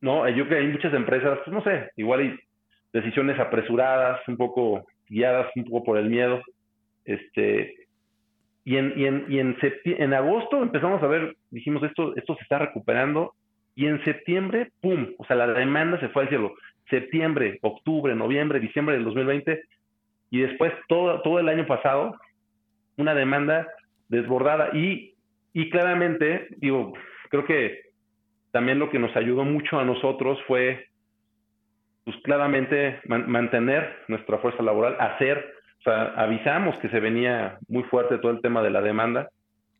no, 0.00 0.28
yo 0.28 0.46
creo 0.46 0.48
que 0.48 0.66
hay 0.66 0.72
muchas 0.72 0.94
empresas, 0.94 1.38
pues 1.44 1.54
no 1.54 1.62
sé, 1.62 1.90
igual 1.96 2.24
y 2.24 2.40
decisiones 2.92 3.38
apresuradas, 3.38 4.20
un 4.28 4.36
poco 4.36 4.86
guiadas 5.08 5.50
un 5.56 5.64
poco 5.64 5.84
por 5.84 5.98
el 5.98 6.08
miedo. 6.08 6.42
Este, 7.04 7.74
y 8.64 8.76
en, 8.76 8.94
y 8.96 9.06
en, 9.06 9.26
y 9.28 9.38
en, 9.38 9.56
en 9.84 10.14
agosto 10.14 10.62
empezamos 10.62 11.02
a 11.02 11.06
ver, 11.06 11.36
dijimos, 11.50 11.82
esto, 11.82 12.16
esto 12.16 12.34
se 12.36 12.42
está 12.42 12.58
recuperando, 12.58 13.34
y 13.76 13.86
en 13.86 14.02
septiembre, 14.04 14.70
¡pum! 14.80 15.08
O 15.18 15.24
sea, 15.24 15.36
la 15.36 15.48
demanda 15.48 15.98
se 16.00 16.08
fue 16.08 16.22
al 16.22 16.28
cielo. 16.28 16.54
Septiembre, 16.88 17.58
octubre, 17.62 18.14
noviembre, 18.14 18.60
diciembre 18.60 18.94
del 18.94 19.04
2020, 19.04 19.62
y 20.30 20.40
después 20.40 20.72
todo, 20.88 21.20
todo 21.22 21.38
el 21.40 21.48
año 21.48 21.66
pasado, 21.66 22.16
una 22.96 23.14
demanda 23.14 23.66
desbordada. 24.08 24.70
Y, 24.74 25.14
y 25.52 25.70
claramente, 25.70 26.48
digo, 26.58 26.94
creo 27.30 27.44
que 27.44 27.80
también 28.54 28.78
lo 28.78 28.88
que 28.88 29.00
nos 29.00 29.14
ayudó 29.16 29.44
mucho 29.44 29.80
a 29.80 29.84
nosotros 29.84 30.38
fue 30.46 30.86
pues 32.04 32.16
claramente 32.22 33.00
mantener 33.06 33.96
nuestra 34.06 34.38
fuerza 34.38 34.62
laboral, 34.62 34.96
hacer, 35.00 35.44
o 35.80 35.82
sea, 35.82 36.14
avisamos 36.16 36.76
que 36.78 36.88
se 36.90 37.00
venía 37.00 37.58
muy 37.66 37.82
fuerte 37.84 38.18
todo 38.18 38.30
el 38.30 38.40
tema 38.42 38.62
de 38.62 38.70
la 38.70 38.80
demanda, 38.80 39.28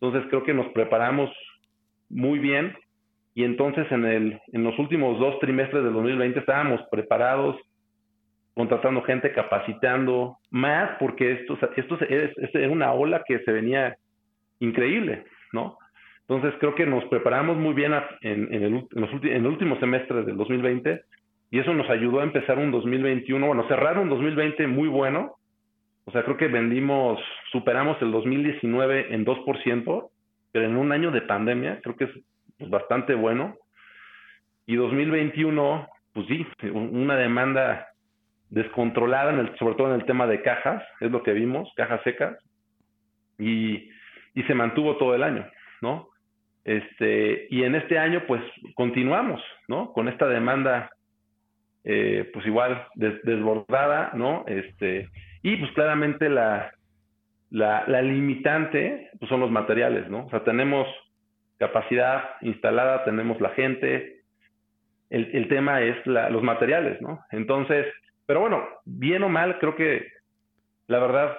entonces 0.01 0.29
creo 0.29 0.43
que 0.43 0.55
nos 0.55 0.73
preparamos 0.73 1.31
muy 2.11 2.41
bien 2.41 2.77
y 3.37 3.45
entonces 3.45 3.87
en, 3.93 4.07
el, 4.07 4.41
los 4.53 4.77
últimos 4.81 5.21
dos 5.21 5.39
trimestres 5.39 5.85
del 5.85 5.93
2020 5.93 6.41
estábamos 6.41 6.81
preparados, 6.91 7.57
contratando 8.55 9.03
gente, 9.03 9.33
capacitando 9.33 10.39
más, 10.51 10.97
porque 10.99 11.31
esto, 11.31 11.57
esto 11.77 11.99
es, 12.09 12.33
es 12.39 12.71
una 12.71 12.93
ola 12.93 13.23
que 13.25 13.39
se 13.39 13.53
venía 13.53 13.95
increíble, 14.59 15.27
¿no? 15.53 15.79
Entonces 16.29 16.55
creo 16.59 16.75
que 16.75 16.87
nos 16.87 17.05
preparamos 17.07 17.57
muy 17.59 17.75
bien 17.75 17.93
en, 18.23 18.53
en, 18.53 18.63
el, 18.63 18.75
en, 18.75 19.01
los 19.01 19.11
en 19.13 19.27
el 19.27 19.47
último 19.47 19.79
semestre 19.79 20.25
del 20.25 20.37
2020 20.37 21.03
y 21.51 21.59
eso 21.59 21.75
nos 21.75 21.89
ayudó 21.91 22.21
a 22.21 22.25
empezar 22.25 22.59
un 22.59 22.73
2021, 22.73 23.47
bueno, 23.47 23.69
cerrar 23.69 23.99
un 23.99 24.09
2020 24.09 24.67
muy 24.67 24.89
bueno. 24.89 25.37
O 26.07 26.11
sea, 26.11 26.25
creo 26.25 26.37
que 26.37 26.49
vendimos, 26.49 27.21
superamos 27.53 28.01
el 28.03 28.11
2019 28.11 29.15
en 29.15 29.25
2%, 29.25 30.11
pero 30.51 30.65
en 30.65 30.77
un 30.77 30.93
año 30.93 31.11
de 31.11 31.23
pandemia, 31.23 31.81
creo 31.83 31.97
que 31.97 32.05
es 32.05 32.11
pues, 32.59 32.71
bastante 32.71 33.15
bueno. 33.15 33.57
Y 34.67 34.77
2021, 34.77 35.89
pues 36.13 36.27
sí, 36.27 36.47
una 36.73 37.17
demanda 37.17 37.87
descontrolada, 38.51 39.33
en 39.33 39.41
el, 39.41 39.59
sobre 39.59 39.77
todo 39.77 39.95
en 39.95 40.01
el 40.01 40.07
tema 40.07 40.27
de 40.27 40.43
cajas, 40.43 40.83
es 41.01 41.11
lo 41.11 41.23
que 41.23 41.35
vimos, 41.35 41.71
cajas 41.77 42.03
secas, 42.03 42.37
y 43.39 43.91
se 44.47 44.55
mantuvo 44.55 44.97
todo 44.97 45.15
el 45.15 45.23
año, 45.23 45.47
¿no? 45.81 46.14
Este, 46.65 47.47
y 47.51 47.63
en 47.63 47.75
este 47.75 47.99
año, 47.99 48.23
pues 48.27 48.43
continuamos, 48.75 49.43
¿no? 49.69 49.93
Con 49.93 50.09
esta 50.09 50.27
demanda 50.27 50.91
eh, 51.85 52.31
pues 52.33 52.47
igual 52.47 52.87
desbordada, 52.95 54.13
¿no? 54.15 54.45
Este, 54.47 55.11
y 55.43 55.57
pues 55.59 55.71
claramente 55.73 56.31
la, 56.31 56.73
la, 57.51 58.01
limitante 58.01 59.11
pues 59.19 59.29
son 59.29 59.41
los 59.41 59.51
materiales, 59.51 60.09
¿no? 60.09 60.25
O 60.25 60.31
sea, 60.31 60.43
tenemos 60.45 60.89
capacidad 61.59 62.23
instalada, 62.41 63.05
tenemos 63.05 63.39
la 63.43 63.51
gente, 63.51 64.23
el, 65.11 65.29
el 65.35 65.47
tema 65.49 65.83
es 65.83 65.95
la, 66.07 66.31
los 66.31 66.43
materiales, 66.43 67.03
¿no? 67.03 67.21
Entonces, 67.31 67.87
pero 68.25 68.41
bueno, 68.41 68.67
bien 68.87 69.23
o 69.23 69.29
mal, 69.29 69.59
creo 69.59 69.77
que 69.77 70.09
la 70.87 70.99
verdad, 71.01 71.37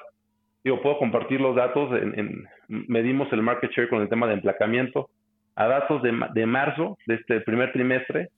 digo, 0.63 0.79
puedo 0.83 0.99
compartir 0.99 1.41
los 1.41 1.55
datos, 1.55 1.91
en, 1.99 2.19
en, 2.19 2.47
medimos 2.67 3.33
el 3.33 3.41
market 3.41 3.71
share 3.71 3.89
con 3.89 4.03
el 4.03 4.09
tema 4.09 4.27
de 4.27 4.35
emplacamiento, 4.35 5.09
a 5.55 5.67
datos 5.67 6.01
de, 6.01 6.45
marzo, 6.45 6.97
de 7.07 7.15
este 7.15 7.41
primer 7.41 7.71
trimestre, 7.71 8.29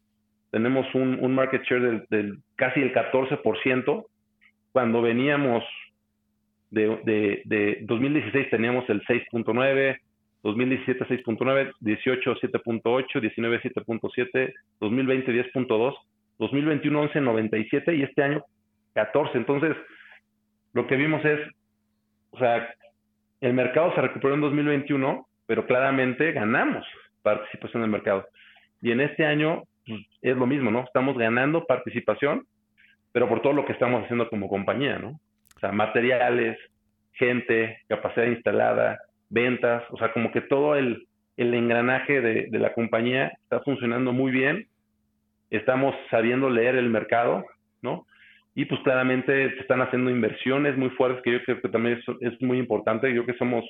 tenemos 0.52 0.86
un, 0.94 1.34
market 1.34 1.64
share 1.64 1.82
del, 1.82 2.06
del, 2.10 2.38
casi 2.56 2.82
el 2.82 2.94
14%, 2.94 4.06
cuando 4.72 5.02
veníamos 5.02 5.64
de, 6.70 7.42
de, 7.46 7.80
2016 7.82 8.50
teníamos 8.50 8.88
el 8.90 9.02
6.9, 9.06 9.98
2017 10.44 11.06
6.9, 11.06 11.74
18 11.80 12.36
7.8, 12.36 13.22
19 13.22 13.62
7.7, 13.62 14.54
2020 14.80 15.32
10.2, 15.54 15.96
2021 16.40 17.10
11.97 17.10 17.98
y 17.98 18.04
este 18.04 18.24
año 18.24 18.44
14. 18.94 19.38
Entonces, 19.38 19.76
lo 20.74 20.86
que 20.86 20.96
vimos 20.96 21.24
es, 21.26 21.40
o 22.32 22.38
sea, 22.38 22.70
el 23.42 23.54
mercado 23.54 23.94
se 23.96 24.02
recuperó 24.02 24.36
en 24.36 24.42
2021, 24.42 25.28
pero 25.48 25.66
claramente 25.66 26.32
ganamos 26.34 26.86
participación 27.36 27.82
en 27.82 27.86
el 27.86 27.92
mercado. 27.92 28.26
Y 28.82 28.92
en 28.92 29.02
este 29.02 29.26
año 29.26 29.64
pues, 29.86 30.00
es 30.22 30.36
lo 30.36 30.46
mismo, 30.46 30.72
¿no? 30.72 30.82
Estamos 30.82 31.18
ganando 31.18 31.66
participación, 31.66 32.46
pero 33.12 33.28
por 33.28 33.42
todo 33.42 33.54
lo 33.54 33.66
que 33.66 33.74
estamos 33.74 34.04
haciendo 34.04 34.30
como 34.30 34.50
compañía, 34.50 35.00
¿no? 35.00 35.20
O 35.56 35.60
sea, 35.60 35.72
materiales, 35.72 36.58
gente, 37.14 37.80
capacidad 37.88 38.28
instalada, 38.28 39.00
ventas, 39.30 39.84
o 39.90 39.98
sea, 39.98 40.14
como 40.14 40.32
que 40.32 40.42
todo 40.42 40.76
el, 40.76 41.08
el 41.36 41.54
engranaje 41.54 42.22
de, 42.22 42.48
de, 42.50 42.60
la 42.60 42.74
compañía 42.74 43.32
está 43.44 43.60
funcionando 43.62 44.14
muy 44.14 44.32
bien, 44.32 44.68
estamos 45.50 45.96
sabiendo 46.12 46.50
leer 46.50 46.76
el 46.76 46.90
mercado, 46.90 47.44
¿no? 47.82 48.06
Y 48.56 48.66
pues 48.66 48.82
claramente 48.82 49.52
se 49.52 49.60
están 49.60 49.82
haciendo 49.82 50.10
inversiones 50.10 50.78
muy 50.78 50.90
fuertes, 50.92 51.24
que 51.24 51.32
yo 51.32 51.44
creo 51.44 51.62
que 51.62 51.70
también 51.70 52.00
es, 52.00 52.34
es 52.34 52.42
muy 52.42 52.58
importante, 52.58 53.08
yo 53.14 53.24
creo 53.24 53.34
que 53.34 53.40
somos, 53.40 53.66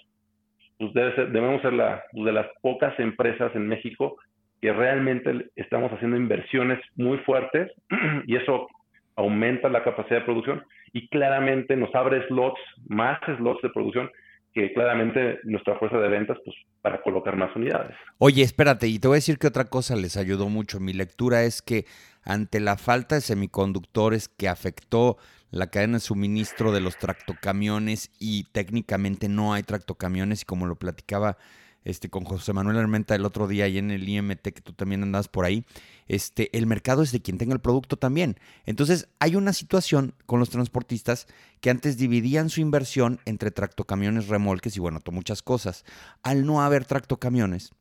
pues 0.77 0.93
debemos 0.93 1.61
ser 1.61 1.73
la, 1.73 2.03
pues, 2.11 2.25
de 2.25 2.31
las 2.31 2.47
pocas 2.61 2.97
empresas 2.99 3.55
en 3.55 3.67
México 3.67 4.17
que 4.61 4.73
realmente 4.73 5.49
estamos 5.55 5.91
haciendo 5.91 6.17
inversiones 6.17 6.79
muy 6.95 7.17
fuertes 7.19 7.71
y 8.27 8.35
eso 8.35 8.67
aumenta 9.15 9.69
la 9.69 9.83
capacidad 9.83 10.19
de 10.19 10.25
producción 10.25 10.63
y 10.93 11.07
claramente 11.09 11.75
nos 11.75 11.93
abre 11.93 12.25
slots, 12.27 12.59
más 12.87 13.19
slots 13.37 13.61
de 13.61 13.69
producción 13.69 14.09
que 14.53 14.73
claramente 14.73 15.39
nuestra 15.43 15.77
fuerza 15.77 15.97
de 15.99 16.07
ventas 16.07 16.37
pues 16.43 16.55
para 16.81 17.01
colocar 17.01 17.35
más 17.35 17.55
unidades. 17.55 17.95
Oye, 18.17 18.41
espérate, 18.41 18.87
y 18.87 18.97
te 18.97 19.07
voy 19.07 19.15
a 19.15 19.21
decir 19.21 19.37
que 19.37 19.47
otra 19.47 19.65
cosa 19.65 19.95
les 19.95 20.17
ayudó 20.17 20.49
mucho. 20.49 20.79
Mi 20.79 20.93
lectura 20.93 21.43
es 21.43 21.61
que 21.61 21.85
ante 22.23 22.59
la 22.59 22.77
falta 22.77 23.15
de 23.15 23.21
semiconductores 23.21 24.29
que 24.29 24.47
afectó 24.47 25.17
la 25.51 25.67
cadena 25.67 25.97
de 25.97 26.01
suministro 26.01 26.71
de 26.71 26.81
los 26.81 26.97
tractocamiones 26.97 28.11
y 28.19 28.43
técnicamente 28.45 29.29
no 29.29 29.53
hay 29.53 29.63
tractocamiones 29.63 30.41
y 30.41 30.45
como 30.45 30.65
lo 30.65 30.75
platicaba 30.75 31.37
este, 31.87 32.09
con 32.09 32.25
José 32.25 32.51
Manuel 32.51 32.77
Armenta 32.77 33.15
el 33.15 33.23
otro 33.23 33.47
día 33.47 33.65
y 33.69 33.77
en 33.77 33.91
el 33.91 34.07
IMT, 34.07 34.41
que 34.41 34.61
tú 34.61 34.73
también 34.73 35.03
andabas 35.03 35.29
por 35.29 35.45
ahí, 35.45 35.63
este, 36.09 36.55
el 36.57 36.65
mercado 36.65 37.01
es 37.01 37.13
de 37.13 37.21
quien 37.21 37.37
tenga 37.37 37.53
el 37.53 37.61
producto 37.61 37.95
también. 37.95 38.37
Entonces, 38.65 39.07
hay 39.19 39.37
una 39.37 39.53
situación 39.53 40.13
con 40.25 40.41
los 40.41 40.49
transportistas 40.49 41.27
que 41.61 41.69
antes 41.69 41.95
dividían 41.95 42.49
su 42.49 42.59
inversión 42.59 43.21
entre 43.23 43.51
tractocamiones, 43.51 44.27
remolques 44.27 44.75
y 44.75 44.81
bueno, 44.81 44.99
muchas 45.11 45.41
cosas. 45.41 45.85
Al 46.23 46.45
no 46.45 46.61
haber 46.61 46.83
tractocamiones, 46.83 47.71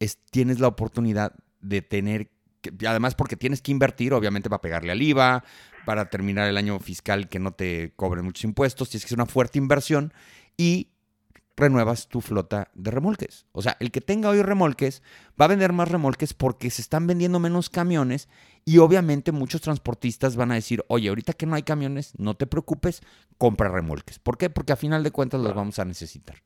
es, 0.00 0.18
tienes 0.30 0.60
la 0.60 0.68
oportunidad 0.68 1.32
de 1.62 1.80
tener, 1.80 2.30
que, 2.70 2.86
además 2.86 3.14
porque 3.14 3.36
tienes 3.36 3.62
que 3.62 3.72
invertir, 3.72 4.14
obviamente, 4.14 4.48
para 4.48 4.60
pegarle 4.60 4.92
al 4.92 5.02
IVA, 5.02 5.44
para 5.84 6.10
terminar 6.10 6.48
el 6.48 6.56
año 6.56 6.78
fiscal 6.78 7.28
que 7.28 7.38
no 7.38 7.52
te 7.52 7.92
cobren 7.96 8.24
muchos 8.24 8.44
impuestos, 8.44 8.90
tienes 8.90 9.04
que 9.04 9.08
hacer 9.08 9.18
una 9.18 9.26
fuerte 9.26 9.58
inversión 9.58 10.12
y 10.56 10.88
renuevas 11.56 12.08
tu 12.08 12.20
flota 12.20 12.68
de 12.74 12.90
remolques. 12.90 13.46
O 13.52 13.62
sea, 13.62 13.76
el 13.80 13.90
que 13.90 14.00
tenga 14.00 14.28
hoy 14.28 14.42
remolques 14.42 15.02
va 15.40 15.46
a 15.46 15.48
vender 15.48 15.72
más 15.72 15.90
remolques 15.90 16.34
porque 16.34 16.70
se 16.70 16.82
están 16.82 17.06
vendiendo 17.06 17.38
menos 17.38 17.70
camiones 17.70 18.28
y 18.64 18.78
obviamente 18.78 19.32
muchos 19.32 19.62
transportistas 19.62 20.36
van 20.36 20.50
a 20.50 20.54
decir, 20.54 20.84
oye, 20.88 21.08
ahorita 21.08 21.32
que 21.32 21.46
no 21.46 21.54
hay 21.54 21.62
camiones, 21.62 22.18
no 22.18 22.34
te 22.34 22.46
preocupes, 22.46 23.02
compra 23.38 23.68
remolques. 23.70 24.18
¿Por 24.18 24.36
qué? 24.36 24.50
Porque 24.50 24.72
a 24.72 24.76
final 24.76 25.02
de 25.02 25.10
cuentas 25.10 25.40
los 25.40 25.54
vamos 25.54 25.78
a 25.78 25.84
necesitar. 25.84 26.36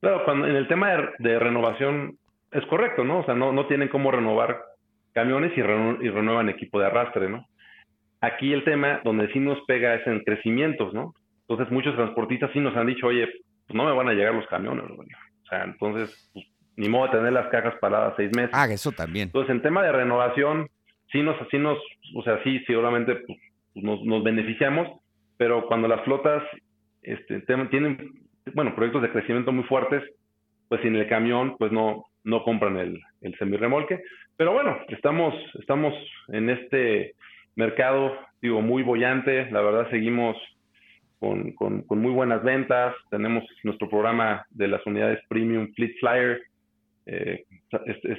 Claro, 0.00 0.24
cuando 0.24 0.46
en 0.46 0.56
el 0.56 0.68
tema 0.68 0.88
de, 1.18 1.38
renovación 1.38 2.18
es 2.52 2.64
correcto, 2.66 3.04
¿no? 3.04 3.20
O 3.20 3.24
sea, 3.24 3.34
no, 3.34 3.52
no 3.52 3.66
tienen 3.66 3.88
cómo 3.88 4.10
renovar 4.10 4.69
camiones 5.12 5.52
y, 5.56 5.60
y 5.60 6.08
renuevan 6.10 6.48
equipo 6.48 6.78
de 6.80 6.86
arrastre, 6.86 7.28
¿no? 7.28 7.46
Aquí 8.20 8.52
el 8.52 8.64
tema 8.64 9.00
donde 9.04 9.32
sí 9.32 9.40
nos 9.40 9.58
pega 9.66 9.94
es 9.94 10.06
en 10.06 10.20
crecimientos, 10.20 10.92
¿no? 10.92 11.14
Entonces 11.48 11.72
muchos 11.72 11.96
transportistas 11.96 12.50
sí 12.52 12.60
nos 12.60 12.76
han 12.76 12.86
dicho, 12.86 13.06
oye, 13.06 13.26
pues 13.66 13.76
no 13.76 13.84
me 13.84 13.92
van 13.92 14.08
a 14.08 14.12
llegar 14.12 14.34
los 14.34 14.46
camiones, 14.46 14.84
O 14.84 15.46
sea, 15.48 15.64
entonces, 15.64 16.30
pues, 16.32 16.46
ni 16.76 16.88
modo 16.88 17.06
de 17.06 17.18
tener 17.18 17.32
las 17.32 17.48
cajas 17.48 17.74
paradas 17.80 18.14
seis 18.16 18.30
meses. 18.34 18.50
Ah, 18.52 18.66
eso 18.70 18.92
también. 18.92 19.28
Entonces, 19.28 19.50
en 19.50 19.62
tema 19.62 19.82
de 19.82 19.92
renovación, 19.92 20.68
sí 21.12 21.22
nos, 21.22 21.36
sí 21.50 21.58
nos, 21.58 21.78
o 22.14 22.22
sea, 22.22 22.42
sí, 22.44 22.60
seguramente 22.66 23.16
pues, 23.16 23.38
pues, 23.74 23.84
nos, 23.84 24.02
nos, 24.02 24.22
beneficiamos, 24.22 25.00
pero 25.36 25.66
cuando 25.66 25.88
las 25.88 26.02
flotas 26.02 26.42
este, 27.02 27.40
tienen, 27.40 28.12
bueno, 28.54 28.74
proyectos 28.74 29.02
de 29.02 29.10
crecimiento 29.10 29.52
muy 29.52 29.64
fuertes, 29.64 30.02
pues 30.68 30.80
sin 30.82 30.94
el 30.94 31.08
camión, 31.08 31.56
pues 31.58 31.72
no, 31.72 32.04
no 32.24 32.44
compran 32.44 32.76
el, 32.76 33.00
el 33.22 33.36
semirremolque. 33.38 34.02
Pero 34.40 34.54
bueno, 34.54 34.78
estamos, 34.88 35.34
estamos 35.58 35.92
en 36.28 36.48
este 36.48 37.12
mercado, 37.56 38.16
digo, 38.40 38.62
muy 38.62 38.82
bollante, 38.82 39.50
la 39.50 39.60
verdad 39.60 39.90
seguimos 39.90 40.34
con, 41.18 41.52
con, 41.52 41.84
muy 41.90 42.10
buenas 42.10 42.42
ventas. 42.42 42.94
Tenemos 43.10 43.44
nuestro 43.64 43.90
programa 43.90 44.46
de 44.48 44.68
las 44.68 44.80
unidades 44.86 45.18
Premium 45.28 45.70
Fleet 45.74 45.94
Flyer. 46.00 46.40
Eh, 47.04 47.44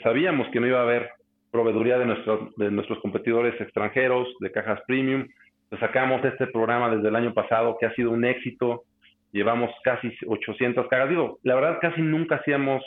sabíamos 0.04 0.48
que 0.50 0.60
no 0.60 0.68
iba 0.68 0.78
a 0.78 0.84
haber 0.84 1.10
proveeduría 1.50 1.98
de, 1.98 2.06
nuestros 2.06 2.56
de 2.56 2.70
nuestros 2.70 3.00
competidores 3.00 3.60
extranjeros, 3.60 4.28
de 4.42 4.52
cajas 4.52 4.80
premium. 4.86 5.28
sacamos 5.80 6.24
este 6.24 6.46
programa 6.46 6.96
desde 6.96 7.08
el 7.08 7.16
año 7.16 7.34
pasado, 7.34 7.78
que 7.80 7.88
ha 7.88 7.96
sido 7.96 8.12
un 8.12 8.26
éxito. 8.26 8.84
Llevamos 9.32 9.72
casi 9.84 10.14
800 10.28 10.88
cajas. 10.88 11.10
Digo, 11.10 11.40
la 11.42 11.56
verdad, 11.56 11.80
casi 11.82 12.00
nunca 12.00 12.36
hacíamos, 12.36 12.84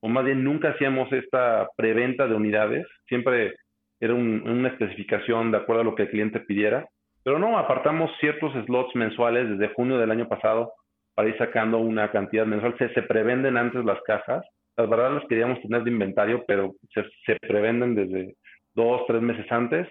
o 0.00 0.08
más 0.08 0.24
bien 0.24 0.44
nunca 0.44 0.70
hacíamos 0.70 1.12
esta 1.12 1.68
preventa 1.76 2.26
de 2.26 2.34
unidades. 2.34 2.86
Siempre 3.08 3.54
era 4.00 4.14
una 4.14 4.68
especificación 4.68 5.50
de 5.50 5.58
acuerdo 5.58 5.82
a 5.82 5.84
lo 5.84 5.94
que 5.94 6.02
el 6.02 6.10
cliente 6.10 6.40
pidiera. 6.40 6.86
Pero 7.24 7.38
no, 7.38 7.58
apartamos 7.58 8.10
ciertos 8.20 8.52
slots 8.66 8.94
mensuales 8.94 9.48
desde 9.48 9.74
junio 9.74 9.98
del 9.98 10.10
año 10.10 10.28
pasado 10.28 10.72
para 11.14 11.28
ir 11.28 11.36
sacando 11.38 11.78
una 11.78 12.10
cantidad 12.10 12.46
mensual. 12.46 12.76
Se, 12.78 12.88
se 12.90 13.02
prevenden 13.02 13.56
antes 13.56 13.84
las 13.84 14.00
cajas. 14.02 14.44
Las 14.76 14.88
verdad 14.88 15.14
las 15.14 15.26
queríamos 15.26 15.60
tener 15.62 15.82
de 15.82 15.90
inventario, 15.90 16.44
pero 16.46 16.74
se, 16.92 17.02
se 17.24 17.36
prevenden 17.40 17.94
desde 17.94 18.34
dos, 18.74 19.02
tres 19.08 19.22
meses 19.22 19.50
antes. 19.50 19.88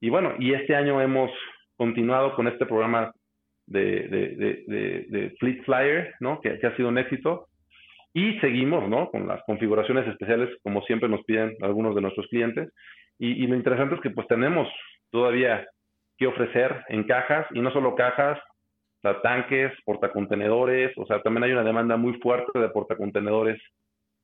Y 0.00 0.10
bueno, 0.10 0.34
y 0.38 0.52
este 0.52 0.74
año 0.74 1.00
hemos 1.00 1.30
continuado 1.76 2.34
con 2.34 2.48
este 2.48 2.66
programa 2.66 3.12
de, 3.66 4.08
de, 4.08 4.64
de, 4.66 5.06
de 5.08 5.30
Fleet 5.38 5.62
Flyer, 5.64 6.14
¿no? 6.20 6.40
Que, 6.40 6.58
que, 6.58 6.66
ha 6.66 6.76
sido 6.76 6.88
un 6.88 6.98
éxito. 6.98 7.46
Y 8.16 8.38
seguimos, 8.40 8.88
¿no? 8.88 9.10
Con 9.10 9.28
las 9.28 9.42
configuraciones 9.44 10.08
especiales, 10.08 10.48
como 10.62 10.80
siempre 10.84 11.06
nos 11.06 11.22
piden 11.24 11.54
algunos 11.60 11.94
de 11.94 12.00
nuestros 12.00 12.26
clientes. 12.28 12.72
Y, 13.18 13.46
lo 13.46 13.54
interesante 13.54 13.96
es 13.96 14.00
que 14.00 14.08
pues 14.08 14.26
tenemos 14.26 14.66
todavía 15.10 15.66
que 16.16 16.26
ofrecer 16.26 16.82
en 16.88 17.04
cajas 17.04 17.46
y 17.50 17.60
no 17.60 17.70
solo 17.72 17.94
cajas, 17.94 18.40
tanques, 19.22 19.70
portacontenedores, 19.84 20.96
o 20.96 21.04
sea, 21.04 21.20
también 21.20 21.44
hay 21.44 21.52
una 21.52 21.62
demanda 21.62 21.98
muy 21.98 22.14
fuerte 22.20 22.58
de 22.58 22.70
portacontenedores 22.70 23.60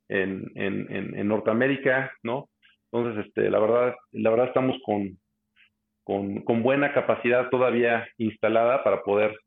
en, 0.08 0.50
en, 0.54 0.86
en, 1.14 1.28
Norteamérica, 1.28 2.12
¿no? 2.22 2.48
Entonces, 2.90 3.26
este, 3.26 3.50
la 3.50 3.58
verdad, 3.58 3.94
la 4.12 4.30
verdad 4.30 4.48
estamos 4.48 4.76
con, 4.86 5.18
con, 6.02 6.40
con 6.44 6.62
buena 6.62 6.94
capacidad 6.94 7.50
todavía 7.50 8.08
instalada 8.16 8.82
para 8.82 9.02
poder 9.02 9.38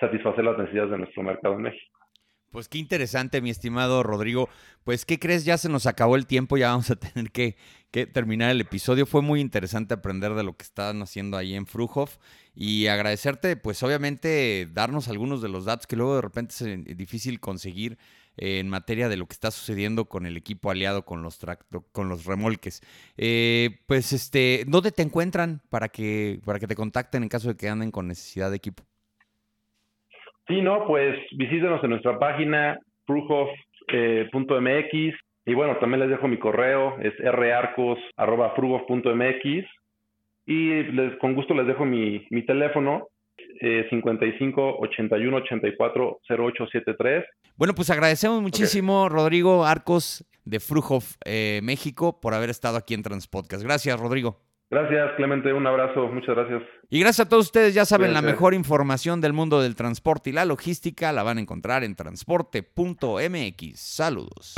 satisfacer 0.00 0.42
las 0.42 0.56
necesidades 0.56 0.90
de 0.92 0.98
nuestro 0.98 1.22
mercado 1.22 1.56
en 1.56 1.62
México. 1.62 1.93
Pues 2.54 2.68
qué 2.68 2.78
interesante, 2.78 3.40
mi 3.40 3.50
estimado 3.50 4.04
Rodrigo. 4.04 4.48
Pues, 4.84 5.04
¿qué 5.04 5.18
crees? 5.18 5.44
Ya 5.44 5.58
se 5.58 5.68
nos 5.68 5.86
acabó 5.86 6.14
el 6.14 6.24
tiempo, 6.24 6.56
ya 6.56 6.68
vamos 6.68 6.88
a 6.88 6.94
tener 6.94 7.32
que, 7.32 7.56
terminar 8.12 8.52
el 8.52 8.60
episodio. 8.60 9.06
Fue 9.06 9.22
muy 9.22 9.40
interesante 9.40 9.92
aprender 9.92 10.34
de 10.34 10.44
lo 10.44 10.56
que 10.56 10.62
están 10.62 11.02
haciendo 11.02 11.36
ahí 11.36 11.56
en 11.56 11.66
Fruhoff 11.66 12.18
y 12.54 12.86
agradecerte, 12.86 13.56
pues 13.56 13.82
obviamente, 13.82 14.68
darnos 14.72 15.08
algunos 15.08 15.42
de 15.42 15.48
los 15.48 15.64
datos 15.64 15.88
que 15.88 15.96
luego 15.96 16.14
de 16.14 16.20
repente 16.22 16.54
es 16.54 16.96
difícil 16.96 17.40
conseguir 17.40 17.98
en 18.36 18.68
materia 18.68 19.08
de 19.08 19.16
lo 19.16 19.26
que 19.26 19.32
está 19.32 19.50
sucediendo 19.50 20.04
con 20.04 20.24
el 20.24 20.36
equipo 20.36 20.70
aliado 20.70 21.04
con 21.04 21.24
los 21.24 21.40
con 21.90 22.08
los 22.08 22.24
remolques. 22.24 22.82
Eh, 23.16 23.80
pues 23.88 24.12
este, 24.12 24.64
¿dónde 24.68 24.92
te 24.92 25.02
encuentran 25.02 25.60
para 25.70 25.88
que, 25.88 26.40
para 26.44 26.60
que 26.60 26.68
te 26.68 26.76
contacten 26.76 27.24
en 27.24 27.28
caso 27.28 27.48
de 27.48 27.56
que 27.56 27.68
anden 27.68 27.90
con 27.90 28.06
necesidad 28.06 28.50
de 28.50 28.56
equipo? 28.58 28.84
Sí, 30.46 30.60
no, 30.60 30.86
pues 30.86 31.16
visítenos 31.32 31.82
en 31.82 31.90
nuestra 31.90 32.16
página 32.18 32.78
frugof.mx 33.06 33.58
eh, 33.88 34.28
y 35.46 35.54
bueno, 35.54 35.78
también 35.78 36.00
les 36.00 36.10
dejo 36.10 36.28
mi 36.28 36.38
correo, 36.38 36.98
es 37.00 37.14
rarcos.frugof.mx 37.18 39.66
y 40.46 40.82
les, 40.82 41.16
con 41.18 41.34
gusto 41.34 41.54
les 41.54 41.66
dejo 41.66 41.84
mi, 41.84 42.24
mi 42.30 42.46
teléfono, 42.46 43.08
eh, 43.60 43.86
55 43.90 44.76
81 44.78 45.36
84 45.36 46.20
0873. 46.28 47.24
Bueno, 47.56 47.74
pues 47.74 47.90
agradecemos 47.90 48.40
muchísimo, 48.42 49.08
Rodrigo 49.08 49.64
Arcos 49.64 50.24
de 50.44 50.60
Frujof 50.60 51.16
eh, 51.24 51.60
México, 51.62 52.20
por 52.20 52.34
haber 52.34 52.50
estado 52.50 52.76
aquí 52.76 52.94
en 52.94 53.02
Transpodcast. 53.02 53.62
Gracias, 53.62 53.98
Rodrigo. 53.98 54.40
Gracias, 54.74 55.12
Clemente. 55.16 55.52
Un 55.52 55.64
abrazo. 55.68 56.08
Muchas 56.08 56.34
gracias. 56.34 56.62
Y 56.90 56.98
gracias 56.98 57.26
a 57.26 57.28
todos 57.28 57.46
ustedes. 57.46 57.74
Ya 57.74 57.84
saben, 57.84 58.12
la 58.12 58.22
mejor 58.22 58.54
información 58.54 59.20
del 59.20 59.32
mundo 59.32 59.62
del 59.62 59.76
transporte 59.76 60.30
y 60.30 60.32
la 60.32 60.44
logística 60.44 61.12
la 61.12 61.22
van 61.22 61.38
a 61.38 61.42
encontrar 61.42 61.84
en 61.84 61.94
transporte.mx. 61.94 63.78
Saludos. 63.78 64.54